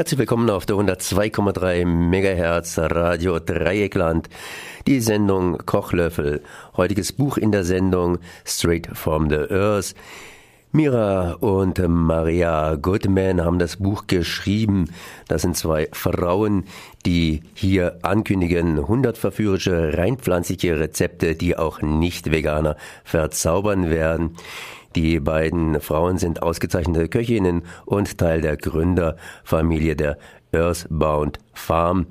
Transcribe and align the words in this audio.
Herzlich 0.00 0.18
willkommen 0.18 0.48
auf 0.48 0.64
der 0.64 0.76
102,3 0.76 1.84
MHz 1.84 2.78
Radio 2.78 3.38
Dreieckland. 3.38 4.30
Die 4.86 4.98
Sendung 4.98 5.58
Kochlöffel. 5.66 6.42
Heutiges 6.74 7.12
Buch 7.12 7.36
in 7.36 7.52
der 7.52 7.64
Sendung 7.64 8.16
Straight 8.46 8.88
from 8.94 9.28
the 9.28 9.36
Earth. 9.50 9.94
Mira 10.72 11.32
und 11.40 11.82
Maria 11.88 12.76
Goodman 12.76 13.40
haben 13.44 13.58
das 13.58 13.78
Buch 13.78 14.06
geschrieben. 14.06 14.88
Das 15.26 15.42
sind 15.42 15.56
zwei 15.56 15.88
Frauen, 15.90 16.62
die 17.04 17.42
hier 17.54 17.98
ankündigen 18.02 18.78
100 18.78 19.18
verführerische 19.18 19.98
reinpflanzliche 19.98 20.78
Rezepte, 20.78 21.34
die 21.34 21.56
auch 21.56 21.82
Nicht-Veganer 21.82 22.76
verzaubern 23.02 23.90
werden. 23.90 24.36
Die 24.94 25.18
beiden 25.18 25.80
Frauen 25.80 26.18
sind 26.18 26.40
ausgezeichnete 26.40 27.08
Köchinnen 27.08 27.62
und 27.84 28.16
Teil 28.18 28.40
der 28.40 28.56
Gründerfamilie 28.56 29.96
der 29.96 30.18
Earthbound 30.52 31.38
Farm, 31.52 32.06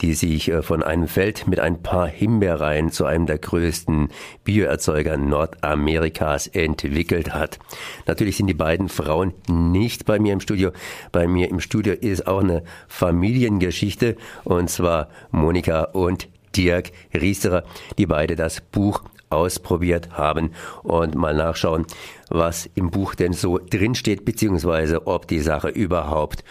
die 0.00 0.14
sich 0.14 0.50
äh, 0.50 0.62
von 0.62 0.82
einem 0.82 1.08
Feld 1.08 1.46
mit 1.46 1.60
ein 1.60 1.82
paar 1.82 2.06
Himbeereien 2.06 2.90
zu 2.90 3.04
einem 3.04 3.26
der 3.26 3.38
größten 3.38 4.08
Bioerzeuger 4.44 5.16
Nordamerikas 5.16 6.46
entwickelt 6.48 7.32
hat. 7.32 7.58
Natürlich 8.06 8.36
sind 8.36 8.46
die 8.48 8.54
beiden 8.54 8.88
Frauen 8.88 9.32
nicht 9.48 10.04
bei 10.04 10.18
mir 10.18 10.32
im 10.32 10.40
Studio. 10.40 10.72
Bei 11.12 11.26
mir 11.26 11.48
im 11.48 11.60
Studio 11.60 11.94
ist 11.94 12.26
auch 12.26 12.40
eine 12.40 12.64
Familiengeschichte 12.88 14.16
und 14.44 14.68
zwar 14.68 15.08
Monika 15.30 15.84
und 15.84 16.28
Dirk 16.56 16.92
Riesterer, 17.12 17.64
die 17.98 18.06
beide 18.06 18.36
das 18.36 18.60
Buch 18.60 19.02
ausprobiert 19.30 20.10
haben 20.12 20.52
und 20.82 21.14
mal 21.14 21.34
nachschauen, 21.34 21.86
was 22.30 22.68
im 22.74 22.90
Buch 22.90 23.14
denn 23.14 23.32
so 23.32 23.58
drinsteht, 23.58 24.24
beziehungsweise 24.24 25.06
ob 25.06 25.26
die 25.26 25.40
Sache 25.40 25.68
überhaupt 25.68 26.44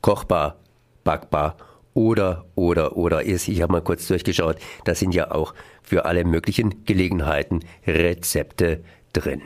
kochbar, 0.00 0.56
backbar 1.04 1.56
oder, 1.94 2.44
oder, 2.56 2.96
oder 2.96 3.22
ist. 3.22 3.48
Ich 3.48 3.62
habe 3.62 3.72
mal 3.72 3.82
kurz 3.82 4.06
durchgeschaut, 4.08 4.56
da 4.84 4.94
sind 4.94 5.14
ja 5.14 5.30
auch 5.30 5.54
für 5.82 6.04
alle 6.04 6.24
möglichen 6.24 6.84
Gelegenheiten 6.84 7.60
Rezepte 7.86 8.82
drin. 9.12 9.42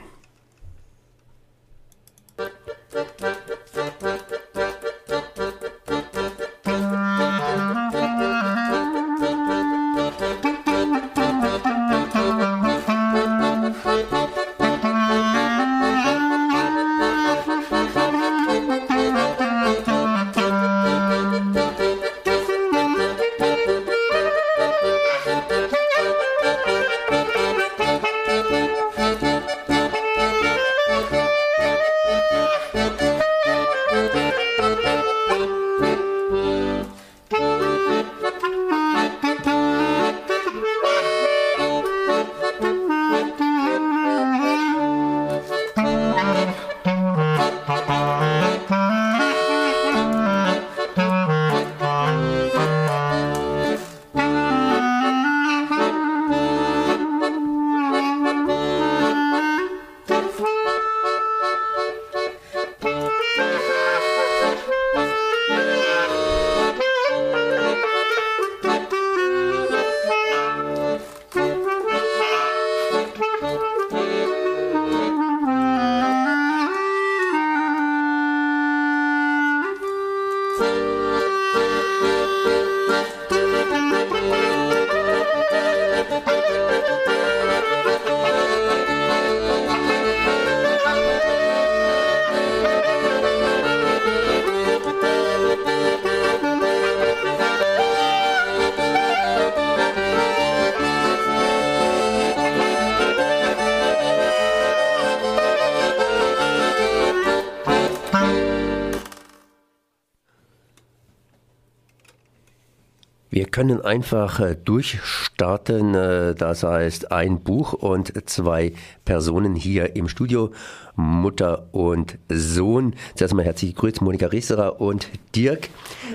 Können 113.51 113.81
einfach 113.81 114.41
äh, 114.41 114.57
durchstarten. 114.57 115.95
Äh, 115.95 116.35
das 116.35 116.63
heißt, 116.63 117.13
ein 117.13 117.41
Buch 117.41 117.73
und 117.73 118.29
zwei 118.29 118.73
Personen 119.05 119.55
hier 119.55 119.97
im 119.97 120.09
Studio, 120.09 120.53
Mutter 120.97 121.69
und 121.73 122.19
Sohn. 122.29 122.95
Zuerst 123.15 123.35
mal 123.35 123.45
herzlich 123.45 123.75
gegrüßt, 123.75 124.01
Monika 124.03 124.27
Risserer 124.27 124.81
und 124.81 125.09
Dirk. 125.35 125.69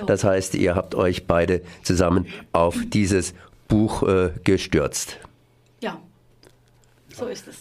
Das 0.07 0.23
heißt, 0.23 0.55
ihr 0.55 0.75
habt 0.75 0.95
euch 0.95 1.27
beide 1.27 1.61
zusammen 1.83 2.27
auf 2.51 2.77
dieses 2.87 3.33
Buch 3.67 4.03
äh, 4.03 4.31
gestürzt. 4.43 5.17
Ja, 5.81 5.99
so 7.09 7.25
ist 7.27 7.47
es. 7.47 7.55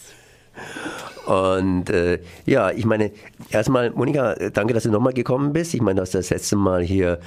Und 1.25 1.89
äh, 1.89 2.19
ja, 2.45 2.71
ich 2.71 2.85
meine, 2.85 3.11
erstmal, 3.49 3.91
Monika, 3.91 4.35
danke, 4.49 4.73
dass 4.73 4.83
du 4.83 4.91
nochmal 4.91 5.13
gekommen 5.13 5.53
bist. 5.53 5.73
Ich 5.73 5.81
meine, 5.81 5.97
du 5.97 6.01
hast 6.01 6.13
das 6.13 6.29
letzte 6.29 6.57
Mal 6.57 6.81
hier 6.83 7.19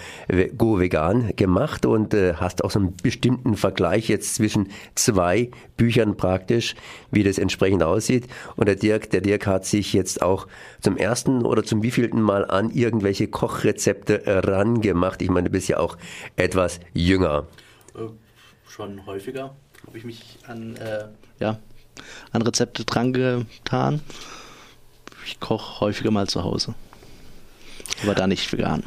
Go 0.56 0.78
Vegan 0.78 1.34
gemacht 1.36 1.86
und 1.86 2.12
äh, 2.12 2.34
hast 2.34 2.62
auch 2.62 2.70
so 2.70 2.78
einen 2.78 2.94
bestimmten 3.02 3.56
Vergleich 3.56 4.08
jetzt 4.08 4.34
zwischen 4.34 4.68
zwei 4.94 5.50
Büchern 5.76 6.16
praktisch, 6.16 6.74
wie 7.10 7.22
das 7.22 7.38
entsprechend 7.38 7.82
aussieht. 7.82 8.26
Und 8.56 8.68
der 8.68 8.76
Dirk, 8.76 9.10
der 9.10 9.22
Dirk 9.22 9.46
hat 9.46 9.64
sich 9.64 9.92
jetzt 9.94 10.20
auch 10.20 10.46
zum 10.80 10.96
ersten 10.96 11.46
oder 11.46 11.64
zum 11.64 11.82
wievielten 11.82 12.20
Mal 12.20 12.44
an 12.44 12.70
irgendwelche 12.70 13.28
Kochrezepte 13.28 14.22
rangemacht. 14.26 15.22
Ich 15.22 15.30
meine, 15.30 15.48
du 15.48 15.52
bist 15.52 15.68
ja 15.68 15.78
auch 15.78 15.96
etwas 16.36 16.80
jünger. 16.92 17.46
Äh, 17.94 18.08
schon 18.68 19.06
häufiger 19.06 19.54
habe 19.86 19.98
ich 19.98 20.04
mich 20.04 20.38
an 20.46 20.76
äh, 20.76 21.04
ja, 21.38 21.58
an 22.32 22.42
Rezepte 22.42 22.84
dran 22.84 23.12
getan. 23.12 24.00
Ich 25.26 25.40
koche 25.40 25.80
häufiger 25.80 26.10
mal 26.10 26.28
zu 26.28 26.44
Hause. 26.44 26.74
Aber 28.02 28.14
da 28.14 28.26
nicht 28.26 28.52
vegan. 28.52 28.84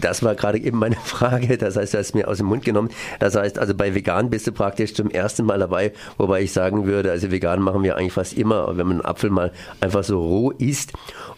Das 0.00 0.22
war 0.22 0.34
gerade 0.34 0.58
eben 0.58 0.78
meine 0.78 0.96
Frage. 1.04 1.58
Das 1.58 1.76
heißt, 1.76 1.94
du 1.94 1.98
hast 1.98 2.14
mir 2.14 2.28
aus 2.28 2.38
dem 2.38 2.46
Mund 2.46 2.64
genommen. 2.64 2.90
Das 3.18 3.34
heißt, 3.34 3.58
also 3.58 3.74
bei 3.74 3.94
vegan 3.94 4.30
bist 4.30 4.46
du 4.46 4.52
praktisch 4.52 4.94
zum 4.94 5.10
ersten 5.10 5.44
Mal 5.44 5.58
dabei, 5.58 5.92
wobei 6.18 6.42
ich 6.42 6.52
sagen 6.52 6.86
würde, 6.86 7.10
also 7.10 7.30
vegan 7.30 7.60
machen 7.60 7.82
wir 7.82 7.96
eigentlich 7.96 8.12
fast 8.12 8.34
immer, 8.34 8.76
wenn 8.76 8.86
man 8.86 9.00
einen 9.00 9.04
Apfel 9.04 9.30
mal 9.30 9.52
einfach 9.80 10.04
so 10.04 10.20
roh 10.20 10.50
isst 10.50 10.92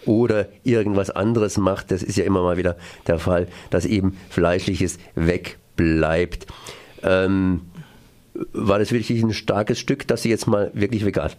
oder 0.04 0.48
irgendwas 0.62 1.10
anderes 1.10 1.56
macht. 1.56 1.90
Das 1.90 2.02
ist 2.02 2.16
ja 2.16 2.24
immer 2.24 2.42
mal 2.42 2.56
wieder 2.56 2.76
der 3.06 3.18
Fall, 3.18 3.48
dass 3.70 3.84
eben 3.86 4.16
Fleischliches 4.30 4.98
wegbleibt. 5.14 6.46
Ähm, 7.02 7.62
war 8.52 8.78
das 8.78 8.92
wirklich 8.92 9.22
ein 9.22 9.32
starkes 9.32 9.78
Stück, 9.78 10.06
dass 10.08 10.22
du 10.22 10.28
jetzt 10.28 10.46
mal 10.46 10.70
wirklich 10.74 11.04
vegan 11.04 11.30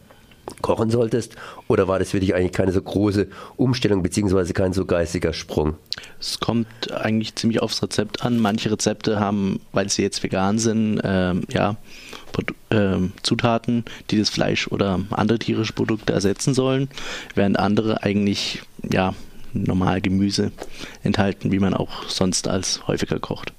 kochen 0.62 0.89
solltest? 0.89 1.36
Oder 1.68 1.88
war 1.88 2.00
das 2.00 2.12
für 2.12 2.19
dich 2.19 2.36
eigentlich 2.36 2.51
keine 2.51 2.71
so 2.71 2.81
große 2.81 3.27
Umstellung 3.57 4.03
beziehungsweise 4.03 4.53
kein 4.53 4.74
so 4.74 4.86
geistiger 4.86 5.33
Sprung? 5.33 5.75
Es 6.19 6.39
kommt 6.39 6.92
eigentlich 6.92 7.36
ziemlich 7.36 7.62
aufs 7.62 7.81
Rezept 7.81 8.24
an. 8.24 8.39
Manche 8.39 8.71
Rezepte 8.71 9.19
haben, 9.19 9.59
weil 9.71 9.89
sie 9.89 10.03
jetzt 10.03 10.24
vegan 10.24 10.59
sind, 10.59 11.01
ähm, 11.03 11.44
ja, 11.51 11.77
äh, 12.69 12.98
Zutaten, 13.24 13.86
die 14.12 14.19
das 14.19 14.30
Fleisch 14.30 14.68
oder 14.68 15.00
andere 15.12 15.39
tierische 15.39 15.74
Produkte 15.74 16.13
ersetzen 16.13 16.53
sollen, 16.53 16.89
während 17.33 17.57
andere 17.57 18.03
eigentlich 18.03 18.62
ja 18.89 19.13
normal 19.53 20.01
Gemüse 20.01 20.51
enthalten, 21.03 21.51
wie 21.51 21.59
man 21.59 21.74
auch 21.74 22.03
sonst 22.09 22.48
als 22.48 22.86
häufiger 22.88 23.19
kocht. 23.19 23.53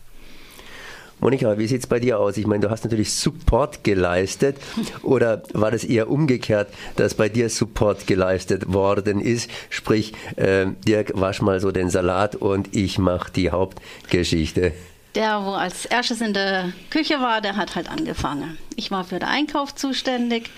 Monika, 1.19 1.57
wie 1.57 1.67
sieht 1.67 1.81
es 1.81 1.87
bei 1.87 1.99
dir 1.99 2.21
aus? 2.21 2.37
Ich 2.37 2.47
meine, 2.47 2.61
du 2.61 2.71
hast 2.71 2.85
natürlich 2.85 3.13
Support 3.13 3.85
geleistet 3.85 4.59
oder 5.03 5.43
war 5.55 5.71
das 5.71 5.83
eher 5.83 6.11
umgekehrt, 6.11 6.69
dass 6.97 7.15
bei 7.15 7.29
dir 7.29 7.49
Support 7.49 8.07
geleistet 8.07 8.73
worden 8.73 9.21
ist? 9.21 9.51
Sprich, 9.71 10.13
äh, 10.37 10.67
Dirk, 10.87 11.13
wasch 11.15 11.41
mal 11.41 11.59
so 11.61 11.73
den 11.73 11.89
Salat 11.89 12.37
und 12.37 12.77
ich 12.77 12.99
mache 12.99 13.33
die 13.33 13.51
Hauptgeschichte. 13.51 14.73
Der, 15.15 15.43
wo 15.43 15.53
als 15.53 15.87
erstes 15.87 16.21
in 16.21 16.35
der 16.35 16.73
Küche 16.91 17.15
war, 17.21 17.41
der 17.41 17.57
hat 17.57 17.75
halt 17.75 17.89
angefangen. 17.91 18.59
Ich 18.77 18.91
war 18.91 19.03
für 19.03 19.19
den 19.19 19.29
Einkauf 19.29 19.75
zuständig 19.75 20.51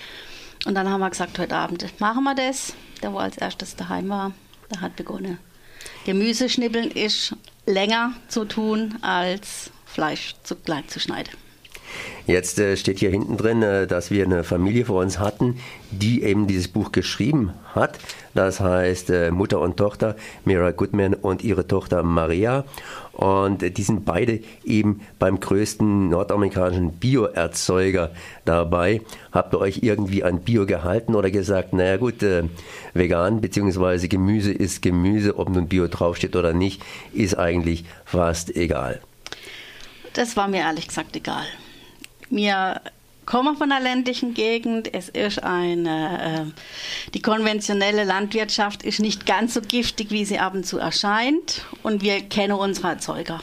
und 0.66 0.74
dann 0.74 0.88
haben 0.88 1.00
wir 1.00 1.10
gesagt, 1.10 1.38
heute 1.38 1.54
Abend 1.54 1.86
machen 2.00 2.24
wir 2.24 2.34
das. 2.34 2.74
Der, 3.00 3.12
wo 3.12 3.18
als 3.18 3.38
erstes 3.38 3.76
daheim 3.76 4.08
war, 4.08 4.32
der 4.72 4.80
hat 4.80 4.96
begonnen. 4.96 5.38
Gemüseschnippeln 6.04 6.90
ist 6.90 7.36
länger 7.66 8.14
zu 8.26 8.44
tun 8.44 8.96
als 9.02 9.70
Fleisch 9.98 10.36
zu 10.44 10.54
klein 10.54 10.84
zu 10.86 11.00
schneiden. 11.00 11.32
Jetzt 12.28 12.60
äh, 12.60 12.76
steht 12.76 13.00
hier 13.00 13.10
hinten 13.10 13.36
drin, 13.36 13.64
äh, 13.64 13.88
dass 13.88 14.12
wir 14.12 14.24
eine 14.24 14.44
Familie 14.44 14.84
vor 14.84 15.00
uns 15.00 15.18
hatten, 15.18 15.58
die 15.90 16.22
eben 16.22 16.46
dieses 16.46 16.68
Buch 16.68 16.92
geschrieben 16.92 17.52
hat. 17.74 17.98
Das 18.32 18.60
heißt 18.60 19.10
äh, 19.10 19.32
Mutter 19.32 19.58
und 19.58 19.76
Tochter, 19.76 20.14
Mira 20.44 20.70
Goodman 20.70 21.14
und 21.14 21.42
ihre 21.42 21.66
Tochter 21.66 22.04
Maria. 22.04 22.64
Und 23.12 23.64
äh, 23.64 23.72
die 23.72 23.82
sind 23.82 24.04
beide 24.04 24.38
eben 24.64 25.00
beim 25.18 25.40
größten 25.40 26.10
nordamerikanischen 26.10 26.92
Bioerzeuger 26.92 28.12
dabei. 28.44 29.00
Habt 29.32 29.52
ihr 29.52 29.58
euch 29.58 29.80
irgendwie 29.82 30.22
an 30.22 30.42
Bio 30.42 30.64
gehalten 30.64 31.16
oder 31.16 31.32
gesagt, 31.32 31.72
naja 31.72 31.96
gut, 31.96 32.22
äh, 32.22 32.44
vegan 32.94 33.40
bzw. 33.40 34.06
Gemüse 34.06 34.52
ist 34.52 34.80
Gemüse, 34.80 35.36
ob 35.36 35.48
nun 35.48 35.66
Bio 35.66 35.88
draufsteht 35.88 36.36
oder 36.36 36.52
nicht, 36.52 36.84
ist 37.12 37.36
eigentlich 37.36 37.84
fast 38.04 38.54
egal. 38.54 39.00
Das 40.18 40.36
war 40.36 40.48
mir 40.48 40.62
ehrlich 40.62 40.88
gesagt 40.88 41.14
egal. 41.14 41.46
Wir 42.28 42.80
kommen 43.24 43.56
von 43.56 43.70
einer 43.70 43.80
ländlichen 43.80 44.34
Gegend. 44.34 44.92
Es 44.92 45.08
ist 45.08 45.44
eine, 45.44 46.48
äh, 46.48 47.10
die 47.14 47.22
konventionelle 47.22 48.02
Landwirtschaft 48.02 48.82
ist 48.82 48.98
nicht 48.98 49.26
ganz 49.26 49.54
so 49.54 49.60
giftig, 49.60 50.10
wie 50.10 50.24
sie 50.24 50.40
ab 50.40 50.54
und 50.54 50.66
zu 50.66 50.78
erscheint. 50.78 51.62
Und 51.84 52.02
wir 52.02 52.20
kennen 52.22 52.54
unsere 52.54 52.88
Erzeuger. 52.88 53.40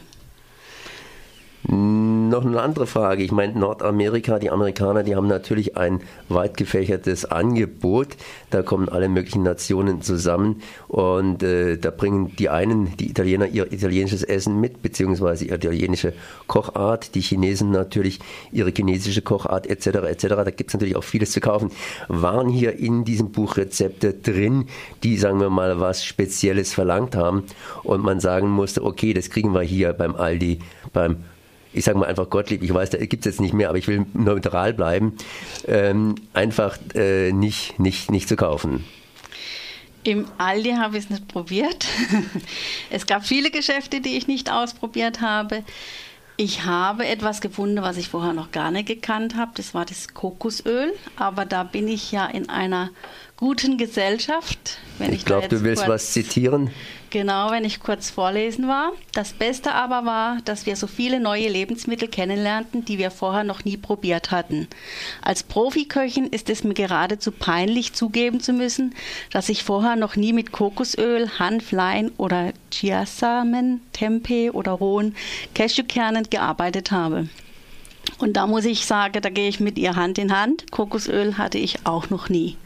Noch 1.68 2.44
eine 2.44 2.60
andere 2.60 2.86
Frage. 2.86 3.24
Ich 3.24 3.32
meine, 3.32 3.58
Nordamerika, 3.58 4.38
die 4.38 4.50
Amerikaner, 4.50 5.02
die 5.02 5.16
haben 5.16 5.26
natürlich 5.26 5.76
ein 5.76 6.00
weit 6.28 6.56
gefächertes 6.56 7.24
Angebot. 7.24 8.16
Da 8.50 8.62
kommen 8.62 8.88
alle 8.88 9.08
möglichen 9.08 9.42
Nationen 9.42 10.00
zusammen 10.00 10.62
und 10.86 11.42
äh, 11.42 11.76
da 11.76 11.90
bringen 11.90 12.36
die 12.38 12.50
einen, 12.50 12.96
die 12.98 13.10
Italiener, 13.10 13.48
ihr 13.48 13.72
italienisches 13.72 14.22
Essen 14.22 14.60
mit, 14.60 14.80
beziehungsweise 14.80 15.44
ihre 15.44 15.56
italienische 15.56 16.12
Kochart, 16.46 17.16
die 17.16 17.20
Chinesen 17.20 17.72
natürlich 17.72 18.20
ihre 18.52 18.70
chinesische 18.70 19.22
Kochart 19.22 19.66
etc. 19.66 19.86
etc. 19.86 20.26
Da 20.28 20.50
gibt 20.50 20.70
es 20.70 20.74
natürlich 20.74 20.94
auch 20.94 21.04
vieles 21.04 21.32
zu 21.32 21.40
kaufen. 21.40 21.72
Waren 22.06 22.48
hier 22.48 22.78
in 22.78 23.04
diesem 23.04 23.32
Buch 23.32 23.56
Rezepte 23.56 24.14
drin, 24.14 24.66
die, 25.02 25.16
sagen 25.16 25.40
wir 25.40 25.50
mal, 25.50 25.80
was 25.80 26.04
Spezielles 26.04 26.72
verlangt 26.72 27.16
haben 27.16 27.42
und 27.82 28.04
man 28.04 28.20
sagen 28.20 28.48
musste, 28.48 28.84
okay, 28.84 29.14
das 29.14 29.30
kriegen 29.30 29.52
wir 29.52 29.62
hier 29.62 29.92
beim 29.94 30.14
Aldi, 30.14 30.60
beim 30.92 31.16
ich 31.76 31.84
sage 31.84 31.98
mal 31.98 32.06
einfach 32.06 32.30
Gottlieb, 32.30 32.62
ich 32.62 32.72
weiß, 32.72 32.90
da 32.90 32.98
gibt 32.98 33.26
es 33.26 33.32
jetzt 33.32 33.40
nicht 33.40 33.54
mehr, 33.54 33.68
aber 33.68 33.78
ich 33.78 33.86
will 33.86 34.06
neutral 34.14 34.72
bleiben, 34.72 35.14
ähm, 35.66 36.14
einfach 36.32 36.78
äh, 36.94 37.32
nicht, 37.32 37.78
nicht, 37.78 38.10
nicht 38.10 38.28
zu 38.28 38.36
kaufen. 38.36 38.84
Im 40.04 40.26
Aldi 40.38 40.70
habe 40.70 40.96
ich 40.96 41.04
es 41.04 41.10
nicht 41.10 41.26
probiert. 41.26 41.86
es 42.90 43.06
gab 43.06 43.26
viele 43.26 43.50
Geschäfte, 43.50 44.00
die 44.00 44.16
ich 44.16 44.28
nicht 44.28 44.52
ausprobiert 44.52 45.20
habe. 45.20 45.64
Ich 46.36 46.64
habe 46.64 47.06
etwas 47.06 47.40
gefunden, 47.40 47.82
was 47.82 47.96
ich 47.96 48.08
vorher 48.08 48.32
noch 48.32 48.52
gar 48.52 48.70
nicht 48.70 48.86
gekannt 48.86 49.36
habe. 49.36 49.52
Das 49.54 49.74
war 49.74 49.84
das 49.84 50.14
Kokosöl. 50.14 50.92
Aber 51.16 51.44
da 51.44 51.64
bin 51.64 51.88
ich 51.88 52.12
ja 52.12 52.26
in 52.26 52.48
einer 52.48 52.90
guten 53.36 53.78
Gesellschaft. 53.78 54.78
ich 55.10 55.24
glaube, 55.24 55.48
du 55.48 55.64
willst 55.64 55.88
was 55.88 56.12
zitieren. 56.12 56.70
Genau, 57.16 57.50
wenn 57.50 57.64
ich 57.64 57.80
kurz 57.80 58.10
vorlesen 58.10 58.68
war. 58.68 58.92
Das 59.14 59.32
Beste 59.32 59.72
aber 59.72 60.04
war, 60.04 60.36
dass 60.44 60.66
wir 60.66 60.76
so 60.76 60.86
viele 60.86 61.18
neue 61.18 61.48
Lebensmittel 61.48 62.08
kennenlernten, 62.08 62.84
die 62.84 62.98
wir 62.98 63.10
vorher 63.10 63.42
noch 63.42 63.64
nie 63.64 63.78
probiert 63.78 64.32
hatten. 64.32 64.68
Als 65.22 65.42
Profiköchin 65.42 66.26
ist 66.26 66.50
es 66.50 66.62
mir 66.62 66.74
geradezu 66.74 67.32
peinlich 67.32 67.94
zugeben 67.94 68.40
zu 68.40 68.52
müssen, 68.52 68.94
dass 69.30 69.48
ich 69.48 69.64
vorher 69.64 69.96
noch 69.96 70.16
nie 70.16 70.34
mit 70.34 70.52
Kokosöl, 70.52 71.30
Hanf, 71.38 71.72
Lein 71.72 72.10
oder 72.18 72.52
Chiasamen, 72.70 73.80
Tempeh 73.94 74.50
oder 74.50 74.72
rohen 74.72 75.16
Cashewkernen 75.54 76.28
gearbeitet 76.28 76.90
habe. 76.90 77.30
Und 78.18 78.34
da 78.36 78.46
muss 78.46 78.66
ich 78.66 78.84
sagen, 78.84 79.22
da 79.22 79.30
gehe 79.30 79.48
ich 79.48 79.58
mit 79.58 79.78
ihr 79.78 79.96
Hand 79.96 80.18
in 80.18 80.38
Hand. 80.38 80.70
Kokosöl 80.70 81.38
hatte 81.38 81.56
ich 81.56 81.86
auch 81.86 82.10
noch 82.10 82.28
nie. 82.28 82.58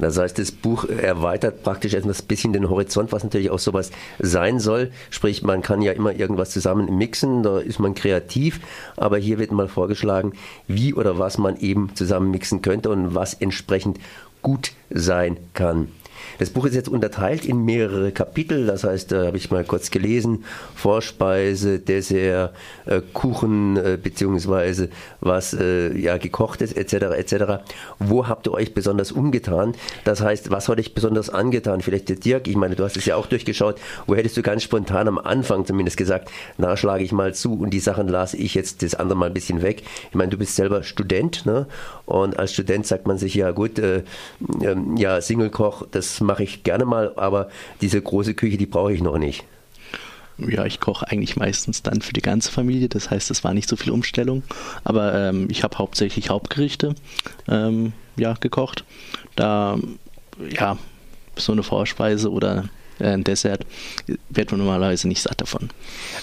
Das 0.00 0.18
heißt, 0.18 0.38
das 0.38 0.50
Buch 0.50 0.84
erweitert 0.88 1.62
praktisch 1.62 1.94
etwas 1.94 2.22
bisschen 2.22 2.52
den 2.52 2.68
Horizont, 2.68 3.12
was 3.12 3.22
natürlich 3.22 3.50
auch 3.50 3.58
sowas 3.58 3.90
sein 4.18 4.58
soll. 4.58 4.90
Sprich, 5.10 5.42
man 5.42 5.62
kann 5.62 5.82
ja 5.82 5.92
immer 5.92 6.12
irgendwas 6.12 6.50
zusammen 6.50 6.96
mixen, 6.96 7.42
da 7.42 7.58
ist 7.58 7.78
man 7.78 7.94
kreativ, 7.94 8.60
aber 8.96 9.18
hier 9.18 9.38
wird 9.38 9.52
mal 9.52 9.68
vorgeschlagen, 9.68 10.32
wie 10.66 10.94
oder 10.94 11.18
was 11.18 11.38
man 11.38 11.56
eben 11.58 11.94
zusammen 11.94 12.30
mixen 12.30 12.62
könnte 12.62 12.90
und 12.90 13.14
was 13.14 13.34
entsprechend 13.34 13.98
gut 14.42 14.72
sein 14.90 15.36
kann. 15.54 15.88
Das 16.38 16.50
Buch 16.50 16.66
ist 16.66 16.74
jetzt 16.74 16.88
unterteilt 16.88 17.44
in 17.44 17.64
mehrere 17.64 18.12
Kapitel, 18.12 18.66
das 18.66 18.84
heißt, 18.84 19.12
da 19.12 19.26
habe 19.26 19.36
ich 19.36 19.50
mal 19.50 19.64
kurz 19.64 19.90
gelesen, 19.90 20.44
Vorspeise, 20.74 21.78
Dessert, 21.78 22.54
äh, 22.86 23.00
Kuchen 23.12 23.76
äh, 23.76 23.98
beziehungsweise 24.02 24.88
was 25.20 25.54
äh, 25.54 25.96
ja 25.98 26.16
gekocht 26.18 26.62
ist 26.62 26.76
etc. 26.76 26.94
etc. 27.16 27.34
Wo 27.98 28.26
habt 28.28 28.46
ihr 28.46 28.52
euch 28.52 28.74
besonders 28.74 29.12
umgetan? 29.12 29.74
Das 30.04 30.20
heißt, 30.20 30.50
was 30.50 30.68
hat 30.68 30.78
euch 30.78 30.94
besonders 30.94 31.30
angetan? 31.30 31.80
Vielleicht 31.80 32.08
der 32.08 32.16
Dirk, 32.16 32.48
ich 32.48 32.56
meine, 32.56 32.76
du 32.76 32.84
hast 32.84 32.96
es 32.96 33.04
ja 33.04 33.16
auch 33.16 33.26
durchgeschaut. 33.26 33.76
Wo 34.06 34.14
hättest 34.14 34.36
du 34.36 34.42
ganz 34.42 34.62
spontan 34.62 35.08
am 35.08 35.18
Anfang 35.18 35.66
zumindest 35.66 35.96
gesagt, 35.96 36.30
na 36.58 36.76
schlage 36.76 37.04
ich 37.04 37.12
mal 37.12 37.34
zu 37.34 37.54
und 37.54 37.70
die 37.70 37.80
Sachen 37.80 38.08
lasse 38.08 38.36
ich 38.36 38.54
jetzt 38.54 38.82
das 38.82 38.94
andere 38.94 39.18
mal 39.18 39.26
ein 39.26 39.34
bisschen 39.34 39.62
weg. 39.62 39.82
Ich 40.10 40.14
meine, 40.14 40.30
du 40.30 40.38
bist 40.38 40.56
selber 40.56 40.82
Student, 40.82 41.46
ne? 41.46 41.66
Und 42.06 42.38
als 42.38 42.52
Student 42.52 42.86
sagt 42.86 43.06
man 43.06 43.18
sich 43.18 43.34
ja 43.34 43.52
gut, 43.52 43.78
äh, 43.78 43.98
äh, 43.98 44.76
ja 44.96 45.20
Single-Koch, 45.20 45.86
das 45.90 46.09
mache 46.20 46.42
ich 46.42 46.64
gerne 46.64 46.84
mal, 46.84 47.12
aber 47.16 47.48
diese 47.80 48.02
große 48.02 48.34
Küche, 48.34 48.56
die 48.56 48.66
brauche 48.66 48.92
ich 48.92 49.02
noch 49.02 49.18
nicht. 49.18 49.44
Ja, 50.48 50.64
ich 50.64 50.80
koche 50.80 51.06
eigentlich 51.08 51.36
meistens 51.36 51.82
dann 51.82 52.00
für 52.00 52.12
die 52.12 52.22
ganze 52.22 52.50
Familie. 52.50 52.88
Das 52.88 53.10
heißt, 53.10 53.30
es 53.30 53.44
war 53.44 53.52
nicht 53.52 53.68
so 53.68 53.76
viel 53.76 53.92
Umstellung. 53.92 54.42
Aber 54.84 55.14
ähm, 55.14 55.48
ich 55.50 55.62
habe 55.62 55.76
hauptsächlich 55.78 56.30
Hauptgerichte 56.30 56.94
ähm, 57.48 57.92
ja, 58.16 58.34
gekocht. 58.40 58.84
Da, 59.36 59.78
ja, 60.50 60.78
so 61.36 61.52
eine 61.52 61.62
Vorspeise 61.62 62.30
oder 62.30 62.64
äh, 62.98 63.08
ein 63.08 63.24
Dessert 63.24 63.66
wird 64.28 64.50
man 64.50 64.60
normalerweise 64.60 65.08
nicht 65.08 65.22
satt 65.22 65.40
davon. 65.40 65.70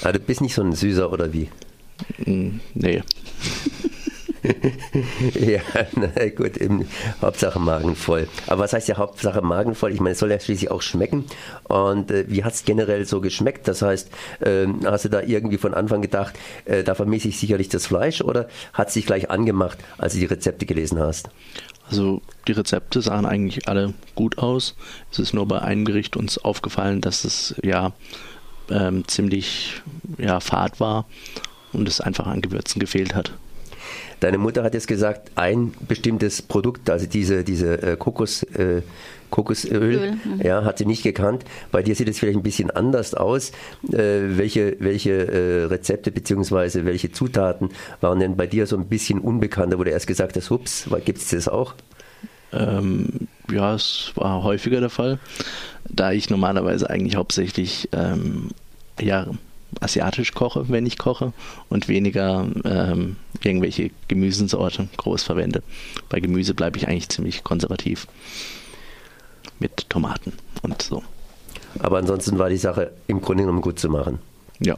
Aber 0.02 0.14
du 0.14 0.20
bist 0.20 0.42
nicht 0.42 0.56
so 0.56 0.64
ein 0.64 0.74
Süßer 0.74 1.12
oder 1.12 1.32
wie? 1.34 1.50
Mm, 2.26 2.60
nee. 2.74 3.04
ja, 5.34 5.62
na 5.96 6.30
gut, 6.30 6.58
eben, 6.58 6.88
Hauptsache 7.22 7.60
Magen 7.60 7.96
voll. 7.96 8.28
Aber 8.48 8.64
was 8.64 8.74
heißt 8.74 8.88
ja 8.88 8.98
Hauptsache 8.98 9.42
Magen 9.42 9.76
voll? 9.76 9.94
Ich 9.94 10.00
meine, 10.00 10.14
es 10.14 10.20
soll 10.20 10.32
ja 10.32 10.40
schließlich 10.40 10.72
auch 10.72 10.82
schmecken. 10.82 11.26
Und 11.64 12.12
äh, 12.12 12.26
wie 12.28 12.44
hat 12.44 12.54
es 12.54 12.66
generell 12.66 13.06
so 13.06 13.22
geschmeckt? 13.22 13.68
Das 13.68 13.82
heißt, 13.82 14.10
äh, 14.42 14.68
hast 14.86 15.06
du 15.06 15.10
da 15.10 15.22
irgendwie 15.22 15.58
von 15.58 15.74
Anfang 15.74 16.02
gedacht, 16.02 16.36
äh, 16.66 16.84
da 16.84 16.96
vermisse 16.96 17.28
ich 17.30 17.40
sicherlich 17.40 17.70
das 17.70 17.88
Fleisch 17.88 18.22
oder 18.22 18.48
hat 18.74 18.90
es 18.90 18.94
sich 18.94 19.06
gleich 19.06 19.30
angemacht, 19.30 19.78
als 19.98 20.14
du 20.14 20.20
die 20.20 20.26
Rezepte 20.26 20.66
gelesen 20.66 21.00
hast? 21.00 21.30
Also 21.90 22.22
die 22.48 22.52
Rezepte 22.52 23.02
sahen 23.02 23.26
eigentlich 23.26 23.68
alle 23.68 23.94
gut 24.16 24.38
aus. 24.38 24.76
Es 25.12 25.20
ist 25.20 25.34
nur 25.34 25.48
bei 25.48 25.62
einem 25.62 25.86
Gericht 25.86 26.18
uns 26.18 26.38
aufgefallen, 26.38 27.02
dass 27.02 27.24
es 27.24 27.56
ja 27.64 27.94
ähm, 28.70 29.08
ziemlich 29.08 29.82
ja, 30.18 30.40
fad 30.40 30.80
war 30.80 31.06
und 31.72 31.88
es 31.88 32.02
einfach 32.02 32.28
an 32.28 32.42
Gewürzen 32.42 32.80
gefehlt 32.80 33.16
hat. 33.16 33.32
Deine 34.20 34.38
Mutter 34.38 34.64
hat 34.64 34.74
jetzt 34.74 34.88
gesagt, 34.88 35.32
ein 35.36 35.74
bestimmtes 35.88 36.42
Produkt, 36.42 36.90
also 36.90 37.06
diese, 37.06 37.44
diese 37.44 37.82
äh, 37.82 37.98
Kokos, 37.98 38.44
äh, 38.44 38.82
Kokosöl, 39.30 39.82
Öl, 39.82 40.12
mhm. 40.12 40.42
ja, 40.42 40.64
hat 40.64 40.78
sie 40.78 40.86
nicht 40.86 41.04
gekannt. 41.04 41.44
Bei 41.72 41.84
dir 41.84 41.96
sieht 41.96 42.08
es 42.08 42.18
vielleicht 42.18 42.38
ein 42.38 42.44
bisschen 42.44 42.72
anders 42.72 43.14
aus. 43.14 43.52
Äh, 43.92 44.38
welche 44.38 44.78
welche 44.80 45.12
äh, 45.12 45.64
Rezepte 45.66 46.12
bzw. 46.12 46.86
welche 46.86 47.12
Zutaten 47.12 47.70
waren 48.00 48.20
denn 48.20 48.38
bei 48.38 48.48
dir 48.48 48.66
so 48.68 48.78
ein 48.78 48.88
bisschen 48.88 49.20
unbekannter, 49.20 49.78
wo 49.80 49.84
du 49.84 49.92
erst 49.92 50.08
gesagt 50.08 50.38
hast, 50.38 50.50
hups, 50.50 50.88
gibt 51.04 51.20
es 51.20 51.30
das 51.30 51.48
auch? 51.48 51.76
Ähm, 52.54 53.28
ja, 53.52 53.76
es 53.76 54.14
war 54.16 54.44
häufiger 54.44 54.80
der 54.80 54.90
Fall, 54.90 55.20
da 55.90 56.14
ich 56.14 56.30
normalerweise 56.30 56.90
eigentlich 56.90 57.18
hauptsächlich 57.18 57.90
ähm, 57.92 58.50
ja, 59.00 59.28
asiatisch 59.82 60.34
koche, 60.34 60.70
wenn 60.70 60.86
ich 60.86 60.98
koche 60.98 61.34
und 61.70 61.88
weniger 61.88 62.48
ähm, 62.64 63.18
irgendwelche 63.44 63.92
Gemüsensorten 64.08 64.90
groß 64.98 65.24
verwende. 65.24 65.64
Bei 66.10 66.20
Gemüse 66.20 66.54
bleibe 66.54 66.78
ich 66.78 66.88
eigentlich 66.88 67.10
ziemlich 67.10 67.44
konservativ 67.44 68.08
mit 69.60 69.90
Tomaten 69.90 70.34
und 70.62 70.82
so. 70.82 71.04
Aber 71.80 71.98
ansonsten 71.98 72.40
war 72.40 72.50
die 72.50 72.58
Sache 72.58 72.92
im 73.08 73.22
Grunde 73.22 73.44
genommen 73.44 73.62
gut 73.62 73.80
zu 73.80 73.90
machen. 73.90 74.20
Ja. 74.60 74.78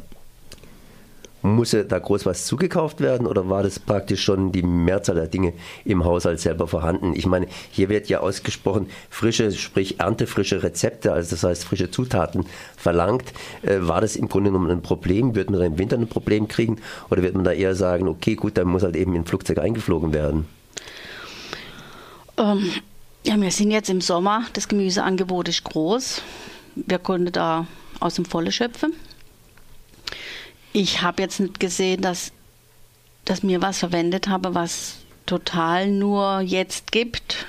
Musste 1.41 1.86
da 1.86 2.00
groß 2.00 2.25
was 2.25 2.46
zugekauft 2.46 3.00
werden 3.00 3.25
oder 3.25 3.50
war 3.50 3.63
das 3.63 3.79
praktisch 3.79 4.24
schon 4.24 4.51
die 4.51 4.62
Mehrzahl 4.62 5.15
der 5.15 5.27
Dinge 5.27 5.53
im 5.86 6.03
Haushalt 6.03 6.41
selber 6.41 6.67
vorhanden? 6.67 7.13
Ich 7.15 7.25
meine, 7.25 7.48
hier 7.72 7.88
wird 7.88 8.10
ja 8.10 8.19
ausgesprochen 8.19 8.89
frische, 9.10 9.51
sprich 9.53 10.00
erntefrische 10.00 10.63
Rezepte, 10.63 11.13
also 11.13 11.31
das 11.31 11.43
heißt 11.43 11.63
frische 11.63 11.91
Zutaten 11.91 12.46
verlangt. 12.75 13.31
Äh, 13.62 13.77
war 13.79 14.01
das 14.01 14.17
im 14.17 14.27
Grunde 14.27 14.50
genommen 14.50 14.69
ein 14.69 14.81
Problem? 14.81 15.34
Wird 15.34 15.50
man 15.50 15.62
da 15.62 15.65
im 15.65 15.77
Winter 15.77 15.98
ein 15.98 16.08
Problem 16.08 16.50
kriegen 16.50 16.77
oder 17.10 17.24
wird 17.24 17.36
man 17.36 17.46
da 17.46 17.53
eher 17.53 17.74
sagen, 17.74 18.10
okay, 18.10 18.36
gut, 18.36 18.58
dann 18.58 18.67
muss 18.67 18.84
halt 18.84 18.98
eben 18.98 19.13
in 19.13 19.22
ein 19.22 19.25
Flugzeug 19.25 19.60
eingeflogen 19.60 20.13
werden? 20.13 20.46
Ähm, 22.38 22.69
ja, 23.24 23.39
wir 23.39 23.51
sind 23.51 23.72
jetzt 23.72 23.89
im 23.89 24.01
Sommer, 24.01 24.43
das 24.53 24.67
Gemüseangebot 24.67 25.48
ist 25.48 25.63
groß. 25.63 26.22
Wir 26.75 27.00
konnten 27.00 27.31
da 27.31 27.65
aus 28.01 28.15
dem 28.15 28.25
Volle 28.25 28.51
schöpfen 28.51 28.93
ich 30.73 31.01
habe 31.01 31.21
jetzt 31.21 31.39
nicht 31.39 31.59
gesehen, 31.59 32.01
dass, 32.01 32.31
dass 33.25 33.43
mir 33.43 33.61
was 33.61 33.79
verwendet 33.79 34.27
habe, 34.27 34.55
was 34.55 34.97
total 35.25 35.88
nur 35.88 36.41
jetzt 36.41 36.91
gibt. 36.91 37.45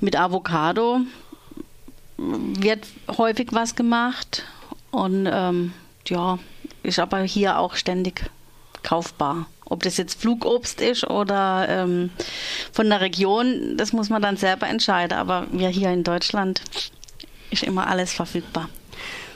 Mit 0.00 0.16
Avocado 0.16 1.00
wird 2.16 2.86
häufig 3.16 3.48
was 3.52 3.74
gemacht 3.74 4.44
und 4.90 5.28
ähm, 5.30 5.72
ja, 6.06 6.38
ist 6.82 6.98
aber 6.98 7.20
hier 7.20 7.58
auch 7.58 7.74
ständig 7.74 8.30
kaufbar. 8.82 9.46
Ob 9.64 9.82
das 9.82 9.96
jetzt 9.98 10.20
Flugobst 10.20 10.80
ist 10.80 11.04
oder 11.04 11.66
ähm, 11.68 12.10
von 12.72 12.88
der 12.88 13.00
Region, 13.00 13.76
das 13.76 13.92
muss 13.92 14.08
man 14.08 14.20
dann 14.20 14.36
selber 14.36 14.66
entscheiden. 14.66 15.16
Aber 15.16 15.46
wir 15.52 15.68
hier 15.68 15.92
in 15.92 16.02
Deutschland 16.02 16.60
ist 17.50 17.62
immer 17.62 17.86
alles 17.86 18.12
verfügbar. 18.12 18.68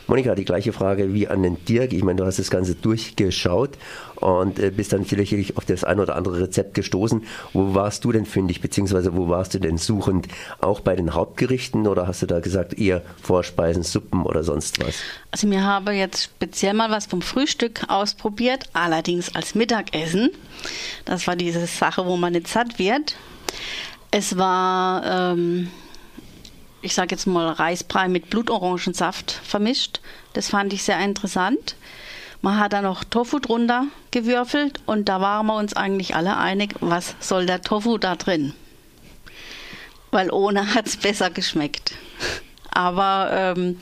Monika, 0.06 0.34
die 0.34 0.44
gleiche 0.44 0.73
Frage 0.73 1.14
wie 1.14 1.28
an 1.28 1.42
den 1.42 1.64
Dirk. 1.64 1.92
Ich 1.92 2.02
meine, 2.02 2.18
du 2.18 2.26
hast 2.26 2.38
das 2.38 2.50
Ganze 2.50 2.75
durchgeschaut 2.75 3.70
und 4.16 4.58
äh, 4.58 4.70
bist 4.70 4.92
dann 4.92 5.04
sicherlich 5.04 5.56
auf 5.56 5.64
das 5.64 5.82
ein 5.82 5.99
oder 5.99 6.16
andere 6.16 6.40
Rezept 6.40 6.75
gestoßen. 6.75 7.25
Wo 7.52 7.75
warst 7.75 8.04
du 8.04 8.12
denn 8.12 8.26
fündig, 8.26 8.61
beziehungsweise 8.61 9.16
wo 9.16 9.28
warst 9.28 9.54
du 9.54 9.58
denn 9.58 9.78
suchend? 9.78 10.28
Auch 10.61 10.80
bei 10.80 10.94
den 10.94 11.14
Hauptgerichten 11.14 11.87
oder 11.87 12.06
hast 12.06 12.23
du 12.23 12.26
da 12.26 12.40
gesagt, 12.40 12.78
eher 12.78 13.02
Vorspeisen, 13.23 13.82
Suppen 13.82 14.25
oder 14.25 14.44
sonst 14.44 14.84
was? 14.84 14.96
Also 15.30 15.46
mir 15.46 15.64
habe 15.64 15.92
jetzt 15.92 16.25
speziell 16.25 16.75
mal 16.75 16.90
was 16.90 17.06
vom 17.06 17.23
Frühstück 17.23 17.82
ausprobiert, 17.88 18.68
allerdings 18.73 19.34
als 19.34 19.54
Mittagessen. 19.54 20.30
Das 21.04 21.26
war 21.26 21.37
diese 21.37 21.66
Sache, 21.66 22.04
wo 22.06 22.16
man 22.16 22.32
nicht 22.32 22.49
satt 22.49 22.78
wird. 22.78 23.16
Es 24.11 24.37
war... 24.37 25.32
Ähm, 25.32 25.68
ich 26.85 26.95
sage 26.95 27.14
jetzt 27.14 27.26
mal, 27.26 27.49
Reisbrei 27.49 28.09
mit 28.09 28.31
Blutorangensaft 28.31 29.33
vermischt. 29.33 30.00
Das 30.35 30.50
fand 30.50 30.73
ich 30.73 30.83
sehr 30.83 30.99
interessant. 31.00 31.76
Man 32.43 32.59
hat 32.59 32.75
da 32.75 32.83
noch 32.83 33.05
Tofu 33.05 33.38
drunter 33.38 33.87
gewürfelt 34.11 34.81
und 34.85 35.09
da 35.09 35.21
waren 35.21 35.47
wir 35.47 35.57
uns 35.57 35.75
eigentlich 35.75 36.14
alle 36.14 36.37
einig, 36.37 36.75
was 36.81 37.17
soll 37.21 37.47
der 37.47 37.62
Tofu 37.62 37.97
da 37.97 38.17
drin? 38.17 38.53
Weil 40.11 40.31
ohne 40.31 40.75
hat 40.75 40.87
es 40.87 40.99
besser 40.99 41.31
geschmeckt. 41.31 41.95
Aber 42.71 43.31
ähm, 43.33 43.79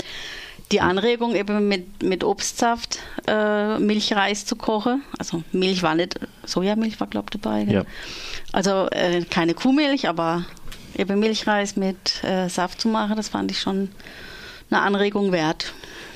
die 0.70 0.80
Anregung 0.80 1.34
eben 1.34 1.66
mit, 1.66 2.04
mit 2.04 2.22
Obstsaft 2.22 3.00
äh, 3.26 3.78
Milchreis 3.80 4.46
zu 4.46 4.54
kochen, 4.54 5.02
also 5.18 5.42
Milch 5.50 5.82
war 5.82 5.96
nicht, 5.96 6.20
Sojamilch 6.44 7.00
war 7.00 7.08
glaube 7.08 7.30
ich 7.32 7.40
dabei. 7.40 7.64
Ja. 7.64 7.84
Also 8.52 8.88
äh, 8.90 9.24
keine 9.24 9.54
Kuhmilch, 9.54 10.08
aber 10.08 10.44
eben 10.96 11.18
Milchreis 11.20 11.76
mit 11.76 12.22
äh, 12.24 12.48
Saft 12.48 12.80
zu 12.80 12.88
machen, 12.88 13.16
das 13.16 13.28
fand 13.28 13.50
ich 13.50 13.60
schon 13.60 13.90
eine 14.70 14.82
Anregung 14.82 15.32
wert. 15.32 15.72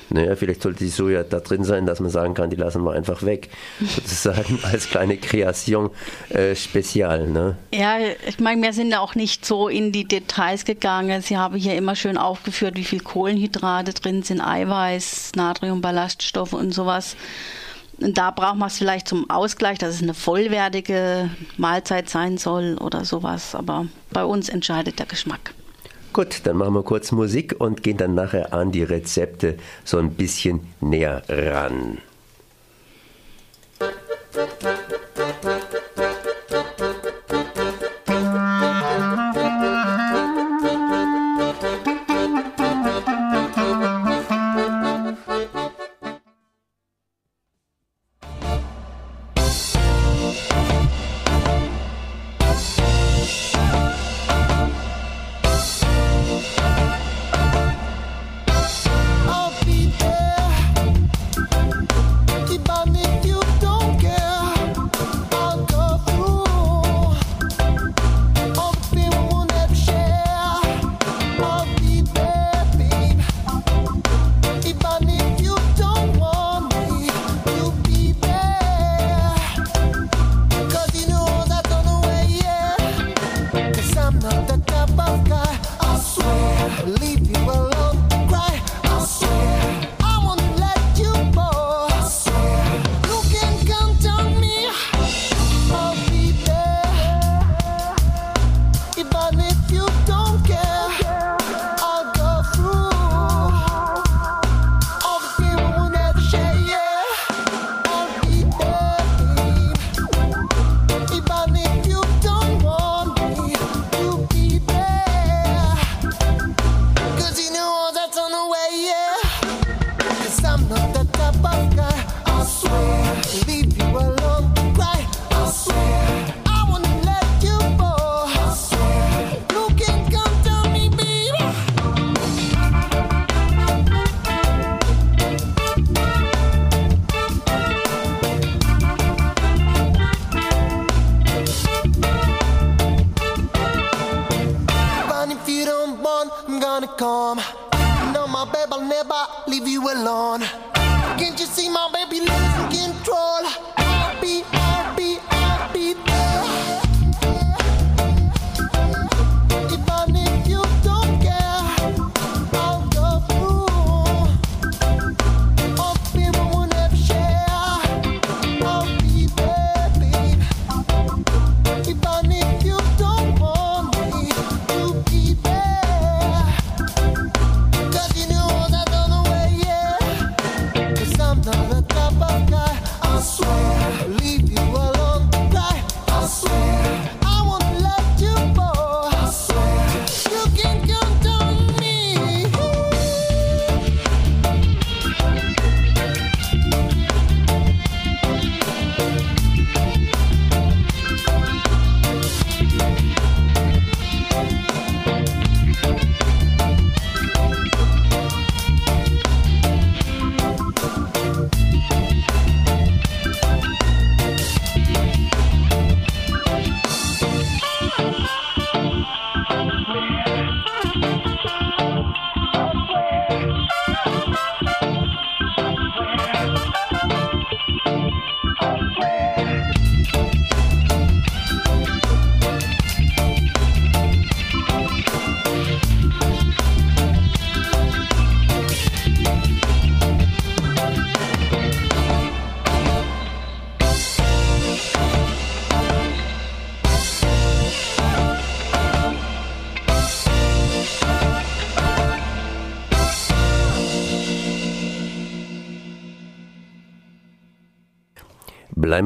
Naja, 0.09 0.35
vielleicht 0.37 0.61
sollte 0.61 0.79
die 0.79 0.89
Soja 0.89 1.23
da 1.23 1.39
drin 1.39 1.63
sein, 1.63 1.85
dass 1.85 1.99
man 1.99 2.09
sagen 2.09 2.33
kann, 2.33 2.49
die 2.49 2.55
lassen 2.55 2.83
wir 2.83 2.93
einfach 2.93 3.23
weg. 3.23 3.49
Sozusagen 3.81 4.59
als 4.63 4.89
kleine 4.89 5.17
Kreation 5.17 5.89
äh, 6.29 6.55
spezial. 6.55 7.27
Ne? 7.27 7.57
Ja, 7.73 7.97
ich 8.25 8.39
meine, 8.39 8.61
wir 8.61 8.73
sind 8.73 8.91
ja 8.91 8.99
auch 8.99 9.15
nicht 9.15 9.45
so 9.45 9.67
in 9.67 9.91
die 9.91 10.05
Details 10.05 10.63
gegangen. 10.63 11.21
Sie 11.21 11.37
haben 11.37 11.57
hier 11.57 11.75
immer 11.75 11.95
schön 11.95 12.17
aufgeführt, 12.17 12.75
wie 12.75 12.85
viel 12.85 13.01
Kohlenhydrate 13.01 13.93
drin 13.93 14.23
sind, 14.23 14.39
Eiweiß, 14.39 15.33
Natrium, 15.35 15.81
Ballaststoffe 15.81 16.53
und 16.53 16.73
sowas. 16.73 17.17
Da 17.99 18.31
braucht 18.31 18.57
man 18.57 18.67
es 18.67 18.77
vielleicht 18.77 19.07
zum 19.07 19.29
Ausgleich, 19.29 19.79
dass 19.79 19.95
es 19.95 20.03
eine 20.03 20.13
vollwertige 20.13 21.29
Mahlzeit 21.57 22.09
sein 22.09 22.37
soll 22.37 22.77
oder 22.79 23.05
sowas. 23.05 23.55
Aber 23.55 23.87
bei 24.11 24.23
uns 24.23 24.49
entscheidet 24.49 24.99
der 24.99 25.05
Geschmack. 25.05 25.53
Gut, 26.13 26.41
dann 26.43 26.57
machen 26.57 26.73
wir 26.73 26.83
kurz 26.83 27.11
Musik 27.11 27.55
und 27.59 27.83
gehen 27.83 27.97
dann 27.97 28.15
nachher 28.15 28.53
an 28.53 28.71
die 28.71 28.83
Rezepte 28.83 29.57
so 29.83 29.97
ein 29.97 30.11
bisschen 30.11 30.61
näher 30.79 31.23
ran. 31.27 31.99
the 35.43 35.66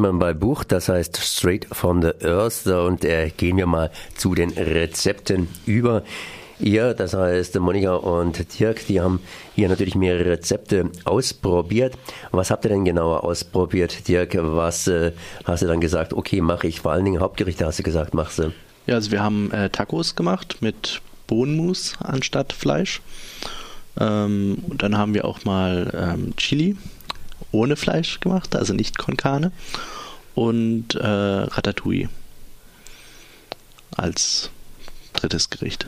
Wir 0.01 0.13
bei 0.13 0.34
Buch, 0.34 0.63
das 0.63 0.89
heißt 0.89 1.17
Straight 1.17 1.67
from 1.72 2.01
the 2.01 2.12
Earth 2.25 2.65
und 2.65 3.05
äh, 3.05 3.29
gehen 3.29 3.58
wir 3.58 3.67
mal 3.67 3.91
zu 4.15 4.34
den 4.34 4.50
Rezepten 4.50 5.48
über. 5.65 6.03
Ihr, 6.60 6.93
das 6.93 7.13
heißt 7.13 7.60
Monika 7.60 7.96
und 7.96 8.60
Dirk, 8.60 8.86
die 8.88 9.01
haben 9.01 9.20
hier 9.55 9.70
natürlich 9.70 9.96
mehrere 9.96 10.31
Rezepte 10.31 10.91
ausprobiert. 11.05 11.98
Was 12.31 12.51
habt 12.51 12.65
ihr 12.65 12.70
denn 12.70 12.86
genauer 12.86 13.24
ausprobiert, 13.24 14.08
Dirk? 14.08 14.36
Was 14.39 14.88
äh, 14.88 15.12
hast 15.43 15.63
du 15.63 15.67
dann 15.67 15.81
gesagt, 15.81 16.13
okay, 16.13 16.41
mache 16.41 16.67
ich? 16.67 16.81
Vor 16.81 16.91
allen 16.91 17.05
Dingen 17.05 17.22
Hauptgerichte 17.22 17.65
hast 17.65 17.79
du 17.79 17.84
gesagt, 17.84 18.13
machst 18.13 18.39
du. 18.39 18.53
Ja, 18.88 18.96
also 18.96 19.12
wir 19.12 19.24
haben 19.24 19.51
äh, 19.51 19.70
Tacos 19.70 20.15
gemacht 20.15 20.58
mit 20.62 21.01
Bohnenmus 21.27 21.96
anstatt 22.00 22.53
Fleisch. 22.53 23.01
Ähm, 24.00 24.63
und 24.67 24.84
dann 24.84 24.98
haben 24.98 25.13
wir 25.13 25.25
auch 25.25 25.46
mal 25.46 25.91
ähm, 25.96 26.36
Chili 26.38 26.75
ohne 27.51 27.75
Fleisch 27.75 28.20
gemacht, 28.20 28.55
also 28.55 28.74
nicht 28.74 28.98
con 28.98 29.17
carne. 29.17 29.51
Und 30.36 30.96
äh, 30.96 31.06
Ratatouille 31.06 32.10
als 33.96 34.50
drittes 35.14 35.50
Gericht. 35.50 35.88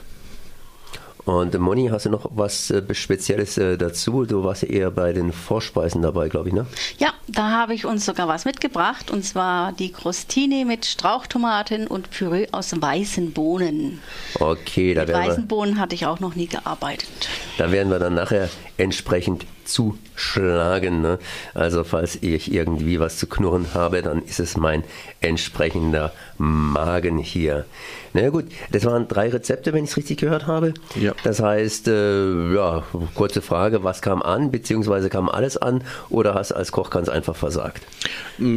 Und 1.25 1.57
Moni, 1.57 1.87
hast 1.87 2.05
du 2.05 2.09
noch 2.09 2.29
was 2.33 2.69
äh, 2.69 2.83
Spezielles 2.93 3.57
äh, 3.57 3.77
dazu? 3.77 4.25
Du 4.25 4.43
warst 4.43 4.63
ja 4.63 4.67
eher 4.67 4.91
bei 4.91 5.13
den 5.13 5.31
Vorspeisen 5.31 6.01
dabei, 6.01 6.27
glaube 6.27 6.49
ich, 6.49 6.53
ne? 6.53 6.65
Ja, 6.97 7.13
da 7.27 7.49
habe 7.49 7.73
ich 7.73 7.85
uns 7.85 8.05
sogar 8.05 8.27
was 8.27 8.43
mitgebracht 8.43 9.09
und 9.09 9.23
zwar 9.23 9.71
die 9.71 9.93
Crostini 9.93 10.65
mit 10.65 10.85
Strauchtomaten 10.85 11.87
und 11.87 12.09
Püree 12.09 12.49
aus 12.51 12.73
weißen 12.79 13.31
Bohnen. 13.31 14.01
Okay, 14.37 14.93
da 14.93 15.05
mit 15.05 15.13
weißen 15.13 15.47
Bohnen 15.47 15.79
hatte 15.79 15.95
ich 15.95 16.05
auch 16.05 16.19
noch 16.19 16.35
nie 16.35 16.47
gearbeitet. 16.47 17.29
Da 17.57 17.71
werden 17.71 17.91
wir 17.91 17.99
dann 17.99 18.15
nachher 18.15 18.49
entsprechend 18.77 19.45
zuschlagen. 19.65 21.01
Ne? 21.01 21.19
Also 21.53 21.83
falls 21.83 22.17
ich 22.21 22.51
irgendwie 22.51 22.99
was 22.99 23.17
zu 23.17 23.27
knurren 23.27 23.67
habe, 23.73 24.01
dann 24.01 24.23
ist 24.23 24.39
es 24.39 24.57
mein 24.57 24.83
entsprechender 25.21 26.11
Magen 26.37 27.17
hier. 27.17 27.65
Na 28.13 28.29
gut, 28.29 28.45
das 28.71 28.85
waren 28.85 29.07
drei 29.07 29.29
Rezepte, 29.29 29.73
wenn 29.73 29.83
ich 29.83 29.91
es 29.91 29.97
richtig 29.97 30.17
gehört 30.17 30.47
habe. 30.47 30.73
Ja. 30.95 31.13
Das 31.23 31.41
heißt, 31.41 31.87
äh, 31.87 32.53
ja, 32.53 32.83
kurze 33.15 33.41
Frage, 33.41 33.83
was 33.83 34.01
kam 34.01 34.21
an, 34.21 34.51
beziehungsweise 34.51 35.09
kam 35.09 35.29
alles 35.29 35.57
an 35.57 35.83
oder 36.09 36.33
hast 36.33 36.51
du 36.51 36.55
als 36.55 36.71
Koch 36.71 36.89
ganz 36.89 37.09
einfach 37.09 37.35
versagt? 37.35 37.83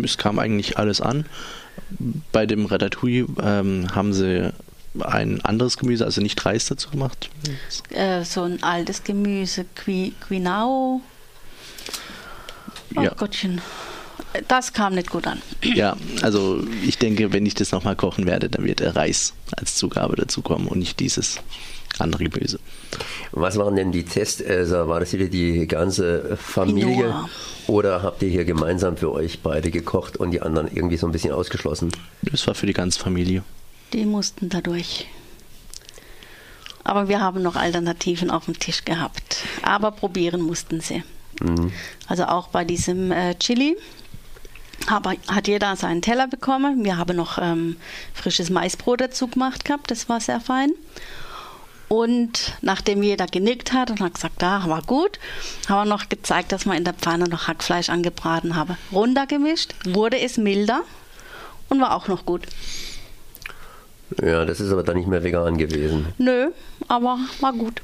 Es 0.05 0.19
kam 0.19 0.39
eigentlich 0.39 0.79
alles 0.79 1.01
an. 1.01 1.27
Bei 2.33 2.47
dem 2.47 2.67
Ratatouille 2.67 3.27
ähm, 3.43 3.95
haben 3.95 4.13
sie 4.13 4.53
ein 5.01 5.41
anderes 5.43 5.77
Gemüse, 5.77 6.05
also 6.05 6.21
nicht 6.21 6.45
Reis 6.45 6.67
dazu 6.67 6.91
gemacht? 6.91 7.31
Äh, 7.91 8.25
so 8.25 8.43
ein 8.43 8.63
altes 8.63 9.05
Gemüse, 9.05 9.65
Qui 9.75 10.15
Quinao. 10.21 11.01
Oh 12.95 13.01
ja. 13.01 13.13
Gottchen. 13.15 13.61
Das 14.49 14.73
kam 14.73 14.95
nicht 14.95 15.11
gut 15.11 15.27
an. 15.27 15.43
Ja, 15.63 15.97
also 16.23 16.63
ich 16.87 16.99
denke, 16.99 17.33
wenn 17.33 17.45
ich 17.45 17.55
das 17.55 17.73
nochmal 17.73 17.97
kochen 17.97 18.27
werde, 18.27 18.49
dann 18.49 18.65
wird 18.65 18.81
der 18.81 18.97
Reis 18.97 19.35
als 19.57 19.75
Zugabe 19.75 20.17
dazu 20.17 20.43
kommen 20.43 20.69
und 20.69 20.79
nicht 20.79 21.01
dieses 21.01 21.39
andere 21.99 22.25
Gemüse. 22.25 22.59
Was 23.33 23.57
waren 23.57 23.77
denn 23.77 23.93
die 23.93 24.05
Testesser? 24.05 24.89
War 24.89 25.01
das 25.01 25.13
wieder 25.13 25.27
die 25.27 25.67
ganze 25.67 26.37
Familie? 26.37 26.95
Quinoa. 26.95 27.29
Oder 27.67 28.03
habt 28.03 28.23
ihr 28.23 28.29
hier 28.29 28.45
gemeinsam 28.45 28.97
für 28.97 29.13
euch 29.13 29.41
beide 29.41 29.71
gekocht 29.71 30.17
und 30.17 30.31
die 30.31 30.41
anderen 30.41 30.69
irgendwie 30.73 30.97
so 30.97 31.07
ein 31.07 31.13
bisschen 31.13 31.33
ausgeschlossen? 31.33 31.91
Das 32.23 32.47
war 32.47 32.55
für 32.55 32.67
die 32.67 32.73
ganze 32.73 32.99
Familie. 33.01 33.43
Die 33.93 34.05
mussten 34.05 34.49
dadurch. 34.49 35.07
Aber 36.85 37.09
wir 37.09 37.21
haben 37.21 37.43
noch 37.43 37.57
Alternativen 37.57 38.31
auf 38.31 38.45
dem 38.45 38.59
Tisch 38.59 38.85
gehabt. 38.85 39.39
Aber 39.63 39.91
probieren 39.91 40.41
mussten 40.41 40.81
sie. 40.81 41.03
Mhm. 41.41 41.73
Also 42.07 42.27
auch 42.27 42.49
bei 42.49 42.65
diesem 42.65 43.11
äh, 43.11 43.35
Chili 43.35 43.77
aber 44.87 45.15
hat 45.29 45.49
jeder 45.49 45.75
seinen 45.77 46.03
Teller 46.03 46.29
bekommen. 46.29 46.85
Wir 46.85 46.97
haben 46.97 47.17
noch 47.17 47.39
ähm, 47.39 47.77
frisches 48.15 48.51
Maisbrot 48.51 49.01
dazu 49.01 49.27
gemacht 49.27 49.65
gehabt, 49.65 49.91
das 49.91 50.09
war 50.09 50.21
sehr 50.21 50.41
fein. 50.41 50.71
Und 51.89 52.55
nachdem 52.63 53.03
jeder 53.03 53.27
genickt 53.27 53.73
hat 53.73 53.91
und 53.91 54.01
hat 54.01 54.15
gesagt, 54.15 54.43
da 54.43 54.69
war 54.69 54.83
gut, 54.83 55.21
haben 55.69 55.89
wir 55.89 55.95
noch 55.97 56.09
gezeigt, 56.09 56.51
dass 56.51 56.67
wir 56.67 56.75
in 56.75 56.85
der 56.85 56.95
Pfanne 56.95 57.29
noch 57.29 57.47
Hackfleisch 57.47 57.91
angebraten 57.91 58.57
haben. 58.57 58.77
Runtergemischt, 58.91 59.75
wurde 59.85 60.19
es 60.19 60.37
milder 60.37 60.83
und 61.69 61.81
war 61.81 61.95
auch 61.95 62.09
noch 62.09 62.27
gut. 62.27 62.43
Ja, 64.23 64.45
das 64.45 64.61
ist 64.61 64.71
aber 64.71 64.83
dann 64.83 64.97
nicht 64.97 65.09
mehr 65.09 65.23
vegan 65.23 65.59
gewesen. 65.59 66.07
Nö, 66.19 66.51
aber 66.89 67.19
war 67.41 67.53
gut. 67.53 67.83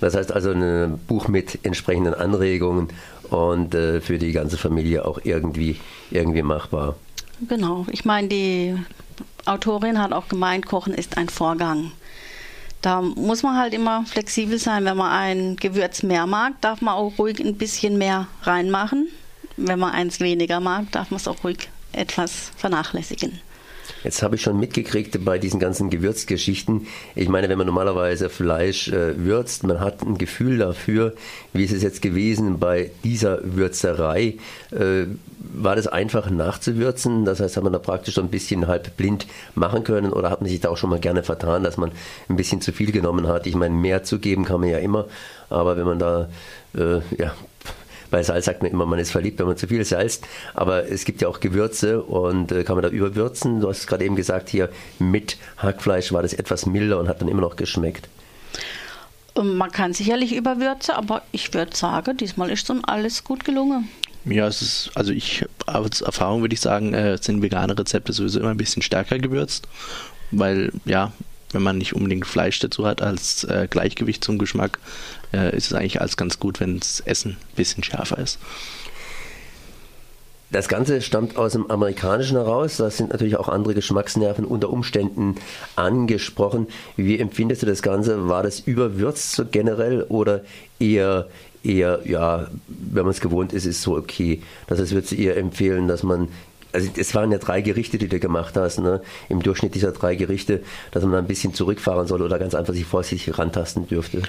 Das 0.00 0.14
heißt 0.14 0.32
also 0.32 0.52
ein 0.52 0.98
Buch 1.08 1.28
mit 1.28 1.64
entsprechenden 1.64 2.14
Anregungen 2.14 2.88
und 3.30 3.74
äh, 3.74 4.00
für 4.00 4.18
die 4.18 4.32
ganze 4.32 4.56
Familie 4.56 5.04
auch 5.04 5.20
irgendwie, 5.24 5.80
irgendwie 6.10 6.42
machbar. 6.42 6.96
Genau. 7.48 7.86
Ich 7.90 8.04
meine, 8.04 8.28
die 8.28 8.76
Autorin 9.44 10.00
hat 10.00 10.12
auch 10.12 10.28
gemeint, 10.28 10.66
Kochen 10.66 10.94
ist 10.94 11.16
ein 11.16 11.28
Vorgang. 11.28 11.92
Da 12.80 13.02
muss 13.02 13.42
man 13.42 13.56
halt 13.56 13.74
immer 13.74 14.04
flexibel 14.06 14.58
sein. 14.58 14.84
Wenn 14.84 14.96
man 14.96 15.10
ein 15.10 15.56
Gewürz 15.56 16.02
mehr 16.02 16.26
mag, 16.26 16.60
darf 16.60 16.80
man 16.80 16.94
auch 16.94 17.18
ruhig 17.18 17.40
ein 17.40 17.56
bisschen 17.56 17.98
mehr 17.98 18.28
reinmachen. 18.42 19.08
Wenn 19.56 19.80
man 19.80 19.92
eins 19.92 20.20
weniger 20.20 20.60
mag, 20.60 20.90
darf 20.92 21.10
man 21.10 21.18
es 21.18 21.26
auch 21.26 21.42
ruhig 21.42 21.68
etwas 21.92 22.52
vernachlässigen. 22.56 23.40
Jetzt 24.04 24.22
habe 24.22 24.36
ich 24.36 24.42
schon 24.42 24.58
mitgekriegt 24.58 25.24
bei 25.24 25.38
diesen 25.38 25.58
ganzen 25.60 25.90
Gewürzgeschichten. 25.90 26.86
Ich 27.14 27.28
meine, 27.28 27.48
wenn 27.48 27.58
man 27.58 27.66
normalerweise 27.66 28.28
Fleisch 28.28 28.88
äh, 28.88 29.18
würzt, 29.24 29.64
man 29.64 29.80
hat 29.80 30.02
ein 30.02 30.18
Gefühl 30.18 30.58
dafür, 30.58 31.14
wie 31.52 31.64
ist 31.64 31.72
es 31.72 31.82
jetzt 31.82 32.02
gewesen 32.02 32.58
bei 32.58 32.90
dieser 33.04 33.40
Würzerei. 33.42 34.36
Äh, 34.70 35.06
war 35.54 35.76
das 35.76 35.86
einfach 35.86 36.30
nachzuwürzen? 36.30 37.24
Das 37.24 37.40
heißt, 37.40 37.56
hat 37.56 37.64
man 37.64 37.72
da 37.72 37.78
praktisch 37.78 38.14
so 38.14 38.20
ein 38.20 38.28
bisschen 38.28 38.66
halb 38.66 38.96
blind 38.96 39.26
machen 39.54 39.84
können 39.84 40.12
oder 40.12 40.30
hat 40.30 40.40
man 40.40 40.50
sich 40.50 40.60
da 40.60 40.68
auch 40.68 40.76
schon 40.76 40.90
mal 40.90 41.00
gerne 41.00 41.22
vertan, 41.22 41.64
dass 41.64 41.76
man 41.76 41.90
ein 42.28 42.36
bisschen 42.36 42.60
zu 42.60 42.72
viel 42.72 42.92
genommen 42.92 43.26
hat? 43.26 43.46
Ich 43.46 43.54
meine, 43.54 43.74
mehr 43.74 44.04
zu 44.04 44.18
geben 44.18 44.44
kann 44.44 44.60
man 44.60 44.68
ja 44.70 44.78
immer, 44.78 45.06
aber 45.50 45.76
wenn 45.76 45.84
man 45.84 45.98
da 45.98 46.28
äh, 46.76 47.00
ja, 47.16 47.32
bei 48.10 48.22
Salz 48.22 48.46
sagt 48.46 48.62
man 48.62 48.70
immer, 48.70 48.86
man 48.86 48.98
ist 48.98 49.10
verliebt, 49.10 49.38
wenn 49.38 49.46
man 49.46 49.56
zu 49.56 49.66
viel 49.68 49.84
salzt. 49.84 50.26
Aber 50.54 50.90
es 50.90 51.04
gibt 51.04 51.20
ja 51.20 51.28
auch 51.28 51.40
Gewürze 51.40 52.02
und 52.02 52.52
äh, 52.52 52.64
kann 52.64 52.76
man 52.76 52.82
da 52.82 52.88
überwürzen. 52.88 53.60
Du 53.60 53.68
hast 53.68 53.86
gerade 53.86 54.04
eben 54.04 54.16
gesagt, 54.16 54.48
hier 54.48 54.68
mit 54.98 55.36
Hackfleisch 55.58 56.12
war 56.12 56.22
das 56.22 56.32
etwas 56.32 56.66
milder 56.66 56.98
und 56.98 57.08
hat 57.08 57.20
dann 57.20 57.28
immer 57.28 57.42
noch 57.42 57.56
geschmeckt. 57.56 58.08
Ähm, 59.36 59.56
man 59.56 59.70
kann 59.70 59.92
sicherlich 59.92 60.34
überwürzen, 60.34 60.94
aber 60.94 61.22
ich 61.32 61.52
würde 61.54 61.76
sagen, 61.76 62.16
diesmal 62.16 62.50
ist 62.50 62.66
schon 62.66 62.84
alles 62.84 63.24
gut 63.24 63.44
gelungen. 63.44 63.88
Ja, 64.24 64.46
es 64.46 64.60
ist, 64.60 64.90
also 64.94 65.12
ich, 65.12 65.44
als 65.66 66.00
Erfahrung 66.00 66.42
würde 66.42 66.54
ich 66.54 66.60
sagen, 66.60 66.92
äh, 66.92 67.16
sind 67.20 67.40
vegane 67.40 67.78
Rezepte 67.78 68.12
sowieso 68.12 68.40
immer 68.40 68.50
ein 68.50 68.56
bisschen 68.56 68.82
stärker 68.82 69.18
gewürzt, 69.18 69.68
weil 70.30 70.72
ja, 70.84 71.12
wenn 71.52 71.62
man 71.62 71.78
nicht 71.78 71.94
unbedingt 71.94 72.26
Fleisch 72.26 72.58
dazu 72.60 72.86
hat 72.86 73.02
als 73.02 73.44
äh, 73.44 73.68
Gleichgewicht 73.70 74.24
zum 74.24 74.38
Geschmack, 74.38 74.78
äh, 75.32 75.56
ist 75.56 75.66
es 75.66 75.72
eigentlich 75.72 76.00
alles 76.00 76.16
ganz 76.16 76.38
gut, 76.38 76.60
wenn 76.60 76.78
das 76.78 77.00
Essen 77.00 77.32
ein 77.32 77.56
bisschen 77.56 77.82
schärfer 77.82 78.18
ist. 78.18 78.38
Das 80.50 80.68
Ganze 80.68 81.02
stammt 81.02 81.36
aus 81.36 81.52
dem 81.52 81.70
Amerikanischen 81.70 82.38
heraus. 82.38 82.78
Da 82.78 82.88
sind 82.90 83.10
natürlich 83.10 83.36
auch 83.36 83.48
andere 83.48 83.74
Geschmacksnerven 83.74 84.46
unter 84.46 84.70
Umständen 84.70 85.34
angesprochen. 85.76 86.68
Wie 86.96 87.18
empfindest 87.18 87.62
du 87.62 87.66
das 87.66 87.82
Ganze? 87.82 88.28
War 88.28 88.42
das 88.42 88.60
überwürzt 88.60 89.32
so 89.32 89.44
generell 89.44 90.04
oder 90.04 90.40
eher, 90.80 91.26
eher, 91.62 92.00
ja, 92.06 92.46
wenn 92.66 93.02
man 93.02 93.10
es 93.10 93.20
gewohnt 93.20 93.52
ist, 93.52 93.66
ist 93.66 93.82
so 93.82 93.94
okay? 93.94 94.40
Das 94.68 94.80
heißt, 94.80 94.92
würdest 94.92 95.12
du 95.12 95.16
eher 95.16 95.36
empfehlen, 95.36 95.86
dass 95.86 96.02
man 96.02 96.28
also 96.72 96.88
es 96.96 97.14
waren 97.14 97.32
ja 97.32 97.38
drei 97.38 97.60
Gerichte, 97.60 97.98
die 97.98 98.08
du 98.08 98.18
gemacht 98.18 98.56
hast, 98.56 98.78
ne? 98.78 99.00
im 99.28 99.42
Durchschnitt 99.42 99.74
dieser 99.74 99.92
drei 99.92 100.14
Gerichte, 100.14 100.62
dass 100.90 101.02
man 101.04 101.14
ein 101.14 101.26
bisschen 101.26 101.54
zurückfahren 101.54 102.06
soll 102.06 102.22
oder 102.22 102.38
ganz 102.38 102.54
einfach 102.54 102.74
sich 102.74 102.84
vorsichtig 102.84 103.38
rantasten 103.38 103.88
dürfte. 103.88 104.22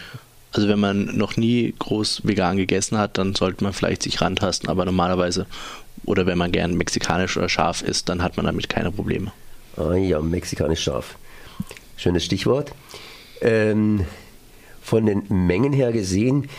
Also 0.52 0.68
wenn 0.68 0.80
man 0.80 1.16
noch 1.16 1.38
nie 1.38 1.76
groß 1.78 2.22
vegan 2.24 2.58
gegessen 2.58 2.98
hat, 2.98 3.18
dann 3.18 3.36
sollte 3.36 3.64
man 3.64 3.74
vielleicht 3.74 4.04
sich 4.04 4.22
rantasten, 4.22 4.70
aber 4.70 4.86
normalerweise 4.86 5.46
oder 6.06 6.26
wenn 6.26 6.38
man 6.38 6.52
gern 6.52 6.76
mexikanisch 6.76 7.38
oder 7.38 7.50
scharf 7.50 7.82
isst, 7.82 8.10
dann 8.10 8.24
hat 8.24 8.38
man 8.38 8.46
damit 8.46 8.70
keine 8.70 8.92
Probleme. 8.92 9.32
Ah 9.78 9.94
ja, 9.94 10.20
mexikanisch 10.20 10.82
scharf. 10.82 11.18
Schönes 11.98 12.26
Stichwort. 12.26 12.72
Ähm, 13.42 14.06
von 14.82 15.06
den 15.06 15.24
Mengen 15.30 15.74
her 15.74 15.92
gesehen, 15.92 16.50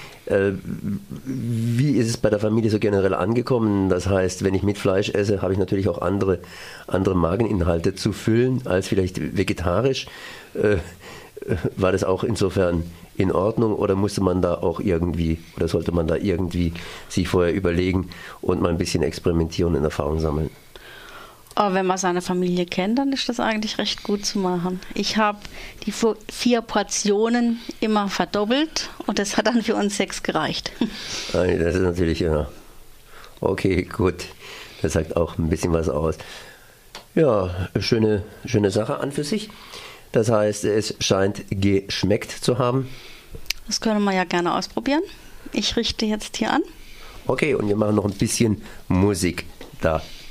wie 1.24 1.92
ist 1.92 2.08
es 2.08 2.16
bei 2.16 2.30
der 2.30 2.38
Familie 2.38 2.70
so 2.70 2.78
generell 2.78 3.14
angekommen? 3.14 3.88
Das 3.88 4.06
heißt, 4.06 4.44
wenn 4.44 4.54
ich 4.54 4.62
mit 4.62 4.78
Fleisch 4.78 5.10
esse, 5.10 5.42
habe 5.42 5.52
ich 5.52 5.58
natürlich 5.58 5.88
auch 5.88 6.00
andere, 6.00 6.38
andere 6.86 7.16
Mageninhalte 7.16 7.94
zu 7.94 8.12
füllen 8.12 8.62
als 8.64 8.88
vielleicht 8.88 9.36
vegetarisch. 9.36 10.06
Äh, 10.54 10.76
war 11.76 11.92
das 11.92 12.04
auch 12.04 12.22
insofern 12.22 12.84
in 13.16 13.32
Ordnung 13.32 13.74
oder 13.74 13.94
musste 13.94 14.20
man 14.20 14.42
da 14.42 14.54
auch 14.54 14.80
irgendwie 14.80 15.38
oder 15.56 15.68
sollte 15.68 15.92
man 15.92 16.06
da 16.06 16.16
irgendwie 16.16 16.72
sich 17.08 17.28
vorher 17.28 17.54
überlegen 17.54 18.10
und 18.40 18.60
mal 18.60 18.68
ein 18.68 18.78
bisschen 18.78 19.02
experimentieren 19.02 19.74
und 19.74 19.84
Erfahrung 19.84 20.20
sammeln? 20.20 20.50
Aber 21.60 21.74
wenn 21.74 21.84
man 21.84 21.98
seine 21.98 22.22
Familie 22.22 22.64
kennt, 22.64 22.98
dann 22.98 23.12
ist 23.12 23.28
das 23.28 23.38
eigentlich 23.38 23.76
recht 23.76 24.02
gut 24.02 24.24
zu 24.24 24.38
machen. 24.38 24.80
Ich 24.94 25.18
habe 25.18 25.40
die 25.84 25.92
vier 26.32 26.62
Portionen 26.62 27.60
immer 27.80 28.08
verdoppelt 28.08 28.88
und 29.06 29.18
das 29.18 29.36
hat 29.36 29.46
dann 29.46 29.62
für 29.62 29.74
uns 29.74 29.98
sechs 29.98 30.22
gereicht. 30.22 30.72
Das 31.34 31.74
ist 31.74 31.82
natürlich, 31.82 32.20
ja. 32.20 32.48
Okay, 33.42 33.82
gut. 33.82 34.24
Das 34.80 34.94
sagt 34.94 35.16
auch 35.16 35.36
ein 35.36 35.50
bisschen 35.50 35.74
was 35.74 35.90
aus. 35.90 36.16
Ja, 37.14 37.68
schöne, 37.78 38.22
schöne 38.46 38.70
Sache 38.70 38.98
an 38.98 39.12
für 39.12 39.24
sich. 39.24 39.50
Das 40.12 40.30
heißt, 40.30 40.64
es 40.64 40.94
scheint 41.00 41.44
geschmeckt 41.50 42.30
zu 42.30 42.58
haben. 42.58 42.88
Das 43.66 43.82
können 43.82 44.02
wir 44.04 44.14
ja 44.14 44.24
gerne 44.24 44.54
ausprobieren. 44.54 45.02
Ich 45.52 45.76
richte 45.76 46.06
jetzt 46.06 46.38
hier 46.38 46.52
an. 46.52 46.62
Okay, 47.26 47.54
und 47.54 47.68
wir 47.68 47.76
machen 47.76 47.96
noch 47.96 48.06
ein 48.06 48.14
bisschen 48.14 48.62
Musik 48.88 49.44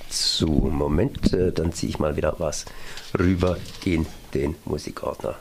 dazu. 0.10 0.70
Moment, 0.72 1.34
äh, 1.34 1.52
dann 1.52 1.72
ziehe 1.72 1.92
ich 1.92 2.00
mal 2.00 2.16
wieder 2.16 2.36
was 2.40 2.66
rüber 3.18 3.58
in 3.86 4.06
den 4.34 4.56
Musikordner. 4.66 5.36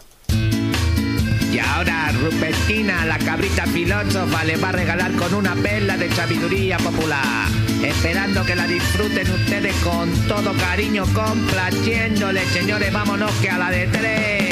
Y 1.50 1.58
ahora 1.60 2.12
Rupertina, 2.12 3.06
la 3.06 3.18
cabrita 3.18 3.64
filósofa, 3.66 4.44
le 4.44 4.56
va 4.58 4.68
a 4.68 4.72
regalar 4.72 5.12
con 5.12 5.32
una 5.32 5.54
perla 5.54 5.96
de 5.96 6.10
sabiduría 6.10 6.76
popular. 6.76 7.48
Esperando 7.82 8.44
que 8.44 8.54
la 8.54 8.66
disfruten 8.66 9.30
ustedes 9.30 9.74
con 9.76 10.10
todo 10.28 10.52
cariño, 10.58 11.04
complaciéndole, 11.14 12.44
señores, 12.46 12.92
vámonos 12.92 13.32
que 13.40 13.48
a 13.48 13.58
la 13.58 13.70
de 13.70 13.86
tres. 13.86 14.47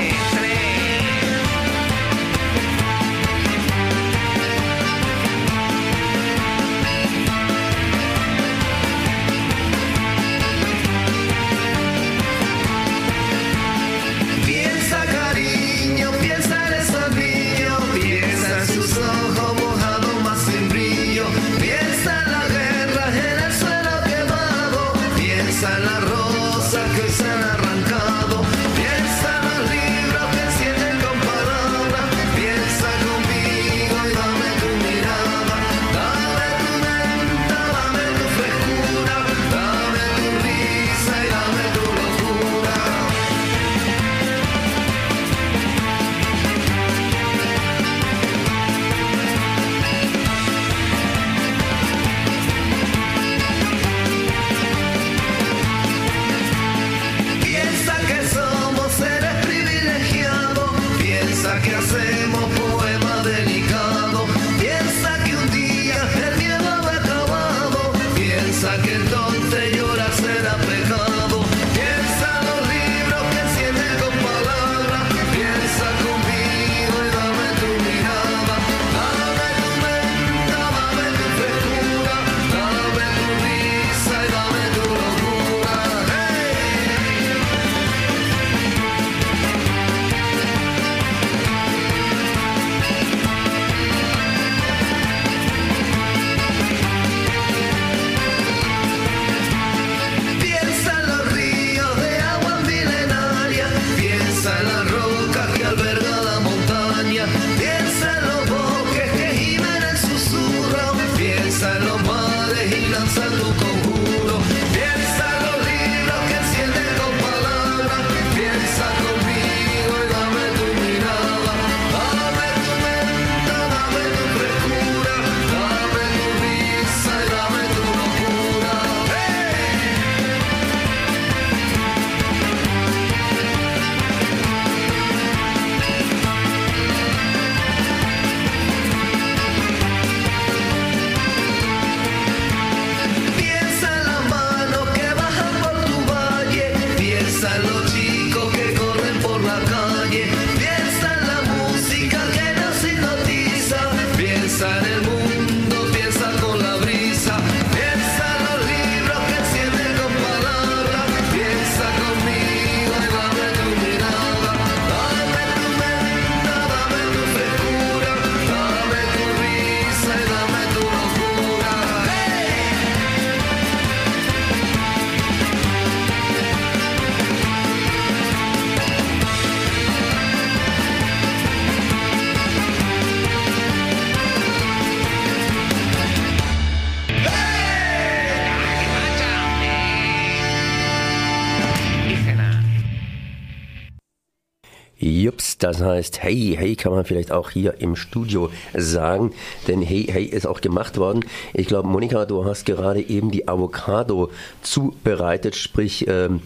Das 195.67 195.81
heißt, 195.81 196.23
hey, 196.23 196.55
hey 196.57 196.77
kann 196.77 196.93
man 196.93 197.05
vielleicht 197.05 197.33
auch 197.33 197.51
hier 197.51 197.81
im 197.81 197.97
Studio 197.97 198.51
sagen, 198.73 199.33
denn 199.67 199.83
hey, 199.83 200.07
hey 200.09 200.25
ist 200.25 200.47
auch 200.47 200.61
gemacht 200.61 200.97
worden. 200.97 201.25
Ich 201.55 201.67
glaube, 201.67 201.89
Monika, 201.89 202.25
du 202.25 202.45
hast 202.45 202.67
gerade 202.67 203.01
eben 203.01 203.33
die 203.33 203.49
Avocado 203.49 204.31
zubereitet, 204.63 205.57
sprich, 205.57 206.07
ähm, 206.07 206.43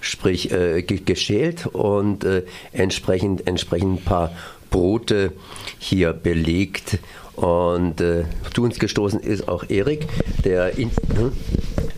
sprich 0.00 0.52
äh, 0.52 0.80
geschält 0.80 1.66
und 1.66 2.24
äh, 2.24 2.44
entsprechend, 2.72 3.46
entsprechend 3.46 4.00
ein 4.00 4.04
paar 4.04 4.32
Brote 4.70 5.32
hier 5.78 6.14
belegt. 6.14 6.98
Und 7.36 8.00
äh, 8.00 8.24
zu 8.54 8.62
uns 8.62 8.78
gestoßen 8.78 9.20
ist 9.20 9.48
auch 9.48 9.68
Erik, 9.68 10.06
der 10.46 10.78
in, 10.78 10.90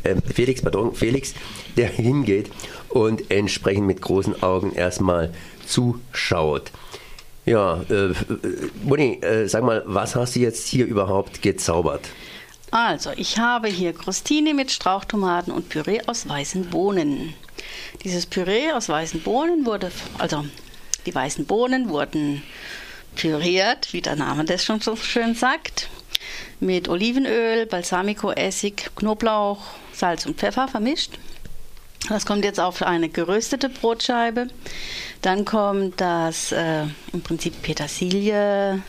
äh, 0.03 0.17
Felix, 0.35 0.61
pardon, 0.61 0.93
Felix, 0.93 1.35
der 1.77 1.87
hingeht 1.87 2.51
und 2.95 3.31
entsprechend 3.31 3.87
mit 3.87 4.01
großen 4.01 4.43
Augen 4.43 4.73
erstmal 4.73 5.35
zuschaut. 5.67 6.71
Ja, 7.45 7.83
äh, 7.91 8.15
Moni, 8.85 9.21
äh, 9.21 9.49
sag 9.49 9.65
mal, 9.65 9.83
was 9.87 10.15
hast 10.15 10.37
du 10.37 10.41
jetzt 10.41 10.67
hier 10.69 10.87
überhaupt 10.87 11.43
gezaubert? 11.43 12.09
Also, 12.71 13.11
ich 13.17 13.39
habe 13.39 13.69
hier 13.69 13.93
Crostini 13.93 14.55
mit 14.55 14.71
Strauchtomaten 14.71 15.53
und 15.53 15.69
Püree 15.69 16.01
aus 16.07 16.29
weißen 16.29 16.71
Bohnen. 16.71 17.35
Dieses 18.05 18.27
Püree 18.27 18.73
aus 18.73 18.89
weißen 18.89 19.21
Bohnen 19.21 19.67
wurde, 19.67 19.91
also 20.19 20.45
die 21.05 21.15
weißen 21.15 21.47
Bohnen 21.47 21.89
wurden 21.89 22.43
püriert, 23.17 23.93
wie 23.93 24.01
der 24.03 24.17
Name 24.17 24.45
das 24.45 24.65
schon 24.65 24.81
so 24.81 24.97
schön 24.97 25.35
sagt, 25.35 25.89
mit 26.61 26.89
Olivenöl, 26.89 27.67
Balsamico-Essig, 27.67 28.91
Knoblauch, 28.97 29.63
Salz 29.93 30.27
und 30.27 30.39
Pfeffer 30.39 30.69
vermischt. 30.69 31.13
Das 32.09 32.27
kommt 32.27 32.45
jetzt 32.45 32.61
auf 32.61 32.83
eine 32.83 33.09
geröstete 33.09 33.69
Brotscheibe. 33.69 34.49
Dann 35.23 35.45
kommt 35.45 36.01
das 36.01 36.53
äh, 36.53 36.85
im 37.13 37.23
Prinzip 37.23 37.63
Petersilie, 37.63 38.83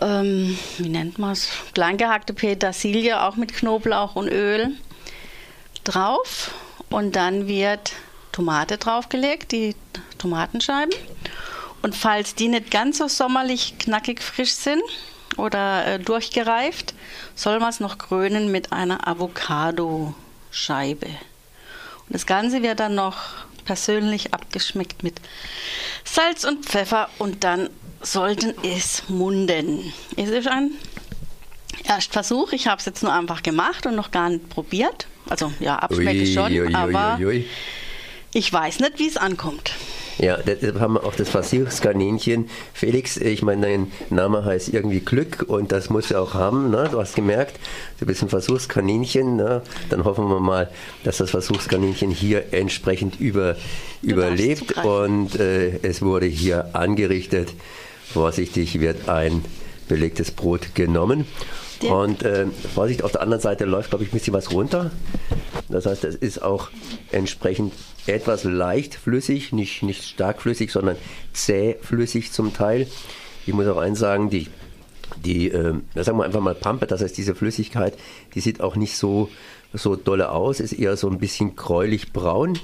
ähm, 0.00 0.58
wie 0.78 0.88
nennt 0.88 1.18
man 1.18 1.32
es? 1.32 1.50
Kleingehackte 1.74 2.32
Petersilie, 2.34 3.22
auch 3.22 3.36
mit 3.36 3.54
Knoblauch 3.54 4.16
und 4.16 4.28
Öl. 4.28 4.72
drauf 5.84 6.52
und 6.88 7.14
dann 7.14 7.46
wird 7.46 7.92
Tomate 8.32 8.78
draufgelegt, 8.78 9.52
die 9.52 9.76
Tomatenscheiben. 10.16 10.94
Und 11.82 11.94
falls 11.94 12.34
die 12.34 12.48
nicht 12.48 12.70
ganz 12.70 12.96
so 12.98 13.08
sommerlich 13.08 13.76
knackig 13.78 14.22
frisch 14.22 14.54
sind 14.54 14.82
oder 15.36 15.86
äh, 15.86 15.98
durchgereift, 15.98 16.94
soll 17.34 17.60
man 17.60 17.68
es 17.68 17.80
noch 17.80 17.98
krönen 17.98 18.50
mit 18.50 18.72
einer 18.72 19.06
Avocado-Scheibe. 19.06 21.08
Und 22.06 22.12
das 22.14 22.26
Ganze 22.26 22.62
wird 22.62 22.80
dann 22.80 22.94
noch 22.94 23.16
persönlich 23.64 24.34
abgeschmeckt 24.34 25.02
mit 25.02 25.14
Salz 26.04 26.44
und 26.44 26.66
Pfeffer 26.66 27.08
und 27.18 27.44
dann 27.44 27.70
sollten 28.02 28.54
es 28.62 29.08
munden. 29.08 29.92
Es 30.16 30.28
ist 30.28 30.46
ein 30.46 30.72
Erstversuch. 31.84 32.52
Ich 32.52 32.66
habe 32.66 32.78
es 32.78 32.84
jetzt 32.84 33.02
nur 33.02 33.12
einfach 33.12 33.42
gemacht 33.42 33.86
und 33.86 33.96
noch 33.96 34.10
gar 34.10 34.28
nicht 34.28 34.48
probiert. 34.48 35.06
Also 35.28 35.52
ja, 35.60 35.76
abschmecke 35.76 36.26
schon, 36.26 36.52
ui, 36.52 36.60
ui, 36.60 36.74
aber 36.74 37.18
ui, 37.20 37.46
ich 38.32 38.52
weiß 38.52 38.80
nicht, 38.80 38.98
wie 38.98 39.08
es 39.08 39.16
ankommt. 39.16 39.72
Ja, 40.18 40.38
deshalb 40.38 40.78
haben 40.80 40.94
wir 40.94 41.04
auch 41.04 41.14
das 41.14 41.28
Versuchskaninchen. 41.28 42.48
Felix, 42.72 43.16
ich 43.16 43.42
meine, 43.42 43.66
dein 43.66 43.92
Name 44.10 44.44
heißt 44.44 44.68
irgendwie 44.68 45.00
Glück 45.00 45.44
und 45.48 45.72
das 45.72 45.90
musst 45.90 46.10
du 46.10 46.20
auch 46.20 46.34
haben. 46.34 46.70
Ne? 46.70 46.88
Du 46.90 47.00
hast 47.00 47.16
gemerkt, 47.16 47.58
du 47.98 48.06
bist 48.06 48.22
ein 48.22 48.28
Versuchskaninchen. 48.28 49.36
Ne? 49.36 49.62
Dann 49.90 50.04
hoffen 50.04 50.28
wir 50.28 50.40
mal, 50.40 50.70
dass 51.02 51.18
das 51.18 51.30
Versuchskaninchen 51.30 52.10
hier 52.10 52.52
entsprechend 52.52 53.20
über, 53.20 53.56
überlebt. 54.02 54.84
Und 54.84 55.38
äh, 55.38 55.78
es 55.82 56.00
wurde 56.02 56.26
hier 56.26 56.74
angerichtet. 56.74 57.52
Vorsichtig 58.12 58.80
wird 58.80 59.08
ein 59.08 59.44
belegtes 59.88 60.30
Brot 60.30 60.74
genommen. 60.74 61.26
Und 61.82 62.22
äh, 62.22 62.46
Vorsicht, 62.74 63.02
auf 63.02 63.12
der 63.12 63.22
anderen 63.22 63.42
Seite 63.42 63.64
läuft, 63.64 63.90
glaube 63.90 64.04
ich, 64.04 64.10
ein 64.10 64.14
bisschen 64.16 64.32
was 64.32 64.52
runter. 64.52 64.90
Das 65.68 65.86
heißt, 65.86 66.04
es 66.04 66.14
ist 66.14 66.42
auch 66.42 66.70
entsprechend 67.10 67.72
etwas 68.06 68.44
leicht 68.44 68.94
flüssig, 68.94 69.52
nicht, 69.52 69.82
nicht 69.82 70.04
stark 70.04 70.42
flüssig, 70.42 70.70
sondern 70.70 70.96
zäh 71.32 71.76
flüssig 71.80 72.32
zum 72.32 72.52
Teil. 72.52 72.86
Ich 73.46 73.52
muss 73.52 73.66
auch 73.66 73.78
eins 73.78 73.98
sagen, 73.98 74.30
die, 74.30 74.48
die 75.24 75.50
äh, 75.50 75.74
sagen 75.94 76.18
wir 76.18 76.24
einfach 76.24 76.40
mal 76.40 76.54
Pampe, 76.54 76.86
das 76.86 77.02
heißt 77.02 77.16
diese 77.16 77.34
Flüssigkeit, 77.34 77.94
die 78.34 78.40
sieht 78.40 78.60
auch 78.60 78.76
nicht 78.76 78.96
so, 78.96 79.30
so 79.72 79.96
dolle 79.96 80.30
aus, 80.30 80.60
ist 80.60 80.72
eher 80.72 80.96
so 80.96 81.08
ein 81.08 81.18
bisschen 81.18 81.56
gräulich 81.56 82.12
braun. 82.12 82.58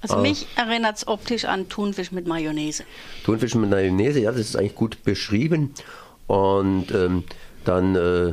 Also 0.00 0.18
mich 0.18 0.46
äh, 0.56 0.62
erinnert 0.62 0.96
es 0.96 1.06
optisch 1.06 1.44
an 1.44 1.68
Thunfisch 1.68 2.12
mit 2.12 2.26
Mayonnaise. 2.26 2.84
Thunfisch 3.24 3.54
mit 3.54 3.70
Mayonnaise, 3.70 4.20
ja, 4.20 4.30
das 4.32 4.40
ist 4.40 4.56
eigentlich 4.56 4.74
gut 4.74 5.04
beschrieben. 5.04 5.74
Und 6.26 6.90
ähm, 6.92 7.24
dann, 7.64 7.94
äh, 7.94 8.32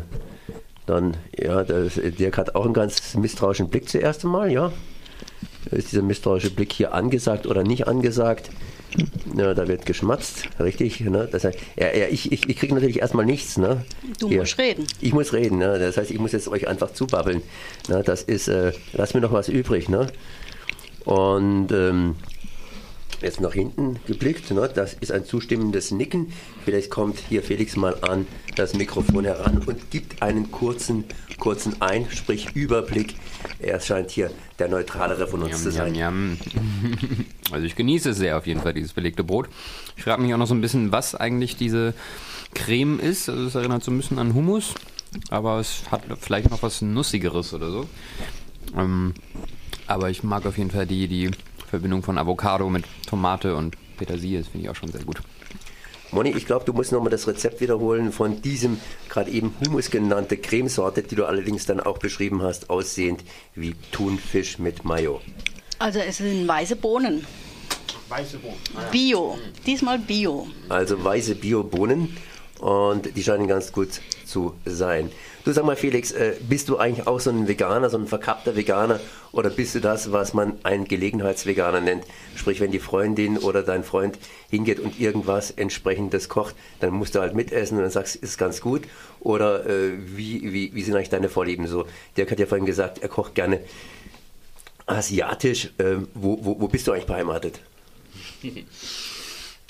dann, 0.85 1.17
ja, 1.37 1.63
das, 1.63 1.95
Dirk 1.95 2.37
hat 2.37 2.55
auch 2.55 2.65
einen 2.65 2.73
ganz 2.73 3.13
misstrauischen 3.15 3.69
Blick 3.69 3.89
zuerst 3.89 4.25
einmal, 4.25 4.51
ja. 4.51 4.71
Ist 5.71 5.91
dieser 5.91 6.01
misstrauische 6.01 6.49
Blick 6.49 6.73
hier 6.73 6.93
angesagt 6.93 7.45
oder 7.45 7.63
nicht 7.63 7.87
angesagt? 7.87 8.49
Ja, 9.37 9.53
da 9.53 9.67
wird 9.67 9.85
geschmatzt, 9.85 10.49
richtig. 10.59 11.01
Ne? 11.01 11.29
Das 11.31 11.43
heißt, 11.43 11.59
ja, 11.77 11.95
ja, 11.95 12.07
ich, 12.07 12.31
ich, 12.31 12.49
ich 12.49 12.57
kriege 12.57 12.73
natürlich 12.73 12.99
erstmal 12.99 13.25
nichts. 13.25 13.57
Ne? 13.57 13.85
Du 14.19 14.29
Hier. 14.29 14.39
musst 14.39 14.57
reden. 14.57 14.87
Ich 14.99 15.13
muss 15.13 15.33
reden. 15.33 15.59
Ne? 15.59 15.77
Das 15.77 15.97
heißt, 15.97 16.09
ich 16.09 16.19
muss 16.19 16.31
jetzt 16.31 16.47
euch 16.47 16.67
einfach 16.67 16.91
zubabbeln. 16.93 17.41
Ne? 17.87 18.01
Das 18.03 18.23
ist, 18.23 18.47
äh, 18.47 18.71
lass 18.93 19.13
mir 19.13 19.21
noch 19.21 19.31
was 19.31 19.47
übrig. 19.47 19.89
Ne? 19.89 20.07
Und 21.05 21.71
ähm, 21.71 22.15
jetzt 23.21 23.41
nach 23.41 23.53
hinten 23.53 23.99
geblickt. 24.07 24.51
Ne? 24.51 24.69
Das 24.73 24.93
ist 24.93 25.11
ein 25.11 25.25
zustimmendes 25.25 25.91
Nicken. 25.91 26.33
Vielleicht 26.65 26.89
kommt 26.89 27.19
hier 27.29 27.43
Felix 27.43 27.75
mal 27.75 27.95
an 28.01 28.27
das 28.55 28.73
Mikrofon 28.73 29.25
heran 29.25 29.61
und 29.65 29.91
gibt 29.91 30.21
einen 30.21 30.51
kurzen, 30.51 31.05
kurzen 31.39 31.81
Ein, 31.81 32.07
sprich 32.11 32.55
Überblick. 32.55 33.15
Er 33.59 33.79
scheint 33.79 34.11
hier 34.11 34.31
der 34.59 34.67
neutralere 34.67 35.27
von 35.27 35.41
uns 35.41 35.51
jam, 35.51 35.61
zu 35.61 35.71
sein. 35.71 35.95
Jam, 35.95 36.37
jam. 36.53 36.97
Also 37.51 37.65
ich 37.65 37.75
genieße 37.75 38.11
es 38.11 38.17
sehr 38.17 38.37
auf 38.37 38.45
jeden 38.45 38.61
Fall, 38.61 38.75
dieses 38.75 38.93
belegte 38.93 39.23
Brot. 39.23 39.49
Ich 39.97 40.03
frage 40.03 40.21
mich 40.21 40.31
auch 40.33 40.37
noch 40.37 40.45
so 40.45 40.53
ein 40.53 40.61
bisschen, 40.61 40.91
was 40.91 41.15
eigentlich 41.15 41.57
diese 41.57 41.95
Creme 42.53 42.99
ist. 42.99 43.27
Also 43.27 43.47
es 43.47 43.55
erinnert 43.55 43.83
so 43.83 43.91
ein 43.91 43.97
bisschen 43.97 44.19
an 44.19 44.35
Hummus, 44.35 44.75
aber 45.31 45.59
es 45.59 45.83
hat 45.89 46.03
vielleicht 46.19 46.51
noch 46.51 46.61
was 46.61 46.83
Nussigeres 46.83 47.53
oder 47.55 47.71
so. 47.71 47.89
Ähm, 48.77 49.15
aber 49.87 50.11
ich 50.11 50.23
mag 50.23 50.45
auf 50.45 50.59
jeden 50.59 50.69
Fall 50.69 50.85
die, 50.85 51.07
die 51.07 51.31
Verbindung 51.67 52.03
von 52.03 52.19
Avocado 52.19 52.69
mit 52.69 52.85
Tomate 53.07 53.55
und 53.55 53.75
Petersilie, 53.97 54.39
das 54.39 54.47
finde 54.47 54.65
ich 54.65 54.69
auch 54.69 54.75
schon 54.75 54.91
sehr 54.91 55.03
gut. 55.03 55.21
Moni, 56.11 56.31
ich 56.31 56.47
glaube, 56.47 56.65
du 56.65 56.73
musst 56.73 56.91
nochmal 56.91 57.11
das 57.11 57.27
Rezept 57.27 57.61
wiederholen 57.61 58.11
von 58.11 58.41
diesem 58.41 58.79
gerade 59.09 59.29
eben 59.29 59.53
Hummus 59.59 59.91
genannte 59.91 60.37
Cremesorte, 60.37 61.03
die 61.03 61.15
du 61.15 61.25
allerdings 61.25 61.65
dann 61.67 61.79
auch 61.79 61.99
beschrieben 61.99 62.41
hast, 62.41 62.69
aussehend 62.69 63.23
wie 63.53 63.75
Thunfisch 63.91 64.57
mit 64.57 64.83
Mayo. 64.83 65.21
Also 65.77 65.99
es 65.99 66.17
sind 66.17 66.47
weiße 66.47 66.75
Bohnen. 66.77 67.25
Weiße 68.09 68.39
Bohnen. 68.39 68.57
Bio. 68.91 69.37
Diesmal 69.65 69.99
Bio. 69.99 70.47
Also 70.67 71.03
weiße 71.03 71.35
Bio-Bohnen 71.35 72.17
und 72.59 73.15
die 73.15 73.23
scheinen 73.23 73.47
ganz 73.47 73.71
gut 73.71 74.01
zu 74.25 74.55
sein. 74.65 75.11
Du 75.45 75.53
sag 75.53 75.63
mal, 75.63 75.77
Felix, 75.77 76.11
äh, 76.11 76.35
bist 76.41 76.67
du 76.67 76.77
eigentlich 76.77 77.07
auch 77.07 77.19
so 77.19 77.29
ein 77.29 77.47
Veganer, 77.47 77.89
so 77.89 77.97
ein 77.97 78.07
verkappter 78.07 78.55
Veganer 78.55 78.99
oder 79.31 79.49
bist 79.49 79.73
du 79.73 79.79
das, 79.79 80.11
was 80.11 80.33
man 80.33 80.57
einen 80.63 80.85
Gelegenheitsveganer 80.85 81.79
nennt? 81.79 82.03
Sprich, 82.35 82.59
wenn 82.59 82.71
die 82.71 82.79
Freundin 82.79 83.37
oder 83.37 83.63
dein 83.63 83.83
Freund 83.83 84.19
hingeht 84.49 84.79
und 84.79 84.99
irgendwas 84.99 85.51
entsprechendes 85.51 86.27
kocht, 86.27 86.55
dann 86.81 86.93
musst 86.93 87.15
du 87.15 87.21
halt 87.21 87.35
mitessen 87.35 87.77
und 87.77 87.83
dann 87.83 87.91
sagst, 87.91 88.17
ist 88.17 88.37
ganz 88.37 88.59
gut. 88.59 88.83
Oder 89.21 89.65
äh, 89.65 89.91
wie, 89.97 90.51
wie, 90.51 90.73
wie 90.73 90.83
sind 90.83 90.95
eigentlich 90.95 91.09
deine 91.09 91.29
Vorlieben 91.29 91.67
so? 91.67 91.85
Dirk 92.17 92.31
hat 92.31 92.39
ja 92.39 92.45
vorhin 92.45 92.65
gesagt, 92.65 92.99
er 92.99 93.09
kocht 93.09 93.33
gerne 93.33 93.61
asiatisch. 94.87 95.71
Äh, 95.77 95.97
wo, 96.13 96.43
wo, 96.43 96.59
wo 96.59 96.67
bist 96.67 96.85
du 96.87 96.91
eigentlich 96.91 97.07
beheimatet? 97.07 97.59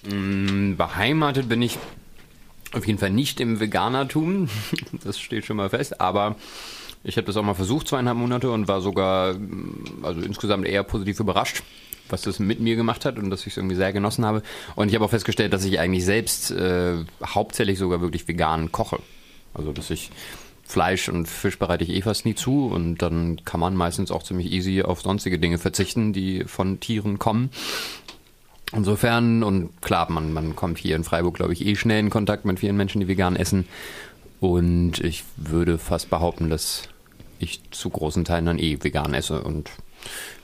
Mm, 0.02 0.78
beheimatet 0.78 1.50
bin 1.50 1.62
ich 1.62 1.78
auf 2.74 2.86
jeden 2.86 3.00
Fall 3.00 3.12
nicht 3.12 3.40
im 3.40 3.60
Veganertum, 3.60 4.50
das 5.04 5.20
steht 5.20 5.46
schon 5.46 5.58
mal 5.58 5.70
fest, 5.70 6.00
aber 6.02 6.36
ich 7.04 7.18
habe 7.18 7.26
das 7.26 7.38
auch 7.38 7.44
mal 7.44 7.54
versucht, 7.54 7.88
zweieinhalb 7.88 8.18
Monate 8.18 8.52
und 8.52 8.68
war 8.68 8.82
sogar, 8.82 9.36
also 10.02 10.22
insgesamt 10.22 10.68
eher 10.68 10.84
positiv 10.84 11.20
überrascht, 11.20 11.64
was 12.10 12.24
das 12.24 12.40
mit 12.40 12.60
mir 12.60 12.76
gemacht 12.76 13.06
hat 13.06 13.18
und 13.18 13.30
dass 13.30 13.42
ich 13.42 13.54
es 13.54 13.58
irgendwie 13.58 13.76
sehr 13.76 13.94
genossen 13.94 14.26
habe. 14.26 14.44
Und 14.76 14.90
ich 14.90 14.96
habe 14.96 15.06
auch 15.06 15.10
festgestellt, 15.10 15.54
dass 15.54 15.64
ich 15.64 15.80
eigentlich 15.80 16.04
selbst 16.04 16.52
äh, 16.52 17.06
hauptsächlich 17.24 17.80
sogar 17.80 18.02
wirklich 18.02 18.28
vegan 18.28 18.72
koche. 18.72 19.00
Also 19.54 19.72
dass 19.72 19.90
ich 19.90 20.12
Fleisch 20.70 21.10
und 21.10 21.28
Fisch 21.28 21.58
bereite 21.58 21.84
ich 21.84 21.90
eh 21.90 22.02
fast 22.04 22.26
nie 22.26 22.36
zu 22.36 22.68
und 22.68 22.98
dann 22.98 23.44
kann 23.44 23.60
man 23.60 23.76
meistens 23.76 24.12
auch 24.12 24.22
ziemlich 24.22 24.52
easy 24.52 24.84
auf 24.84 25.02
sonstige 25.02 25.40
Dinge 25.40 25.58
verzichten, 25.58 26.14
die 26.14 26.44
von 26.44 26.80
Tieren 26.80 27.18
kommen. 27.18 27.50
Insofern, 28.72 29.44
und 29.44 29.82
klar, 29.82 30.12
man, 30.12 30.32
man 30.32 30.56
kommt 30.56 30.78
hier 30.78 30.96
in 30.96 31.04
Freiburg, 31.04 31.36
glaube 31.36 31.54
ich, 31.54 31.66
eh 31.66 31.76
schnell 31.76 32.00
in 32.00 32.10
Kontakt 32.10 32.46
mit 32.46 32.60
vielen 32.60 32.78
Menschen, 32.78 33.02
die 33.02 33.08
vegan 33.08 33.36
essen. 33.36 33.68
Und 34.40 35.00
ich 35.00 35.24
würde 35.36 35.78
fast 35.78 36.10
behaupten, 36.10 36.50
dass 36.50 36.84
ich 37.40 37.62
zu 37.72 37.90
großen 37.90 38.26
Teilen 38.26 38.46
dann 38.46 38.60
eh 38.60 38.78
vegan 38.82 39.14
esse. 39.14 39.42
Und 39.42 39.70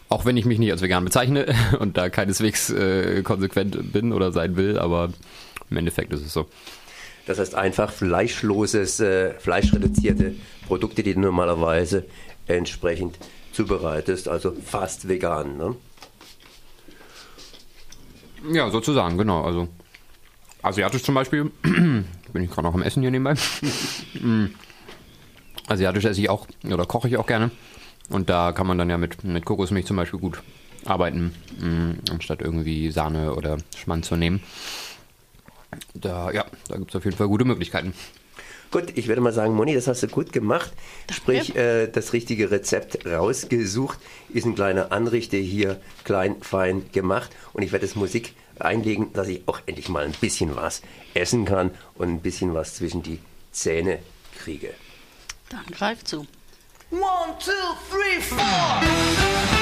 auch 0.09 0.25
wenn 0.25 0.38
ich 0.38 0.45
mich 0.45 0.59
nicht 0.59 0.71
als 0.71 0.81
vegan 0.81 1.05
bezeichne 1.05 1.53
und 1.79 1.97
da 1.97 2.09
keineswegs 2.09 2.69
äh, 2.71 3.21
konsequent 3.21 3.93
bin 3.93 4.11
oder 4.11 4.31
sein 4.31 4.55
will, 4.55 4.79
aber 4.79 5.11
im 5.69 5.77
Endeffekt 5.77 6.13
ist 6.13 6.25
es 6.25 6.33
so. 6.33 6.47
Das 7.27 7.39
heißt 7.39 7.55
einfach 7.55 7.91
fleischloses, 7.91 8.99
äh, 8.99 9.33
fleischreduzierte 9.33 10.35
Produkte, 10.67 11.03
die 11.03 11.13
du 11.13 11.21
normalerweise 11.21 12.05
entsprechend 12.47 13.17
zubereitest, 13.51 14.27
also 14.27 14.53
fast 14.63 15.07
vegan. 15.07 15.57
Ne? 15.57 15.75
Ja, 18.51 18.69
sozusagen, 18.69 19.17
genau. 19.17 19.43
Also 19.43 19.67
asiatisch 20.62 21.03
zum 21.03 21.15
Beispiel, 21.15 21.51
bin 21.62 22.43
ich 22.43 22.49
gerade 22.49 22.67
noch 22.67 22.73
am 22.73 22.81
Essen 22.81 23.01
hier 23.01 23.12
nebenbei. 23.12 23.36
Mm. 24.19 24.45
asiatisch 25.67 26.05
esse 26.05 26.21
ich 26.21 26.29
auch 26.29 26.47
oder 26.63 26.86
koche 26.86 27.08
ich 27.08 27.17
auch 27.17 27.27
gerne. 27.27 27.51
Und 28.10 28.29
da 28.29 28.51
kann 28.51 28.67
man 28.67 28.77
dann 28.77 28.89
ja 28.89 28.97
mit, 28.97 29.23
mit 29.23 29.45
Kokosmilch 29.45 29.86
zum 29.86 29.97
Beispiel 29.97 30.19
gut 30.19 30.41
arbeiten, 30.86 31.34
mh, 31.60 32.12
anstatt 32.12 32.41
irgendwie 32.41 32.91
Sahne 32.91 33.34
oder 33.34 33.58
Schmand 33.75 34.05
zu 34.05 34.15
nehmen. 34.15 34.41
Da, 35.93 36.31
ja, 36.31 36.45
da 36.67 36.77
gibt 36.77 36.91
es 36.91 36.95
auf 36.95 37.05
jeden 37.05 37.17
Fall 37.17 37.27
gute 37.27 37.45
Möglichkeiten. 37.45 37.93
Gut, 38.71 38.93
ich 38.95 39.08
würde 39.08 39.21
mal 39.21 39.32
sagen, 39.32 39.54
Moni, 39.54 39.73
das 39.73 39.88
hast 39.88 40.04
du 40.04 40.08
gut 40.08 40.34
gemacht. 40.34 40.73
Sprich, 41.12 41.56
äh, 41.56 41.88
das 41.88 42.13
richtige 42.13 42.51
Rezept 42.51 43.06
rausgesucht. 43.06 43.99
Ist 44.30 44.45
ein 44.45 44.56
kleiner 44.56 44.91
Anrichter 44.91 45.38
hier, 45.38 45.80
klein, 46.04 46.38
fein 46.41 46.89
gemacht. 46.91 47.30
Und 47.54 47.63
ich 47.63 47.71
werde 47.71 47.86
es 47.86 47.95
Musik 47.95 48.34
einlegen, 48.60 49.13
dass 49.13 49.28
ich 49.28 49.43
auch 49.47 49.60
endlich 49.65 49.89
mal 49.89 50.06
ein 50.06 50.13
bisschen 50.19 50.56
was 50.56 50.82
essen 51.13 51.45
kann 51.45 51.71
und 51.95 52.10
ein 52.10 52.21
bisschen 52.21 52.54
was 52.54 52.75
zwischen 52.75 53.04
die 53.04 53.19
Zähne 53.51 53.99
kriege. 54.38 54.73
Dann 55.49 55.65
greif 55.71 56.04
zu. 56.04 56.25
One, 56.91 57.36
two, 57.39 57.51
three, 57.89 58.21
four. 58.21 59.54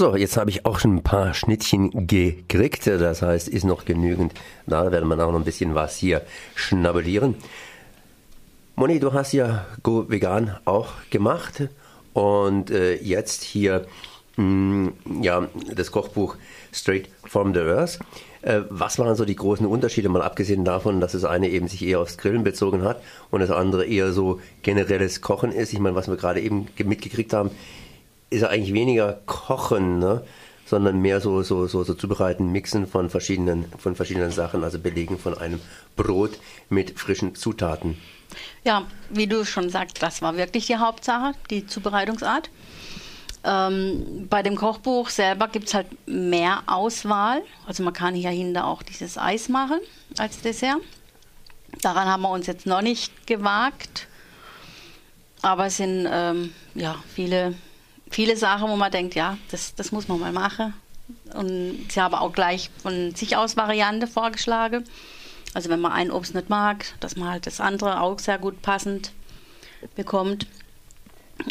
So, 0.00 0.16
jetzt 0.16 0.38
habe 0.38 0.48
ich 0.48 0.64
auch 0.64 0.78
schon 0.78 0.94
ein 0.94 1.02
paar 1.02 1.34
Schnittchen 1.34 2.06
gekriegt. 2.06 2.86
Das 2.86 3.20
heißt, 3.20 3.48
ist 3.48 3.64
noch 3.64 3.84
genügend. 3.84 4.32
Da 4.66 4.90
werden 4.90 5.06
wir 5.10 5.22
auch 5.22 5.30
noch 5.30 5.38
ein 5.38 5.44
bisschen 5.44 5.74
was 5.74 5.94
hier 5.98 6.22
schnabulieren. 6.54 7.34
Moni, 8.76 8.98
du 8.98 9.12
hast 9.12 9.32
ja 9.34 9.66
Go 9.82 10.08
Vegan 10.08 10.56
auch 10.64 10.92
gemacht 11.10 11.68
und 12.14 12.70
äh, 12.70 12.94
jetzt 12.94 13.42
hier 13.42 13.84
mh, 14.38 14.42
mm, 14.42 15.22
ja, 15.22 15.46
das 15.76 15.92
Kochbuch 15.92 16.36
Straight 16.72 17.10
from 17.26 17.52
the 17.52 17.60
Earth. 17.60 17.98
Äh, 18.40 18.62
was 18.70 18.98
waren 18.98 19.14
so 19.16 19.26
die 19.26 19.36
großen 19.36 19.66
Unterschiede, 19.66 20.08
mal 20.08 20.22
abgesehen 20.22 20.64
davon, 20.64 21.02
dass 21.02 21.12
das 21.12 21.24
eine 21.24 21.50
eben 21.50 21.68
sich 21.68 21.84
eher 21.84 22.00
aufs 22.00 22.16
Grillen 22.16 22.42
bezogen 22.42 22.84
hat 22.84 23.02
und 23.30 23.40
das 23.40 23.50
andere 23.50 23.84
eher 23.84 24.12
so 24.12 24.40
generelles 24.62 25.20
Kochen 25.20 25.52
ist? 25.52 25.74
Ich 25.74 25.78
meine, 25.78 25.94
was 25.94 26.08
wir 26.08 26.16
gerade 26.16 26.40
eben 26.40 26.68
mitgekriegt 26.82 27.34
haben, 27.34 27.50
ist 28.30 28.42
ja 28.42 28.48
eigentlich 28.48 28.72
weniger 28.72 29.20
Kochen, 29.26 29.98
ne? 29.98 30.24
sondern 30.66 31.00
mehr 31.00 31.20
so, 31.20 31.42
so, 31.42 31.66
so, 31.66 31.82
so 31.82 31.94
zubereiten, 31.94 32.52
mixen 32.52 32.86
von 32.86 33.10
verschiedenen, 33.10 33.66
von 33.76 33.96
verschiedenen 33.96 34.30
Sachen, 34.30 34.62
also 34.62 34.78
belegen 34.78 35.18
von 35.18 35.36
einem 35.36 35.60
Brot 35.96 36.38
mit 36.68 36.98
frischen 36.98 37.34
Zutaten. 37.34 38.00
Ja, 38.62 38.86
wie 39.10 39.26
du 39.26 39.44
schon 39.44 39.68
sagst, 39.68 40.00
das 40.00 40.22
war 40.22 40.36
wirklich 40.36 40.66
die 40.66 40.76
Hauptsache, 40.76 41.34
die 41.50 41.66
Zubereitungsart. 41.66 42.50
Ähm, 43.42 44.28
bei 44.28 44.42
dem 44.42 44.54
Kochbuch 44.54 45.08
selber 45.08 45.48
gibt 45.48 45.68
es 45.68 45.74
halt 45.74 45.86
mehr 46.06 46.62
Auswahl. 46.66 47.42
Also 47.66 47.82
man 47.82 47.92
kann 47.92 48.14
hier 48.14 48.30
hinter 48.30 48.66
auch 48.66 48.82
dieses 48.82 49.18
Eis 49.18 49.48
machen 49.48 49.80
als 50.18 50.40
Dessert. 50.40 50.78
Daran 51.82 52.06
haben 52.06 52.22
wir 52.22 52.30
uns 52.30 52.46
jetzt 52.46 52.66
noch 52.66 52.82
nicht 52.82 53.26
gewagt. 53.26 54.06
Aber 55.42 55.66
es 55.66 55.78
sind 55.78 56.06
ähm, 56.10 56.52
ja, 56.74 56.96
viele, 57.14 57.54
viele 58.10 58.36
Sachen, 58.36 58.68
wo 58.68 58.76
man 58.76 58.92
denkt, 58.92 59.14
ja, 59.14 59.38
das, 59.50 59.74
das 59.74 59.92
muss 59.92 60.08
man 60.08 60.20
mal 60.20 60.32
machen. 60.32 60.74
Und 61.34 61.86
sie 61.90 62.00
haben 62.00 62.14
auch 62.14 62.32
gleich 62.32 62.70
von 62.82 63.14
sich 63.14 63.36
aus 63.36 63.56
Variante 63.56 64.06
vorgeschlagen. 64.06 64.84
Also 65.54 65.68
wenn 65.70 65.80
man 65.80 65.92
ein 65.92 66.10
Obst 66.10 66.34
nicht 66.34 66.50
mag, 66.50 66.84
dass 67.00 67.16
man 67.16 67.28
halt 67.28 67.46
das 67.46 67.60
andere 67.60 68.00
auch 68.00 68.18
sehr 68.18 68.38
gut 68.38 68.62
passend 68.62 69.12
bekommt. 69.96 70.46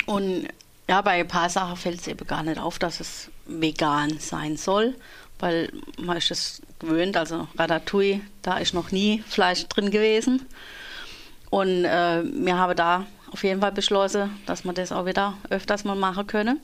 Und 0.05 0.47
ja, 0.87 1.01
bei 1.01 1.19
ein 1.19 1.27
paar 1.27 1.49
Sachen 1.49 1.75
fällt 1.75 2.01
es 2.01 2.07
eben 2.07 2.25
gar 2.25 2.43
nicht 2.43 2.59
auf, 2.59 2.79
dass 2.79 2.99
es 2.99 3.29
vegan 3.45 4.19
sein 4.19 4.57
soll, 4.57 4.95
weil 5.39 5.71
man 5.97 6.17
ist 6.17 6.31
es 6.31 6.61
gewöhnt, 6.79 7.17
also 7.17 7.47
Ratatouille, 7.57 8.21
da 8.41 8.57
ist 8.57 8.73
noch 8.73 8.91
nie 8.91 9.23
Fleisch 9.27 9.67
drin 9.67 9.91
gewesen. 9.91 10.45
Und 11.49 11.85
äh, 11.85 12.23
wir 12.23 12.57
haben 12.57 12.75
da 12.75 13.05
auf 13.31 13.43
jeden 13.43 13.61
Fall 13.61 13.71
beschlossen, 13.71 14.31
dass 14.45 14.63
wir 14.63 14.73
das 14.73 14.91
auch 14.91 15.05
wieder 15.05 15.35
öfters 15.49 15.83
mal 15.83 15.95
machen 15.95 16.27
können. 16.27 16.59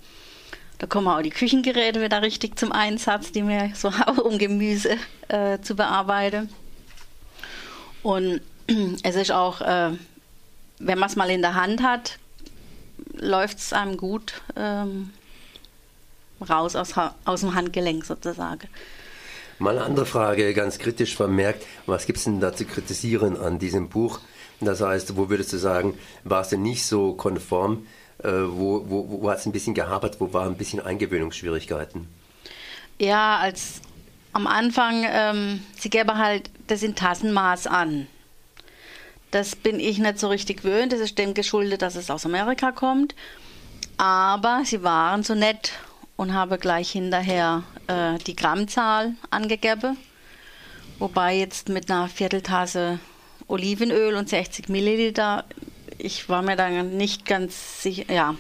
Da 0.78 0.88
kommen 0.88 1.08
auch 1.08 1.22
die 1.22 1.30
Küchengeräte 1.30 2.02
wieder 2.02 2.22
richtig 2.22 2.60
zum 2.60 2.72
Einsatz, 2.72 3.32
die 3.32 3.48
wir 3.48 3.72
so 3.76 3.94
haben, 3.98 4.20
um 4.20 4.38
Gemüse 4.38 4.98
äh, 5.28 5.60
zu 5.62 5.76
bearbeiten. 5.76 6.50
Und 8.04 8.42
es 9.04 9.16
ist 9.16 9.32
auch, 9.32 9.62
äh, 9.62 9.92
wenn 10.80 11.00
man 11.00 11.10
es 11.10 11.16
mal 11.16 11.30
in 11.30 11.42
der 11.42 11.56
Hand 11.56 11.82
hat, 11.82 12.18
läuft 13.14 13.60
es 13.60 13.74
einem 13.74 13.98
gut 13.98 14.42
ähm, 14.56 15.12
raus 16.48 16.76
aus, 16.76 16.94
aus 17.24 17.42
dem 17.42 17.56
Handgelenk 17.56 18.06
sozusagen. 18.06 18.68
Mal 19.58 19.78
eine 19.78 19.86
andere 19.86 20.06
Frage, 20.06 20.54
ganz 20.54 20.80
kritisch 20.80 21.16
vermerkt. 21.16 21.66
Was 21.86 22.06
gibt 22.06 22.18
es 22.18 22.26
denn 22.26 22.42
da 22.42 22.54
zu 22.54 22.66
kritisieren 22.66 23.38
an 23.38 23.58
diesem 23.58 23.88
Buch? 23.88 24.20
Das 24.62 24.82
heißt, 24.82 25.18
wo 25.18 25.30
würdest 25.30 25.54
du 25.54 25.58
sagen, 25.58 25.98
war 26.24 26.42
es 26.42 26.50
denn 26.50 26.62
nicht 26.62 26.86
so 26.86 27.14
konform? 27.14 27.86
Äh, 28.24 28.30
wo 28.30 28.86
wo, 28.88 29.22
wo 29.22 29.30
hat 29.30 29.40
es 29.40 29.46
ein 29.46 29.52
bisschen 29.52 29.74
gehabert? 29.74 30.18
Wo 30.20 30.34
waren 30.34 30.54
ein 30.54 30.58
bisschen 30.58 30.80
Eingewöhnungsschwierigkeiten? 30.80 32.08
Ja, 32.98 33.38
als 33.38 33.82
am 34.32 34.48
Anfang, 34.48 35.06
ähm, 35.08 35.64
sie 35.78 35.90
gäbe 35.90 36.18
halt 36.18 36.50
das 36.68 36.84
in 36.84 36.96
Tassenmaß 36.96 37.68
an. 37.68 38.08
Das 39.32 39.56
bin 39.56 39.80
ich 39.80 39.98
nicht 39.98 40.20
so 40.20 40.30
richtig 40.30 40.64
gewöhnt. 40.64 40.94
Das 40.94 41.00
ist 41.00 41.18
dem 41.18 41.34
geschuldet, 41.34 41.82
dass 41.82 41.96
es 41.96 42.10
aus 42.10 42.26
Amerika 42.26 42.72
kommt. 42.72 43.16
Aber 43.98 44.62
sie 44.66 44.84
waren 44.84 45.24
so 45.24 45.36
nett 45.36 45.74
und 46.16 46.34
habe 46.34 46.58
gleich 46.58 46.92
hinterher 46.92 47.64
äh, 47.88 48.18
die 48.20 48.36
Grammzahl 48.36 49.16
angegeben. 49.30 49.98
Wobei 51.00 51.38
jetzt 51.38 51.70
mit 51.70 51.92
einer 51.92 52.08
Vierteltasse 52.08 53.00
Olivenöl 53.48 54.16
und 54.16 54.30
60 54.30 54.70
Milliliter, 54.70 55.46
ich 55.98 56.30
war 56.30 56.42
mir 56.42 56.56
dann 56.56 56.98
nicht 56.98 57.26
ganz 57.26 57.82
sicher, 57.82 58.12
ja, 58.12 58.36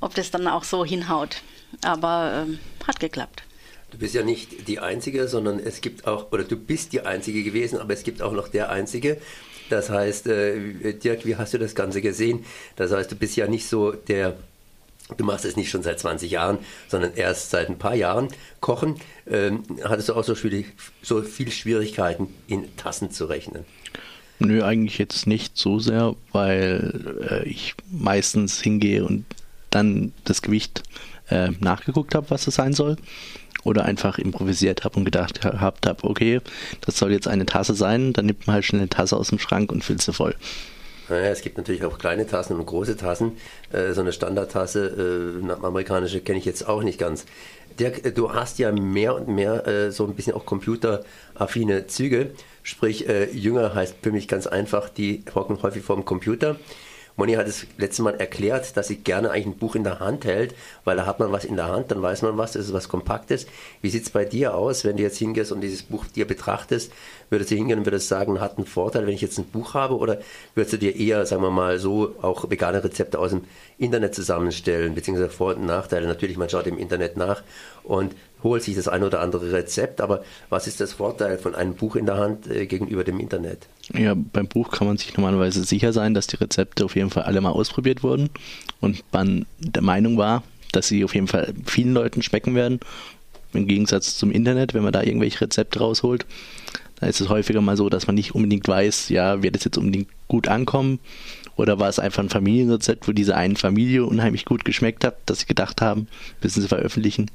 ob 0.00 0.14
das 0.14 0.30
dann 0.30 0.46
auch 0.48 0.64
so 0.64 0.84
hinhaut. 0.84 1.42
Aber 1.82 2.46
ähm, 2.46 2.58
hat 2.86 3.00
geklappt. 3.00 3.42
Du 3.90 3.98
bist 3.98 4.14
ja 4.14 4.22
nicht 4.22 4.68
die 4.68 4.78
Einzige, 4.78 5.28
sondern 5.28 5.58
es 5.58 5.80
gibt 5.80 6.06
auch, 6.06 6.32
oder 6.32 6.44
du 6.44 6.56
bist 6.56 6.92
die 6.92 7.02
Einzige 7.02 7.42
gewesen, 7.42 7.78
aber 7.78 7.92
es 7.92 8.02
gibt 8.02 8.22
auch 8.22 8.32
noch 8.32 8.48
der 8.48 8.70
Einzige. 8.70 9.18
Das 9.70 9.90
heißt, 9.90 10.26
äh, 10.28 10.94
Dirk, 10.94 11.24
wie 11.24 11.36
hast 11.36 11.54
du 11.54 11.58
das 11.58 11.74
Ganze 11.74 12.00
gesehen? 12.00 12.44
Das 12.76 12.92
heißt, 12.92 13.10
du 13.10 13.16
bist 13.16 13.36
ja 13.36 13.46
nicht 13.48 13.68
so 13.68 13.92
der, 13.92 14.36
du 15.16 15.24
machst 15.24 15.44
es 15.44 15.56
nicht 15.56 15.70
schon 15.70 15.82
seit 15.82 16.00
20 16.00 16.30
Jahren, 16.30 16.58
sondern 16.88 17.14
erst 17.14 17.50
seit 17.50 17.68
ein 17.68 17.78
paar 17.78 17.94
Jahren 17.94 18.28
kochen. 18.60 18.96
Ähm, 19.26 19.62
hattest 19.84 20.08
du 20.08 20.14
auch 20.14 20.24
so, 20.24 20.34
schwierig, 20.34 20.66
so 21.02 21.22
viel 21.22 21.50
Schwierigkeiten, 21.50 22.28
in 22.48 22.76
Tassen 22.76 23.10
zu 23.10 23.26
rechnen? 23.26 23.64
Nö, 24.38 24.62
eigentlich 24.62 24.98
jetzt 24.98 25.26
nicht 25.26 25.56
so 25.56 25.78
sehr, 25.78 26.14
weil 26.32 27.16
äh, 27.30 27.48
ich 27.48 27.74
meistens 27.90 28.60
hingehe 28.60 29.04
und 29.04 29.24
dann 29.70 30.12
das 30.24 30.42
Gewicht 30.42 30.82
äh, 31.30 31.50
nachgeguckt 31.60 32.14
habe, 32.14 32.30
was 32.30 32.46
es 32.46 32.56
sein 32.56 32.72
soll 32.72 32.96
oder 33.64 33.84
einfach 33.84 34.18
improvisiert 34.18 34.84
habe 34.84 34.96
und 34.96 35.04
gedacht 35.04 35.44
habe, 35.44 35.96
okay, 36.02 36.40
das 36.82 36.98
soll 36.98 37.12
jetzt 37.12 37.26
eine 37.26 37.46
Tasse 37.46 37.74
sein, 37.74 38.12
dann 38.12 38.26
nimmt 38.26 38.46
man 38.46 38.54
halt 38.54 38.64
schnell 38.64 38.82
eine 38.82 38.88
Tasse 38.88 39.16
aus 39.16 39.28
dem 39.28 39.38
Schrank 39.38 39.72
und 39.72 39.82
füllt 39.82 40.02
sie 40.02 40.12
voll. 40.12 40.36
Naja, 41.08 41.30
es 41.30 41.42
gibt 41.42 41.56
natürlich 41.56 41.84
auch 41.84 41.98
kleine 41.98 42.26
Tassen 42.26 42.56
und 42.56 42.66
große 42.66 42.96
Tassen. 42.96 43.36
Äh, 43.72 43.92
so 43.92 44.00
eine 44.00 44.12
Standardtasse, 44.12 45.40
äh, 45.44 45.52
amerikanische, 45.52 46.20
kenne 46.20 46.38
ich 46.38 46.44
jetzt 46.44 46.68
auch 46.68 46.82
nicht 46.82 46.98
ganz. 46.98 47.26
Dirk, 47.78 48.04
äh, 48.04 48.12
du 48.12 48.32
hast 48.32 48.58
ja 48.58 48.72
mehr 48.72 49.14
und 49.14 49.28
mehr 49.28 49.66
äh, 49.66 49.90
so 49.92 50.04
ein 50.04 50.14
bisschen 50.14 50.34
auch 50.34 50.46
computeraffine 50.46 51.86
Züge. 51.86 52.30
Sprich, 52.62 53.08
äh, 53.08 53.30
Jünger 53.30 53.74
heißt 53.74 53.96
für 54.02 54.12
mich 54.12 54.28
ganz 54.28 54.46
einfach, 54.46 54.88
die 54.88 55.22
hocken 55.34 55.62
häufig 55.62 55.82
vorm 55.82 56.04
Computer 56.04 56.56
Moni 57.16 57.32
hat 57.34 57.48
es 57.48 57.66
letztes 57.78 58.04
Mal 58.04 58.14
erklärt, 58.14 58.76
dass 58.76 58.88
sie 58.88 58.96
gerne 58.96 59.30
eigentlich 59.30 59.46
ein 59.46 59.58
Buch 59.58 59.74
in 59.74 59.84
der 59.84 60.00
Hand 60.00 60.26
hält, 60.26 60.54
weil 60.84 60.96
da 60.96 61.06
hat 61.06 61.18
man 61.18 61.32
was 61.32 61.46
in 61.46 61.56
der 61.56 61.68
Hand, 61.68 61.90
dann 61.90 62.02
weiß 62.02 62.22
man 62.22 62.36
was, 62.36 62.52
das 62.52 62.66
ist 62.66 62.72
was 62.74 62.88
Kompaktes. 62.88 63.46
Wie 63.80 63.88
sieht 63.88 64.04
es 64.04 64.10
bei 64.10 64.24
dir 64.24 64.54
aus, 64.54 64.84
wenn 64.84 64.96
du 64.96 65.02
jetzt 65.02 65.16
hingehst 65.16 65.50
und 65.50 65.62
dieses 65.62 65.82
Buch 65.82 66.04
dir 66.06 66.26
betrachtest? 66.26 66.92
Würdest 67.30 67.50
du 67.50 67.54
hingehen 67.56 67.78
und 67.78 67.86
würdest 67.86 68.08
sagen, 68.08 68.40
hat 68.40 68.58
einen 68.58 68.66
Vorteil, 68.66 69.06
wenn 69.06 69.14
ich 69.14 69.22
jetzt 69.22 69.38
ein 69.38 69.46
Buch 69.46 69.74
habe? 69.74 69.96
Oder 69.96 70.18
würdest 70.54 70.74
du 70.74 70.78
dir 70.78 70.94
eher, 70.94 71.24
sagen 71.24 71.42
wir 71.42 71.50
mal, 71.50 71.78
so 71.78 72.14
auch 72.20 72.50
vegane 72.50 72.84
Rezepte 72.84 73.18
aus 73.18 73.30
dem 73.30 73.44
Internet 73.78 74.14
zusammenstellen, 74.14 74.94
beziehungsweise 74.94 75.30
Vor- 75.30 75.56
und 75.56 75.64
Nachteile? 75.64 76.06
Natürlich, 76.06 76.36
man 76.36 76.50
schaut 76.50 76.66
im 76.66 76.78
Internet 76.78 77.16
nach 77.16 77.42
und 77.82 78.14
holt 78.46 78.62
sich 78.62 78.74
das 78.74 78.88
ein 78.88 79.02
oder 79.02 79.20
andere 79.20 79.52
Rezept, 79.52 80.00
aber 80.00 80.22
was 80.48 80.66
ist 80.66 80.80
das 80.80 80.94
Vorteil 80.94 81.38
von 81.38 81.54
einem 81.54 81.74
Buch 81.74 81.96
in 81.96 82.06
der 82.06 82.16
Hand 82.16 82.46
äh, 82.48 82.66
gegenüber 82.66 83.04
dem 83.04 83.20
Internet? 83.20 83.68
Ja, 83.92 84.14
beim 84.14 84.48
Buch 84.48 84.70
kann 84.70 84.86
man 84.86 84.96
sich 84.96 85.16
normalerweise 85.16 85.64
sicher 85.64 85.92
sein, 85.92 86.14
dass 86.14 86.26
die 86.26 86.36
Rezepte 86.36 86.84
auf 86.84 86.96
jeden 86.96 87.10
Fall 87.10 87.24
alle 87.24 87.40
mal 87.40 87.50
ausprobiert 87.50 88.02
wurden 88.02 88.30
und 88.80 89.04
man 89.12 89.46
der 89.58 89.82
Meinung 89.82 90.16
war, 90.16 90.42
dass 90.72 90.88
sie 90.88 91.04
auf 91.04 91.14
jeden 91.14 91.28
Fall 91.28 91.52
vielen 91.64 91.92
Leuten 91.92 92.22
schmecken 92.22 92.54
werden. 92.54 92.80
Im 93.52 93.66
Gegensatz 93.66 94.16
zum 94.18 94.30
Internet, 94.30 94.74
wenn 94.74 94.82
man 94.82 94.92
da 94.92 95.02
irgendwelche 95.02 95.40
Rezepte 95.40 95.78
rausholt, 95.78 96.26
da 97.00 97.06
ist 97.06 97.20
es 97.20 97.28
häufiger 97.28 97.60
mal 97.60 97.76
so, 97.76 97.88
dass 97.88 98.06
man 98.06 98.14
nicht 98.14 98.34
unbedingt 98.34 98.66
weiß, 98.66 99.10
ja, 99.10 99.42
wird 99.42 99.56
es 99.56 99.64
jetzt 99.64 99.76
unbedingt 99.76 100.08
gut 100.28 100.48
ankommen 100.48 100.98
oder 101.56 101.78
war 101.78 101.88
es 101.88 101.98
einfach 101.98 102.22
ein 102.22 102.28
Familienrezept, 102.28 103.08
wo 103.08 103.12
diese 103.12 103.36
einen 103.36 103.56
Familie 103.56 104.04
unheimlich 104.04 104.44
gut 104.44 104.64
geschmeckt 104.64 105.04
hat, 105.04 105.16
dass 105.26 105.40
sie 105.40 105.46
gedacht 105.46 105.80
haben, 105.80 106.08
müssen 106.42 106.62
sie 106.62 106.68
veröffentlichen. 106.68 107.30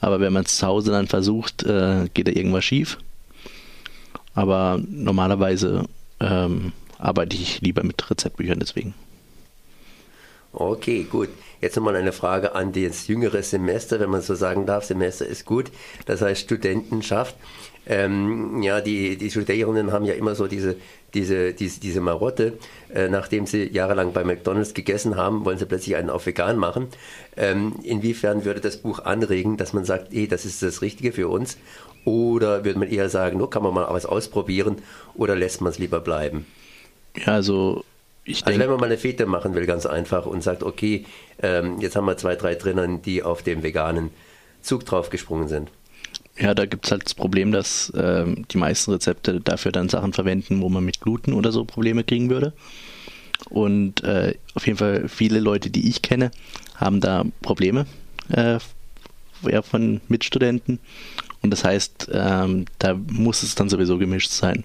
Aber 0.00 0.20
wenn 0.20 0.32
man 0.32 0.44
es 0.44 0.56
zu 0.58 0.66
Hause 0.66 0.90
dann 0.90 1.06
versucht, 1.06 1.62
äh, 1.62 2.08
geht 2.12 2.28
da 2.28 2.32
irgendwas 2.32 2.64
schief. 2.64 2.98
Aber 4.34 4.80
normalerweise 4.88 5.84
ähm, 6.20 6.72
arbeite 6.98 7.36
ich 7.36 7.60
lieber 7.60 7.82
mit 7.82 8.10
Rezeptbüchern 8.10 8.58
deswegen. 8.58 8.94
Okay, 10.52 11.04
gut. 11.04 11.28
Jetzt 11.60 11.76
nochmal 11.76 11.96
eine 11.96 12.12
Frage 12.12 12.54
an 12.54 12.72
das 12.72 13.08
jüngere 13.08 13.42
Semester, 13.42 14.00
wenn 14.00 14.10
man 14.10 14.22
so 14.22 14.34
sagen 14.34 14.64
darf. 14.64 14.84
Semester 14.84 15.26
ist 15.26 15.44
gut. 15.44 15.70
Das 16.06 16.22
heißt 16.22 16.42
Studentenschaft. 16.42 17.34
Ähm, 17.86 18.62
ja, 18.62 18.80
die, 18.80 19.16
die 19.16 19.30
Studierenden 19.30 19.92
haben 19.92 20.04
ja 20.04 20.14
immer 20.14 20.34
so 20.34 20.46
diese, 20.46 20.76
diese, 21.14 21.52
diese, 21.52 21.80
diese 21.80 22.00
Marotte. 22.00 22.54
Äh, 22.92 23.08
nachdem 23.08 23.46
sie 23.46 23.64
jahrelang 23.72 24.12
bei 24.12 24.24
McDonalds 24.24 24.74
gegessen 24.74 25.16
haben, 25.16 25.44
wollen 25.44 25.58
sie 25.58 25.66
plötzlich 25.66 25.96
einen 25.96 26.10
auf 26.10 26.26
vegan 26.26 26.58
machen. 26.58 26.88
Ähm, 27.36 27.74
inwiefern 27.82 28.44
würde 28.44 28.60
das 28.60 28.76
Buch 28.78 29.00
anregen, 29.00 29.56
dass 29.56 29.72
man 29.72 29.84
sagt, 29.84 30.12
eh, 30.12 30.26
das 30.26 30.44
ist 30.44 30.62
das 30.62 30.82
Richtige 30.82 31.12
für 31.12 31.28
uns? 31.28 31.56
Oder 32.04 32.64
würde 32.64 32.78
man 32.78 32.88
eher 32.88 33.08
sagen, 33.08 33.38
nur 33.38 33.50
kann 33.50 33.62
man 33.62 33.74
mal 33.74 33.86
was 33.90 34.06
ausprobieren 34.06 34.76
oder 35.14 35.34
lässt 35.34 35.60
man 35.60 35.72
es 35.72 35.78
lieber 35.78 36.00
bleiben? 36.00 36.46
Ja, 37.16 37.34
also 37.34 37.84
ich 38.24 38.44
Also 38.46 38.58
wenn 38.58 38.68
man 38.68 38.80
mal 38.80 38.86
eine 38.86 38.98
Fete 38.98 39.26
machen 39.26 39.54
will, 39.54 39.66
ganz 39.66 39.86
einfach, 39.86 40.26
und 40.26 40.42
sagt, 40.42 40.62
okay, 40.62 41.06
ähm, 41.42 41.80
jetzt 41.80 41.96
haben 41.96 42.06
wir 42.06 42.16
zwei, 42.16 42.34
drei 42.34 42.56
drinnen, 42.56 43.00
die 43.02 43.22
auf 43.22 43.42
dem 43.42 43.62
veganen 43.62 44.10
Zug 44.62 44.84
draufgesprungen 44.84 45.48
sind. 45.48 45.70
Ja, 46.38 46.54
da 46.54 46.66
gibt 46.66 46.84
es 46.84 46.90
halt 46.90 47.04
das 47.04 47.14
Problem, 47.14 47.52
dass 47.52 47.92
ähm, 47.96 48.46
die 48.50 48.58
meisten 48.58 48.92
Rezepte 48.92 49.40
dafür 49.40 49.72
dann 49.72 49.88
Sachen 49.88 50.12
verwenden, 50.12 50.60
wo 50.60 50.68
man 50.68 50.84
mit 50.84 51.00
Gluten 51.00 51.32
oder 51.32 51.52
so 51.52 51.64
Probleme 51.64 52.04
kriegen 52.04 52.30
würde. 52.30 52.52
Und 53.50 54.02
äh, 54.02 54.34
auf 54.54 54.66
jeden 54.66 54.78
Fall 54.78 55.08
viele 55.08 55.40
Leute, 55.40 55.70
die 55.70 55.88
ich 55.88 56.02
kenne, 56.02 56.30
haben 56.74 57.00
da 57.00 57.24
Probleme 57.42 57.86
äh, 58.28 58.58
von 59.62 60.00
Mitstudenten. 60.08 60.78
Und 61.42 61.50
das 61.50 61.64
heißt, 61.64 62.08
ähm, 62.12 62.64
da 62.78 62.94
muss 62.94 63.42
es 63.42 63.54
dann 63.54 63.68
sowieso 63.68 63.98
gemischt 63.98 64.30
sein. 64.30 64.64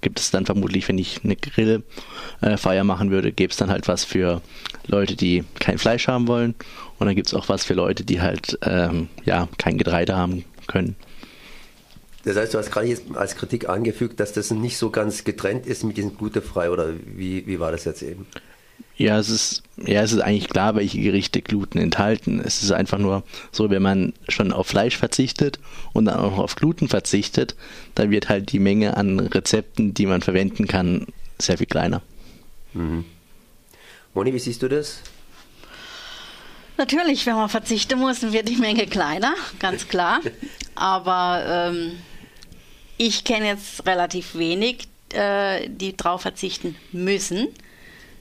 Gibt 0.00 0.20
es 0.20 0.30
dann 0.30 0.46
vermutlich, 0.46 0.86
wenn 0.88 0.98
ich 0.98 1.24
eine 1.24 1.34
Grillfeier 1.34 2.84
machen 2.84 3.10
würde, 3.10 3.32
gäbe 3.32 3.50
es 3.50 3.56
dann 3.56 3.70
halt 3.70 3.88
was 3.88 4.04
für 4.04 4.40
Leute, 4.86 5.16
die 5.16 5.44
kein 5.58 5.78
Fleisch 5.78 6.06
haben 6.08 6.28
wollen. 6.28 6.54
Und 6.98 7.06
dann 7.06 7.16
gibt 7.16 7.28
es 7.28 7.34
auch 7.34 7.48
was 7.48 7.64
für 7.64 7.74
Leute, 7.74 8.04
die 8.04 8.20
halt 8.20 8.58
ähm, 8.62 9.08
ja, 9.24 9.48
kein 9.58 9.78
Getreide 9.78 10.16
haben 10.16 10.44
können. 10.66 10.94
Das 12.24 12.36
heißt, 12.36 12.52
du 12.52 12.58
hast 12.58 12.70
gerade 12.70 12.86
jetzt 12.86 13.04
als 13.14 13.36
Kritik 13.36 13.68
angefügt, 13.68 14.20
dass 14.20 14.32
das 14.32 14.50
nicht 14.50 14.76
so 14.76 14.90
ganz 14.90 15.24
getrennt 15.24 15.66
ist 15.66 15.84
mit 15.84 15.96
diesem 15.96 16.16
glutefrei, 16.16 16.70
oder 16.70 16.92
wie, 17.06 17.46
wie 17.46 17.60
war 17.60 17.72
das 17.72 17.84
jetzt 17.84 18.02
eben? 18.02 18.26
Ja, 18.96 19.18
es 19.18 19.30
ist, 19.30 19.62
ja, 19.78 20.02
es 20.02 20.12
ist 20.12 20.20
eigentlich 20.20 20.50
klar, 20.50 20.74
welche 20.74 21.00
Gerichte 21.00 21.40
Gluten 21.40 21.78
enthalten. 21.78 22.38
Es 22.38 22.62
ist 22.62 22.70
einfach 22.70 22.98
nur 22.98 23.22
so, 23.50 23.70
wenn 23.70 23.80
man 23.80 24.12
schon 24.28 24.52
auf 24.52 24.66
Fleisch 24.66 24.98
verzichtet 24.98 25.58
und 25.94 26.04
dann 26.04 26.16
auch 26.16 26.32
noch 26.32 26.38
auf 26.38 26.54
Gluten 26.54 26.88
verzichtet, 26.88 27.56
dann 27.94 28.10
wird 28.10 28.28
halt 28.28 28.52
die 28.52 28.58
Menge 28.58 28.98
an 28.98 29.18
Rezepten, 29.18 29.94
die 29.94 30.04
man 30.04 30.20
verwenden 30.20 30.66
kann, 30.66 31.06
sehr 31.38 31.56
viel 31.56 31.66
kleiner. 31.66 32.02
Moni, 32.74 34.34
wie 34.34 34.38
siehst 34.38 34.62
du 34.62 34.68
das? 34.68 35.00
Natürlich, 36.76 37.24
wenn 37.26 37.34
man 37.34 37.48
verzichten 37.48 37.98
muss, 37.98 38.20
wird 38.20 38.48
die 38.48 38.56
Menge 38.56 38.86
kleiner, 38.86 39.34
ganz 39.58 39.88
klar. 39.88 40.20
Aber 40.74 41.42
ähm, 41.46 41.92
ich 43.00 43.24
kenne 43.24 43.46
jetzt 43.46 43.86
relativ 43.86 44.34
wenig, 44.34 44.86
äh, 45.14 45.70
die 45.70 45.96
drauf 45.96 46.20
verzichten 46.20 46.76
müssen. 46.92 47.48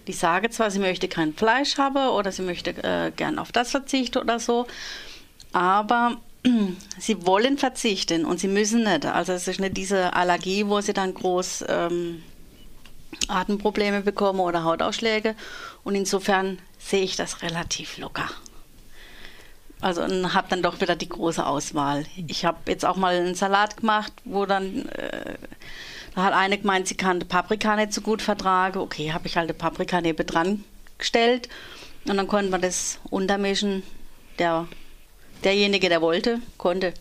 Die 0.08 0.14
sagen 0.14 0.50
zwar, 0.52 0.72
sie 0.72 0.80
möchte 0.80 1.10
kein 1.10 1.34
Fleisch 1.34 1.78
haben 1.78 2.08
oder 2.12 2.32
sie 2.32 2.44
möchte 2.44 2.72
äh, 2.82 3.12
gern 3.14 3.40
auf 3.40 3.52
das 3.52 3.72
verzichten 3.72 4.20
oder 4.20 4.40
so, 4.40 4.68
aber 5.52 6.16
sie 6.98 7.26
wollen 7.26 7.58
verzichten 7.58 8.24
und 8.24 8.40
sie 8.40 8.48
müssen 8.48 8.86
nicht. 8.86 9.06
Also 9.06 9.34
es 9.34 9.50
ist 9.50 9.60
nicht 9.60 9.76
diese 9.76 10.14
Allergie, 10.14 10.66
wo 10.66 10.80
sie 10.80 10.94
dann 10.94 11.14
groß 11.14 11.66
ähm, 11.68 12.24
Atemprobleme 13.28 14.00
bekommen 14.00 14.40
oder 14.40 14.64
Hautausschläge. 14.64 15.36
Und 15.84 15.96
insofern 15.96 16.58
sehe 16.78 17.04
ich 17.04 17.18
das 17.18 17.42
relativ 17.42 17.98
locker. 17.98 18.30
Also 19.82 20.04
und 20.04 20.34
habe 20.34 20.48
dann 20.50 20.62
doch 20.62 20.82
wieder 20.82 20.96
die 20.96 21.08
große 21.08 21.46
Auswahl. 21.46 22.06
Ich 22.28 22.44
habe 22.44 22.58
jetzt 22.68 22.86
auch 22.86 22.98
mal 22.98 23.16
einen 23.16 23.36
Salat 23.36 23.78
gemacht, 23.78 24.12
wo 24.26 24.46
dann 24.46 24.88
äh, 24.90 25.36
da 26.16 26.24
hat 26.24 26.34
eine 26.34 26.58
gemeint, 26.58 26.88
sie 26.88 26.96
kann 26.96 27.20
die 27.20 27.26
Paprika 27.26 27.76
nicht 27.76 27.94
so 27.94 28.02
gut 28.02 28.22
vertragen. 28.22 28.80
Okay, 28.80 29.14
habe 29.14 29.28
ich 29.28 29.38
halt 29.38 29.50
die 29.50 29.54
Paprika 29.54 30.02
neben 30.02 30.26
dran 30.26 30.64
gestellt 30.98 31.48
und 32.06 32.18
dann 32.18 32.28
konnte 32.28 32.52
man 32.52 32.62
das 32.62 33.00
untermischen. 33.10 33.84
Der, 34.38 34.68
derjenige, 35.44 35.90
der 35.90 36.02
wollte, 36.02 36.40
konnte. 36.58 36.94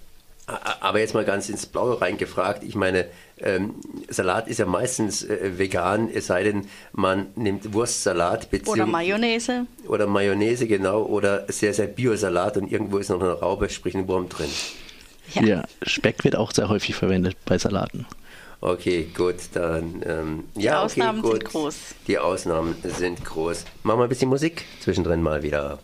A- 0.49 0.77
Aber 0.81 0.99
jetzt 1.01 1.15
mal 1.15 1.25
ganz 1.25 1.49
ins 1.49 1.67
Blaue 1.67 2.01
reingefragt. 2.01 2.63
Ich 2.65 2.75
meine, 2.75 3.07
ähm, 3.39 3.75
Salat 4.09 4.49
ist 4.49 4.59
ja 4.59 4.67
meistens 4.67 5.23
äh, 5.23 5.59
vegan, 5.59 6.09
es 6.13 6.27
sei 6.29 6.43
denn, 6.43 6.67
man 6.93 7.27
nimmt 7.37 7.73
Wurstsalat 7.75 8.49
Oder 8.67 8.87
Mayonnaise. 8.87 9.67
oder 9.87 10.07
Mayonnaise, 10.07 10.67
genau, 10.67 11.03
oder 11.05 11.45
sehr, 11.49 11.75
sehr 11.75 11.87
Biosalat 11.87 12.57
und 12.57 12.73
irgendwo 12.73 12.99
ist 12.99 13.11
noch 13.11 13.21
eine 13.21 13.33
Raube, 13.33 13.69
sprich 13.69 13.95
ein 13.95 14.09
Wurm 14.09 14.29
drin. 14.29 14.51
Ja. 15.35 15.43
Ja. 15.43 15.63
Speck 15.83 16.25
wird 16.25 16.35
auch 16.37 16.53
sehr 16.53 16.69
häufig 16.71 16.95
verwendet 16.95 17.37
bei 17.45 17.59
Salaten. 17.59 18.07
Okay, 18.61 19.09
gut, 19.17 19.37
dann 19.53 20.03
ähm, 20.05 20.45
Die 20.57 20.63
ja, 20.63 20.83
Ausnahmen 20.83 21.21
okay, 21.21 21.31
sind 21.33 21.45
gut. 21.45 21.53
groß. 21.53 21.75
Die 22.09 22.19
Ausnahmen 22.19 22.75
sind 22.83 23.25
groß. 23.25 23.65
Machen 23.85 24.01
wir 24.01 24.05
ein 24.05 24.09
bisschen 24.09 24.31
Musik 24.31 24.65
zwischendrin 24.81 25.23
mal 25.23 25.43
wieder. 25.45 25.79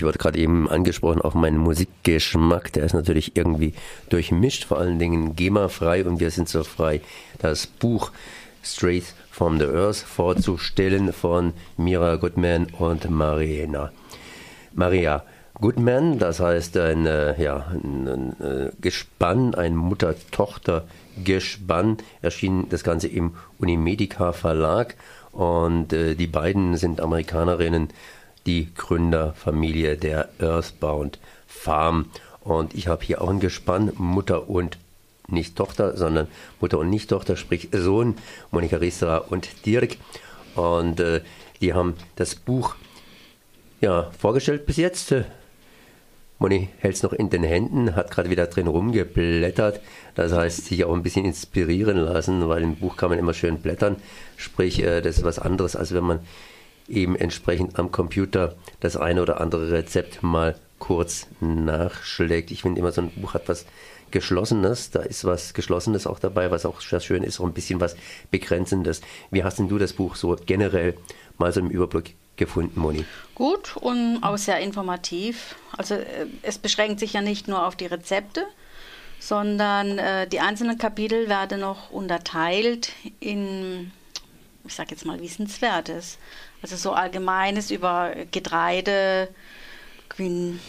Ich 0.00 0.06
wurde 0.06 0.16
gerade 0.16 0.38
eben 0.38 0.66
angesprochen 0.66 1.20
auf 1.20 1.34
meinen 1.34 1.58
Musikgeschmack. 1.58 2.72
Der 2.72 2.84
ist 2.84 2.94
natürlich 2.94 3.36
irgendwie 3.36 3.74
durchmischt, 4.08 4.64
vor 4.64 4.78
allen 4.78 4.98
Dingen 4.98 5.36
GEMA-frei 5.36 6.06
und 6.06 6.20
wir 6.20 6.30
sind 6.30 6.48
so 6.48 6.64
frei, 6.64 7.02
das 7.38 7.66
Buch 7.66 8.10
Straight 8.64 9.04
from 9.30 9.58
the 9.58 9.66
Earth 9.66 9.98
vorzustellen 9.98 11.12
von 11.12 11.52
Mira 11.76 12.16
Goodman 12.16 12.68
und 12.78 13.10
Mariana. 13.10 13.92
Maria 14.72 15.22
Goodman, 15.60 16.18
das 16.18 16.40
heißt 16.40 16.78
ein, 16.78 17.04
äh, 17.04 17.38
ja, 17.38 17.66
ein, 17.70 18.08
ein 18.08 18.40
äh, 18.40 18.70
Gespann, 18.80 19.54
ein 19.54 19.76
Mutter-Tochter-Gespann, 19.76 21.98
erschien 22.22 22.70
das 22.70 22.84
Ganze 22.84 23.08
im 23.08 23.34
Unimedica 23.58 24.32
Verlag 24.32 24.96
und 25.32 25.92
äh, 25.92 26.14
die 26.14 26.26
beiden 26.26 26.78
sind 26.78 27.02
Amerikanerinnen, 27.02 27.90
die 28.46 28.68
Gründerfamilie 28.74 29.96
der 29.96 30.28
Earthbound 30.38 31.18
Farm. 31.46 32.06
Und 32.40 32.74
ich 32.74 32.88
habe 32.88 33.04
hier 33.04 33.20
auch 33.20 33.28
ein 33.28 33.40
Gespann, 33.40 33.92
Mutter 33.96 34.48
und 34.48 34.78
nicht 35.28 35.56
Tochter, 35.56 35.96
sondern 35.96 36.28
Mutter 36.60 36.78
und 36.78 36.90
nicht 36.90 37.10
Tochter, 37.10 37.36
sprich 37.36 37.68
Sohn, 37.72 38.16
Monika 38.50 38.76
Riesterer 38.76 39.30
und 39.30 39.66
Dirk. 39.66 39.96
Und 40.54 41.00
äh, 41.00 41.20
die 41.60 41.74
haben 41.74 41.94
das 42.16 42.34
Buch 42.34 42.74
ja, 43.80 44.10
vorgestellt 44.18 44.66
bis 44.66 44.76
jetzt. 44.76 45.14
Moni 46.38 46.70
hält 46.78 46.94
es 46.96 47.02
noch 47.02 47.12
in 47.12 47.28
den 47.28 47.42
Händen, 47.42 47.94
hat 47.94 48.10
gerade 48.10 48.30
wieder 48.30 48.46
drin 48.46 48.66
rumgeblättert. 48.66 49.80
Das 50.14 50.32
heißt, 50.32 50.64
sich 50.64 50.84
auch 50.84 50.94
ein 50.94 51.02
bisschen 51.02 51.26
inspirieren 51.26 51.98
lassen, 51.98 52.48
weil 52.48 52.62
im 52.62 52.76
Buch 52.76 52.96
kann 52.96 53.10
man 53.10 53.18
immer 53.18 53.34
schön 53.34 53.58
blättern. 53.58 53.96
Sprich, 54.36 54.82
äh, 54.82 55.02
das 55.02 55.18
ist 55.18 55.24
was 55.24 55.38
anderes, 55.38 55.76
als 55.76 55.92
wenn 55.92 56.04
man 56.04 56.20
eben 56.90 57.16
entsprechend 57.16 57.78
am 57.78 57.90
Computer 57.90 58.56
das 58.80 58.96
eine 58.96 59.22
oder 59.22 59.40
andere 59.40 59.70
Rezept 59.72 60.22
mal 60.22 60.58
kurz 60.78 61.26
nachschlägt. 61.40 62.50
Ich 62.50 62.62
finde 62.62 62.80
immer, 62.80 62.92
so 62.92 63.02
ein 63.02 63.10
Buch 63.10 63.34
hat 63.34 63.48
was 63.48 63.66
Geschlossenes, 64.10 64.90
da 64.90 65.00
ist 65.00 65.24
was 65.24 65.54
Geschlossenes 65.54 66.06
auch 66.06 66.18
dabei, 66.18 66.50
was 66.50 66.66
auch 66.66 66.80
sehr 66.80 67.00
schön 67.00 67.22
ist, 67.22 67.40
auch 67.40 67.44
ein 67.44 67.52
bisschen 67.52 67.80
was 67.80 67.96
Begrenzendes. 68.30 69.02
Wie 69.30 69.44
hast 69.44 69.58
denn 69.58 69.68
du 69.68 69.78
das 69.78 69.92
Buch 69.92 70.16
so 70.16 70.36
generell 70.46 70.96
mal 71.38 71.52
so 71.52 71.60
im 71.60 71.70
Überblick 71.70 72.16
gefunden, 72.36 72.80
Moni? 72.80 73.04
Gut 73.34 73.76
und 73.76 74.22
auch 74.22 74.36
sehr 74.36 74.58
informativ. 74.58 75.54
Also 75.76 75.94
äh, 75.94 76.26
es 76.42 76.58
beschränkt 76.58 76.98
sich 76.98 77.12
ja 77.12 77.22
nicht 77.22 77.46
nur 77.46 77.64
auf 77.64 77.76
die 77.76 77.86
Rezepte, 77.86 78.46
sondern 79.20 79.98
äh, 79.98 80.26
die 80.26 80.40
einzelnen 80.40 80.78
Kapitel 80.78 81.28
werden 81.28 81.60
noch 81.60 81.90
unterteilt 81.90 82.92
in, 83.20 83.92
ich 84.66 84.74
sage 84.74 84.90
jetzt 84.92 85.04
mal, 85.04 85.20
Wissenswertes. 85.20 86.18
Also 86.62 86.76
so 86.76 86.92
allgemeines 86.92 87.70
über 87.70 88.14
Getreide, 88.30 89.28
Quin 90.08 90.60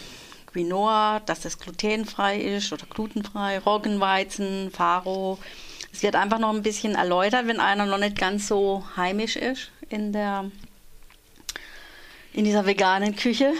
Quinoa, 0.52 1.22
dass 1.26 1.42
das 1.42 1.60
glutenfrei 1.60 2.38
ist 2.38 2.74
oder 2.74 2.86
glutenfrei, 2.90 3.60
Roggenweizen, 3.60 4.70
Faro. 4.72 5.40
Es 5.94 6.04
wird 6.04 6.16
einfach 6.16 6.40
noch 6.40 6.54
ein 6.54 6.62
bisschen 6.62 6.96
erläutert, 6.96 7.48
wenn 7.48 7.60
einer 7.60 7.86
noch 7.86 7.98
nicht 7.98 8.18
ganz 8.18 8.48
so 8.48 8.84
heimisch 8.98 9.38
ist 9.38 9.72
in 9.90 10.14
der 10.14 10.52
in 12.34 12.46
dieser 12.46 12.66
veganen 12.66 13.16
Küche. 13.16 13.54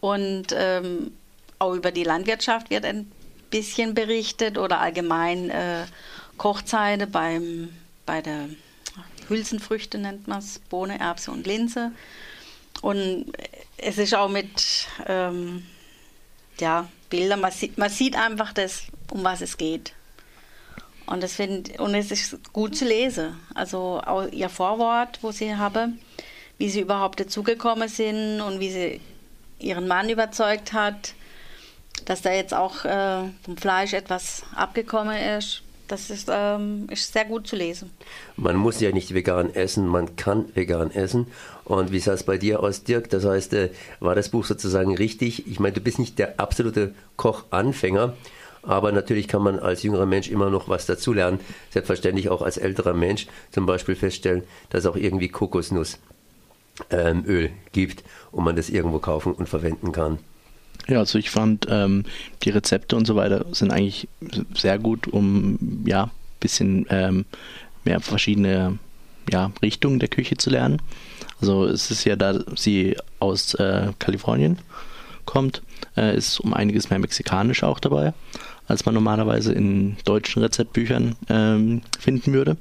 Und 0.00 0.48
ähm, 0.52 1.12
auch 1.58 1.74
über 1.74 1.92
die 1.92 2.04
Landwirtschaft 2.04 2.70
wird 2.70 2.84
ein 2.84 3.10
bisschen 3.50 3.94
berichtet 3.94 4.58
oder 4.58 4.80
allgemein 4.80 5.50
äh, 5.50 5.84
Kochzeiten 6.36 7.10
beim, 7.10 7.68
bei 8.06 8.20
der 8.20 8.48
Hülsenfrüchte 9.32 9.98
nennt 9.98 10.28
man 10.28 10.38
es, 10.38 10.58
Bohne, 10.58 11.00
Erbse 11.00 11.30
und 11.30 11.46
Linse. 11.46 11.92
Und 12.80 13.32
es 13.76 13.98
ist 13.98 14.14
auch 14.14 14.28
mit 14.28 14.86
ähm, 15.06 15.64
ja, 16.58 16.88
Bildern, 17.10 17.40
man 17.40 17.52
sieht, 17.52 17.78
man 17.78 17.90
sieht 17.90 18.16
einfach 18.16 18.52
das, 18.52 18.84
um 19.10 19.24
was 19.24 19.40
es 19.40 19.56
geht. 19.56 19.92
Und, 21.06 21.22
das 21.22 21.34
find, 21.34 21.78
und 21.80 21.94
es 21.94 22.10
ist 22.10 22.52
gut 22.52 22.76
zu 22.76 22.84
lesen. 22.84 23.38
Also 23.54 24.00
auch 24.04 24.26
ihr 24.30 24.48
Vorwort, 24.48 25.18
wo 25.22 25.32
sie 25.32 25.54
habe, 25.54 25.88
wie 26.58 26.70
sie 26.70 26.80
überhaupt 26.80 27.20
dazugekommen 27.20 27.88
sind 27.88 28.40
und 28.40 28.60
wie 28.60 28.70
sie 28.70 29.00
ihren 29.58 29.88
Mann 29.88 30.08
überzeugt 30.08 30.72
hat, 30.72 31.14
dass 32.04 32.22
da 32.22 32.32
jetzt 32.32 32.54
auch 32.54 32.84
äh, 32.84 33.28
vom 33.44 33.56
Fleisch 33.56 33.92
etwas 33.92 34.42
abgekommen 34.54 35.16
ist. 35.16 35.62
Das 35.92 36.08
ist, 36.08 36.30
ähm, 36.32 36.86
ist 36.90 37.12
sehr 37.12 37.26
gut 37.26 37.46
zu 37.46 37.54
lesen. 37.54 37.90
Man 38.38 38.56
muss 38.56 38.80
ja 38.80 38.92
nicht 38.92 39.12
vegan 39.12 39.54
essen, 39.54 39.86
man 39.86 40.16
kann 40.16 40.46
vegan 40.54 40.90
essen. 40.90 41.26
Und 41.64 41.92
wie 41.92 41.98
sah 41.98 42.14
es 42.14 42.22
bei 42.22 42.38
dir 42.38 42.62
aus, 42.62 42.82
Dirk? 42.82 43.10
Das 43.10 43.26
heißt, 43.26 43.52
äh, 43.52 43.68
war 44.00 44.14
das 44.14 44.30
Buch 44.30 44.46
sozusagen 44.46 44.96
richtig? 44.96 45.46
Ich 45.46 45.60
meine, 45.60 45.74
du 45.74 45.82
bist 45.82 45.98
nicht 45.98 46.18
der 46.18 46.40
absolute 46.40 46.94
Kochanfänger, 47.18 48.14
aber 48.62 48.90
natürlich 48.90 49.28
kann 49.28 49.42
man 49.42 49.58
als 49.58 49.82
jüngerer 49.82 50.06
Mensch 50.06 50.30
immer 50.30 50.48
noch 50.48 50.66
was 50.66 50.86
dazulernen. 50.86 51.40
Selbstverständlich 51.68 52.30
auch 52.30 52.40
als 52.40 52.56
älterer 52.56 52.94
Mensch 52.94 53.26
zum 53.50 53.66
Beispiel 53.66 53.94
feststellen, 53.94 54.44
dass 54.70 54.84
es 54.84 54.90
auch 54.90 54.96
irgendwie 54.96 55.28
Kokosnussöl 55.28 55.98
ähm, 56.88 57.50
gibt 57.72 58.02
und 58.30 58.44
man 58.44 58.56
das 58.56 58.70
irgendwo 58.70 58.98
kaufen 58.98 59.34
und 59.34 59.46
verwenden 59.46 59.92
kann. 59.92 60.20
Ja, 60.88 60.98
also 60.98 61.18
ich 61.18 61.30
fand, 61.30 61.66
ähm, 61.70 62.04
die 62.42 62.50
Rezepte 62.50 62.96
und 62.96 63.06
so 63.06 63.14
weiter 63.14 63.46
sind 63.52 63.70
eigentlich 63.70 64.08
sehr 64.54 64.78
gut, 64.78 65.06
um 65.06 65.84
ja, 65.86 66.04
ein 66.04 66.10
bisschen 66.40 66.86
ähm, 66.90 67.24
mehr 67.84 68.00
verschiedene 68.00 68.78
ja, 69.30 69.52
Richtungen 69.62 70.00
der 70.00 70.08
Küche 70.08 70.36
zu 70.36 70.50
lernen. 70.50 70.82
Also 71.40 71.66
es 71.66 71.90
ist 71.90 72.04
ja, 72.04 72.16
da 72.16 72.40
sie 72.56 72.96
aus 73.20 73.54
äh, 73.54 73.92
Kalifornien 73.98 74.58
kommt, 75.24 75.62
äh, 75.96 76.16
ist 76.16 76.40
um 76.40 76.52
einiges 76.52 76.90
mehr 76.90 76.98
mexikanisch 76.98 77.62
auch 77.62 77.78
dabei, 77.78 78.12
als 78.66 78.84
man 78.84 78.94
normalerweise 78.94 79.52
in 79.52 79.96
deutschen 80.04 80.42
Rezeptbüchern 80.42 81.16
ähm, 81.28 81.82
finden 81.98 82.32
würde. 82.32 82.56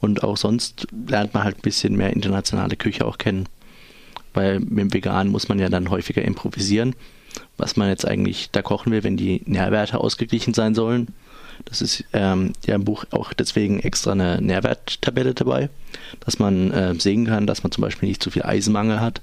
Und 0.00 0.22
auch 0.22 0.36
sonst 0.36 0.86
lernt 1.06 1.32
man 1.34 1.44
halt 1.44 1.58
ein 1.58 1.62
bisschen 1.62 1.96
mehr 1.96 2.12
internationale 2.12 2.76
Küche 2.76 3.06
auch 3.06 3.16
kennen. 3.16 3.48
Weil 4.34 4.60
mit 4.60 4.78
dem 4.78 4.92
Vegan 4.92 5.28
muss 5.28 5.48
man 5.48 5.58
ja 5.58 5.68
dann 5.68 5.90
häufiger 5.90 6.22
improvisieren 6.22 6.94
was 7.56 7.76
man 7.76 7.88
jetzt 7.88 8.06
eigentlich 8.06 8.50
da 8.50 8.62
kochen 8.62 8.92
will, 8.92 9.04
wenn 9.04 9.16
die 9.16 9.42
Nährwerte 9.46 10.00
ausgeglichen 10.00 10.54
sein 10.54 10.74
sollen. 10.74 11.08
Das 11.64 11.80
ist 11.80 12.04
ähm, 12.12 12.52
ja 12.66 12.74
im 12.74 12.84
Buch 12.84 13.04
auch 13.10 13.32
deswegen 13.32 13.78
extra 13.80 14.12
eine 14.12 14.40
Nährwerttabelle 14.40 15.34
dabei, 15.34 15.70
dass 16.20 16.38
man 16.38 16.72
äh, 16.72 16.94
sehen 16.98 17.26
kann, 17.26 17.46
dass 17.46 17.62
man 17.62 17.70
zum 17.70 17.82
Beispiel 17.82 18.08
nicht 18.08 18.22
zu 18.22 18.30
viel 18.30 18.42
Eisenmangel 18.42 19.00
hat 19.00 19.20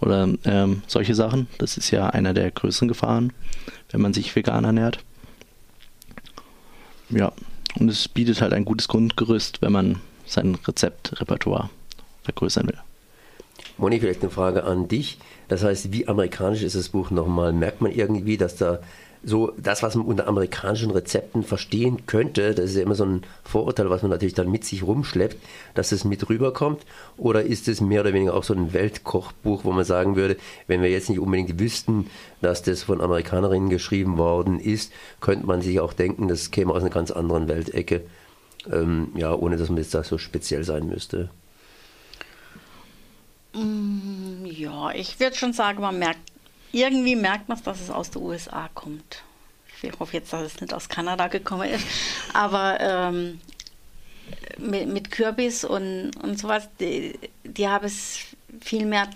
oder 0.00 0.28
ähm, 0.44 0.82
solche 0.86 1.14
Sachen. 1.14 1.48
Das 1.58 1.76
ist 1.76 1.90
ja 1.90 2.08
einer 2.08 2.34
der 2.34 2.50
größeren 2.50 2.88
Gefahren, 2.88 3.32
wenn 3.90 4.00
man 4.00 4.14
sich 4.14 4.34
vegan 4.36 4.64
ernährt. 4.64 5.00
Ja, 7.10 7.32
und 7.78 7.88
es 7.88 8.08
bietet 8.08 8.40
halt 8.40 8.52
ein 8.52 8.64
gutes 8.64 8.88
Grundgerüst, 8.88 9.62
wenn 9.62 9.72
man 9.72 10.00
sein 10.24 10.56
Rezeptrepertoire 10.66 11.70
vergrößern 12.24 12.66
will. 12.68 12.78
Moni, 13.78 14.00
vielleicht 14.00 14.22
eine 14.22 14.30
Frage 14.30 14.64
an 14.64 14.88
dich. 14.88 15.18
Das 15.48 15.62
heißt, 15.62 15.92
wie 15.92 16.08
amerikanisch 16.08 16.62
ist 16.62 16.76
das 16.76 16.88
Buch 16.88 17.10
nochmal? 17.10 17.52
Merkt 17.52 17.82
man 17.82 17.92
irgendwie, 17.92 18.36
dass 18.36 18.56
da 18.56 18.80
so 19.22 19.52
das, 19.58 19.82
was 19.82 19.96
man 19.96 20.06
unter 20.06 20.28
amerikanischen 20.28 20.92
Rezepten 20.92 21.42
verstehen 21.42 22.06
könnte, 22.06 22.54
das 22.54 22.66
ist 22.66 22.76
ja 22.76 22.82
immer 22.82 22.94
so 22.94 23.04
ein 23.04 23.22
Vorurteil, 23.42 23.90
was 23.90 24.02
man 24.02 24.12
natürlich 24.12 24.34
dann 24.34 24.50
mit 24.50 24.64
sich 24.64 24.84
rumschleppt, 24.84 25.36
dass 25.74 25.90
es 25.92 26.04
mit 26.04 26.28
rüberkommt? 26.28 26.86
Oder 27.16 27.42
ist 27.42 27.66
es 27.66 27.80
mehr 27.80 28.02
oder 28.02 28.12
weniger 28.12 28.34
auch 28.34 28.44
so 28.44 28.54
ein 28.54 28.72
Weltkochbuch, 28.72 29.64
wo 29.64 29.72
man 29.72 29.84
sagen 29.84 30.16
würde, 30.16 30.36
wenn 30.68 30.80
wir 30.80 30.90
jetzt 30.90 31.10
nicht 31.10 31.18
unbedingt 31.18 31.58
wüssten, 31.58 32.08
dass 32.40 32.62
das 32.62 32.84
von 32.84 33.00
Amerikanerinnen 33.00 33.68
geschrieben 33.68 34.16
worden 34.16 34.60
ist, 34.60 34.92
könnte 35.20 35.46
man 35.46 35.60
sich 35.60 35.80
auch 35.80 35.92
denken, 35.92 36.28
das 36.28 36.50
käme 36.52 36.72
aus 36.72 36.82
einer 36.82 36.90
ganz 36.90 37.10
anderen 37.10 37.48
Weltecke, 37.48 38.02
ähm, 38.72 39.08
ja, 39.16 39.34
ohne 39.34 39.56
dass 39.56 39.68
man 39.68 39.78
jetzt 39.78 39.94
da 39.94 40.04
so 40.04 40.18
speziell 40.18 40.62
sein 40.62 40.86
müsste. 40.86 41.30
Mm, 43.56 44.44
ja, 44.44 44.90
ich 44.92 45.18
würde 45.18 45.36
schon 45.36 45.52
sagen, 45.52 45.80
man 45.80 45.98
merkt, 45.98 46.20
irgendwie 46.72 47.16
merkt 47.16 47.48
man 47.48 47.56
es, 47.56 47.64
dass 47.64 47.80
es 47.80 47.90
aus 47.90 48.10
den 48.10 48.22
USA 48.22 48.68
kommt. 48.74 49.22
Ich 49.82 49.98
hoffe 49.98 50.16
jetzt, 50.16 50.32
dass 50.32 50.42
es 50.42 50.60
nicht 50.60 50.74
aus 50.74 50.88
Kanada 50.88 51.28
gekommen 51.28 51.70
ist. 51.70 51.86
Aber 52.32 52.78
ähm, 52.80 53.40
mit, 54.58 54.88
mit, 54.88 55.10
Kürbis 55.10 55.64
und, 55.64 56.12
und 56.22 56.38
sowas, 56.38 56.68
die, 56.80 57.18
die 57.44 57.68
haben 57.68 57.84
es 57.86 58.18
viel 58.60 58.84
mehr, 58.86 59.08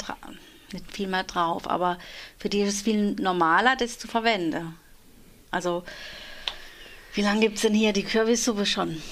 nicht 0.73 0.93
viel 0.93 1.09
mehr 1.09 1.25
drauf, 1.25 1.69
aber 1.69 1.99
für 2.39 2.49
die 2.49 2.61
ist 2.63 2.75
es 2.75 2.83
viel 2.83 3.13
normaler, 3.15 3.77
das 3.77 3.99
zu 3.99 4.09
verwenden. 4.09 4.77
Also, 5.51 5.85
wie 7.15 7.23
lange 7.23 7.41
gibt 7.41 7.57
es 7.57 7.63
denn 7.63 7.75
hier 7.75 7.93
die 7.93 8.05
Kürbissuppe 8.05 8.67
schon? 8.67 9.03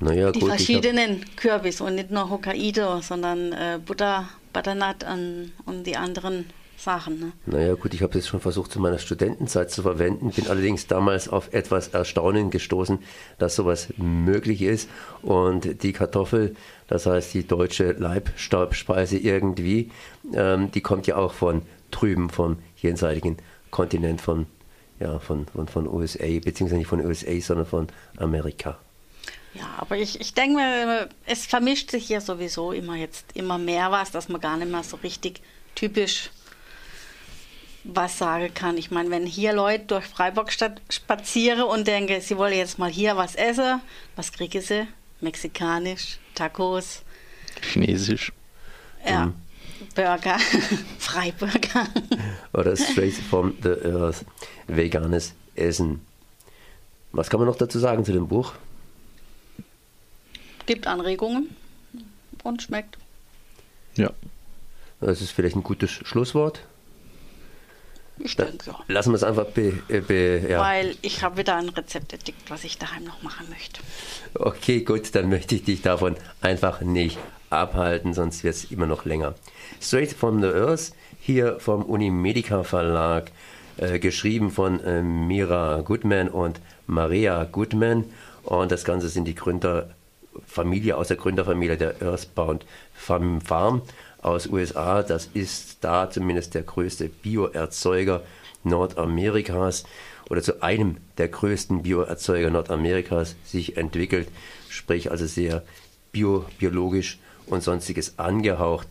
Naja, 0.00 0.30
die 0.30 0.40
gut, 0.40 0.50
verschiedenen 0.50 1.24
Kürbis 1.36 1.80
und 1.80 1.94
nicht 1.94 2.10
nur 2.10 2.30
Hokkaido, 2.30 3.00
sondern 3.00 3.52
äh, 3.52 3.78
Butter, 3.84 4.28
Butternut 4.56 5.04
und, 5.04 5.52
und 5.66 5.86
die 5.86 5.96
anderen 5.96 6.46
Sachen. 6.78 7.20
Ne? 7.20 7.32
Naja 7.44 7.74
gut, 7.74 7.92
ich 7.92 8.00
habe 8.00 8.18
es 8.18 8.26
schon 8.26 8.40
versucht 8.40 8.72
zu 8.72 8.80
meiner 8.80 8.98
Studentenzeit 8.98 9.70
zu 9.70 9.82
verwenden, 9.82 10.30
bin 10.30 10.48
allerdings 10.48 10.86
damals 10.86 11.28
auf 11.28 11.52
etwas 11.52 11.88
Erstaunen 11.88 12.50
gestoßen, 12.50 12.98
dass 13.38 13.54
sowas 13.54 13.92
möglich 13.98 14.62
ist 14.62 14.88
und 15.20 15.82
die 15.82 15.92
Kartoffel, 15.92 16.56
das 16.88 17.04
heißt 17.04 17.34
die 17.34 17.46
deutsche 17.46 17.92
Leibstabspeise 17.92 19.18
irgendwie, 19.18 19.90
ähm, 20.32 20.70
die 20.70 20.80
kommt 20.80 21.06
ja 21.06 21.16
auch 21.16 21.34
von 21.34 21.60
drüben, 21.90 22.30
vom 22.30 22.56
jenseitigen 22.76 23.36
Kontinent 23.70 24.22
von, 24.22 24.46
ja, 25.00 25.18
von, 25.18 25.44
von, 25.48 25.68
von 25.68 25.86
USA, 25.86 26.26
beziehungsweise 26.42 26.78
nicht 26.78 26.88
von 26.88 27.04
USA, 27.04 27.38
sondern 27.40 27.66
von 27.66 27.88
Amerika. 28.16 28.78
Ja, 29.58 29.74
aber 29.78 29.96
ich, 29.96 30.20
ich 30.20 30.34
denke 30.34 30.56
mir, 30.56 31.08
es 31.24 31.46
vermischt 31.46 31.90
sich 31.90 32.08
ja 32.08 32.20
sowieso 32.20 32.72
immer 32.72 32.96
jetzt 32.96 33.24
immer 33.34 33.58
mehr 33.58 33.90
was, 33.90 34.10
dass 34.10 34.28
man 34.28 34.40
gar 34.40 34.56
nicht 34.56 34.70
mehr 34.70 34.82
so 34.82 34.96
richtig 34.96 35.40
typisch 35.74 36.30
was 37.84 38.18
sagen 38.18 38.52
kann. 38.52 38.76
Ich 38.76 38.90
meine, 38.90 39.10
wenn 39.10 39.26
hier 39.26 39.52
Leute 39.52 39.84
durch 39.86 40.04
Freiburg 40.06 40.52
spazieren 40.52 41.62
und 41.62 41.86
denken, 41.86 42.20
sie 42.20 42.36
wollen 42.36 42.54
jetzt 42.54 42.78
mal 42.78 42.90
hier 42.90 43.16
was 43.16 43.34
essen, 43.34 43.80
was 44.16 44.32
kriegen 44.32 44.60
sie? 44.60 44.88
Mexikanisch, 45.20 46.18
Tacos. 46.34 47.02
Chinesisch. 47.62 48.32
Ja, 49.06 49.26
mhm. 49.26 49.34
Burger, 49.94 50.38
Freiburger. 50.98 51.86
Oder 52.52 52.76
straight 52.76 53.14
from 53.14 53.54
the 53.62 53.70
earth, 53.84 54.24
veganes 54.66 55.34
Essen. 55.54 56.00
Was 57.12 57.30
kann 57.30 57.40
man 57.40 57.48
noch 57.48 57.56
dazu 57.56 57.78
sagen 57.78 58.04
zu 58.04 58.12
dem 58.12 58.28
Buch? 58.28 58.52
Gibt 60.66 60.86
Anregungen 60.86 61.54
und 62.42 62.62
schmeckt. 62.62 62.98
Ja. 63.96 64.10
Das 65.00 65.20
ist 65.20 65.30
vielleicht 65.30 65.56
ein 65.56 65.62
gutes 65.62 65.90
Schlusswort. 65.90 66.60
Ich 68.18 68.34
denke 68.36 68.70
ja. 68.70 68.78
Lassen 68.88 69.10
wir 69.10 69.16
es 69.16 69.24
einfach 69.24 69.46
be, 69.46 69.82
äh, 69.88 70.00
be 70.00 70.46
ja. 70.48 70.60
Weil 70.60 70.96
ich 71.02 71.22
habe 71.22 71.36
wieder 71.36 71.56
ein 71.56 71.68
Rezept 71.68 72.12
entdeckt, 72.14 72.50
was 72.50 72.64
ich 72.64 72.78
daheim 72.78 73.04
noch 73.04 73.22
machen 73.22 73.46
möchte. 73.50 73.80
Okay, 74.34 74.80
gut, 74.80 75.14
dann 75.14 75.28
möchte 75.28 75.54
ich 75.54 75.64
dich 75.64 75.82
davon 75.82 76.16
einfach 76.40 76.80
nicht 76.80 77.18
abhalten, 77.50 78.14
sonst 78.14 78.42
wird 78.42 78.54
es 78.54 78.70
immer 78.70 78.86
noch 78.86 79.04
länger. 79.04 79.34
Straight 79.80 80.12
from 80.12 80.40
the 80.40 80.48
Earth, 80.48 80.92
hier 81.20 81.60
vom 81.60 81.82
Unimedica 81.82 82.64
Verlag, 82.64 83.30
äh, 83.76 83.98
geschrieben 83.98 84.50
von 84.50 84.82
äh, 84.82 85.02
Mira 85.02 85.82
Goodman 85.82 86.28
und 86.28 86.60
Maria 86.86 87.44
Goodman. 87.44 88.04
Und 88.44 88.72
das 88.72 88.84
Ganze 88.84 89.08
sind 89.10 89.26
die 89.26 89.34
Gründer 89.34 89.90
Familie 90.46 90.96
aus 90.96 91.08
der 91.08 91.16
Gründerfamilie 91.16 91.76
der 91.76 92.02
Earthbound 92.02 92.64
Farm 92.94 93.82
aus 94.22 94.46
USA. 94.46 95.02
Das 95.02 95.28
ist 95.34 95.78
da 95.82 96.10
zumindest 96.10 96.54
der 96.54 96.62
größte 96.62 97.08
Bioerzeuger 97.08 98.22
Nordamerikas 98.64 99.84
oder 100.28 100.42
zu 100.42 100.62
einem 100.62 100.96
der 101.18 101.28
größten 101.28 101.82
Bioerzeuger 101.82 102.50
Nordamerikas 102.50 103.36
sich 103.44 103.76
entwickelt, 103.76 104.28
sprich 104.68 105.10
also 105.10 105.26
sehr 105.26 105.62
bio, 106.12 106.44
biologisch 106.58 107.18
und 107.46 107.62
sonstiges 107.62 108.18
angehaucht 108.18 108.88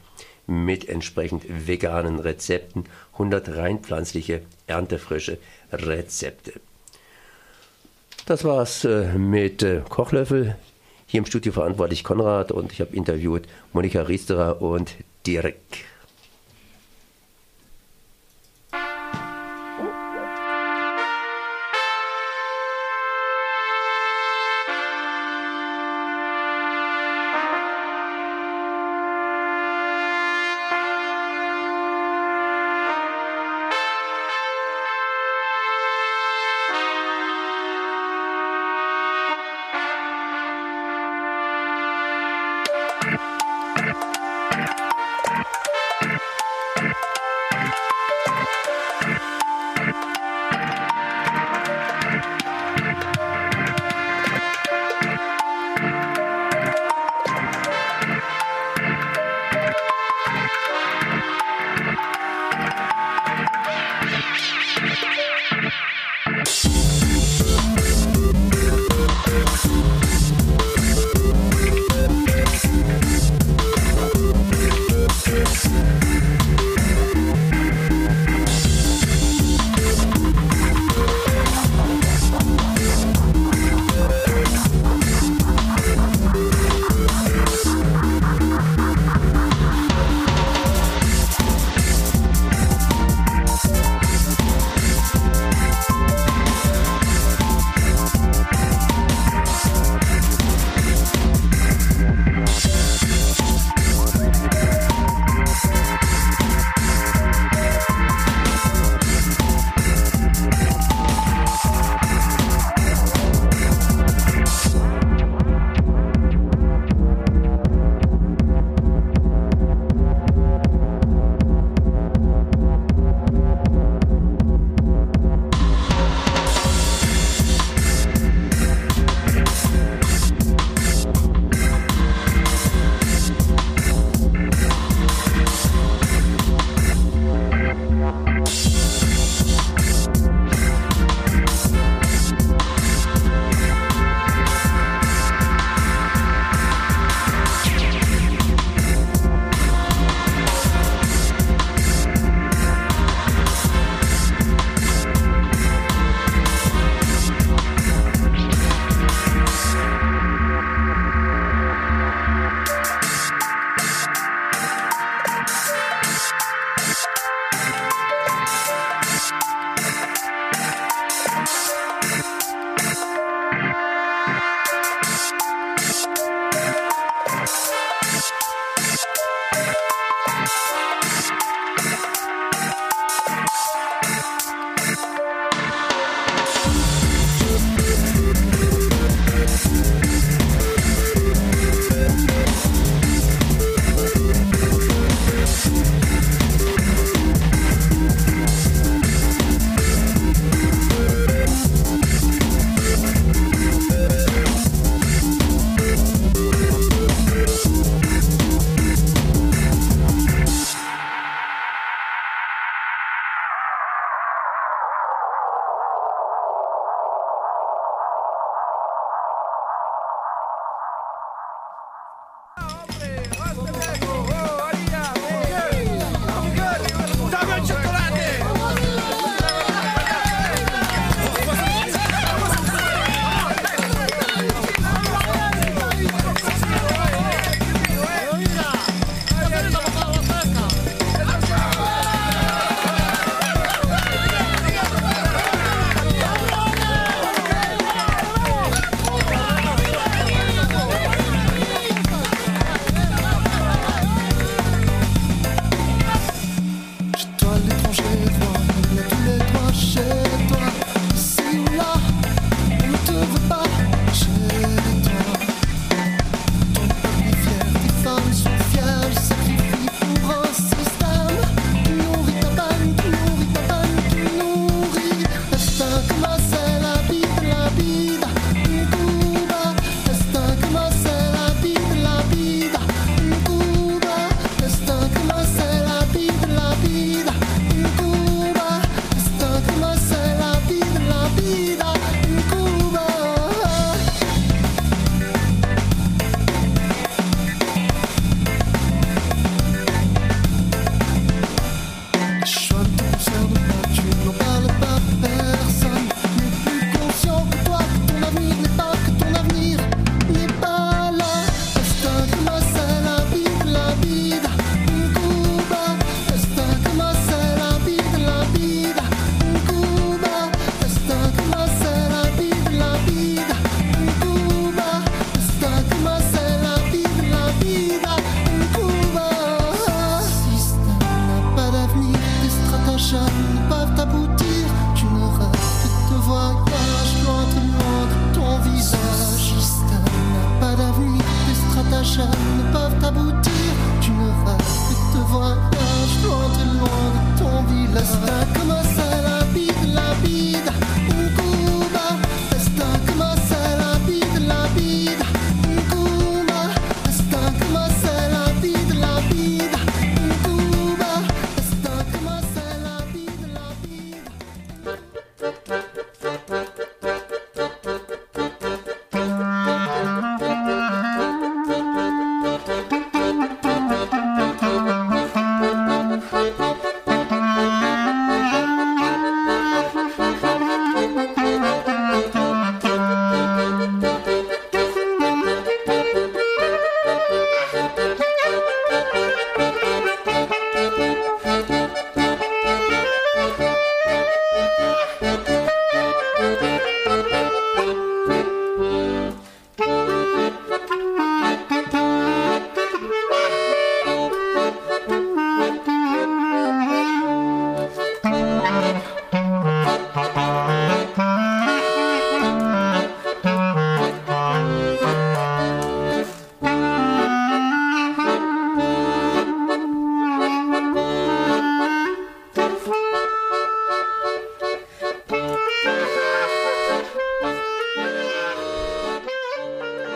mit 0.47 0.87
entsprechend 0.87 1.43
veganen 1.67 2.19
Rezepten, 2.19 2.85
100 3.13 3.55
rein 3.55 3.79
pflanzliche, 3.79 4.41
erntefrische 4.67 5.39
Rezepte. 5.71 6.53
Das 8.25 8.43
war's 8.43 8.85
äh, 8.85 9.13
mit 9.17 9.61
äh, 9.63 9.81
Kochlöffel. 9.87 10.55
Hier 11.07 11.19
im 11.19 11.25
Studio 11.25 11.51
verantwortlich 11.51 12.03
Konrad 12.03 12.51
und 12.51 12.71
ich 12.71 12.81
habe 12.81 12.95
interviewt 12.95 13.43
Monika 13.73 14.01
Riesterer 14.01 14.61
und 14.61 14.95
Dirk. 15.27 15.55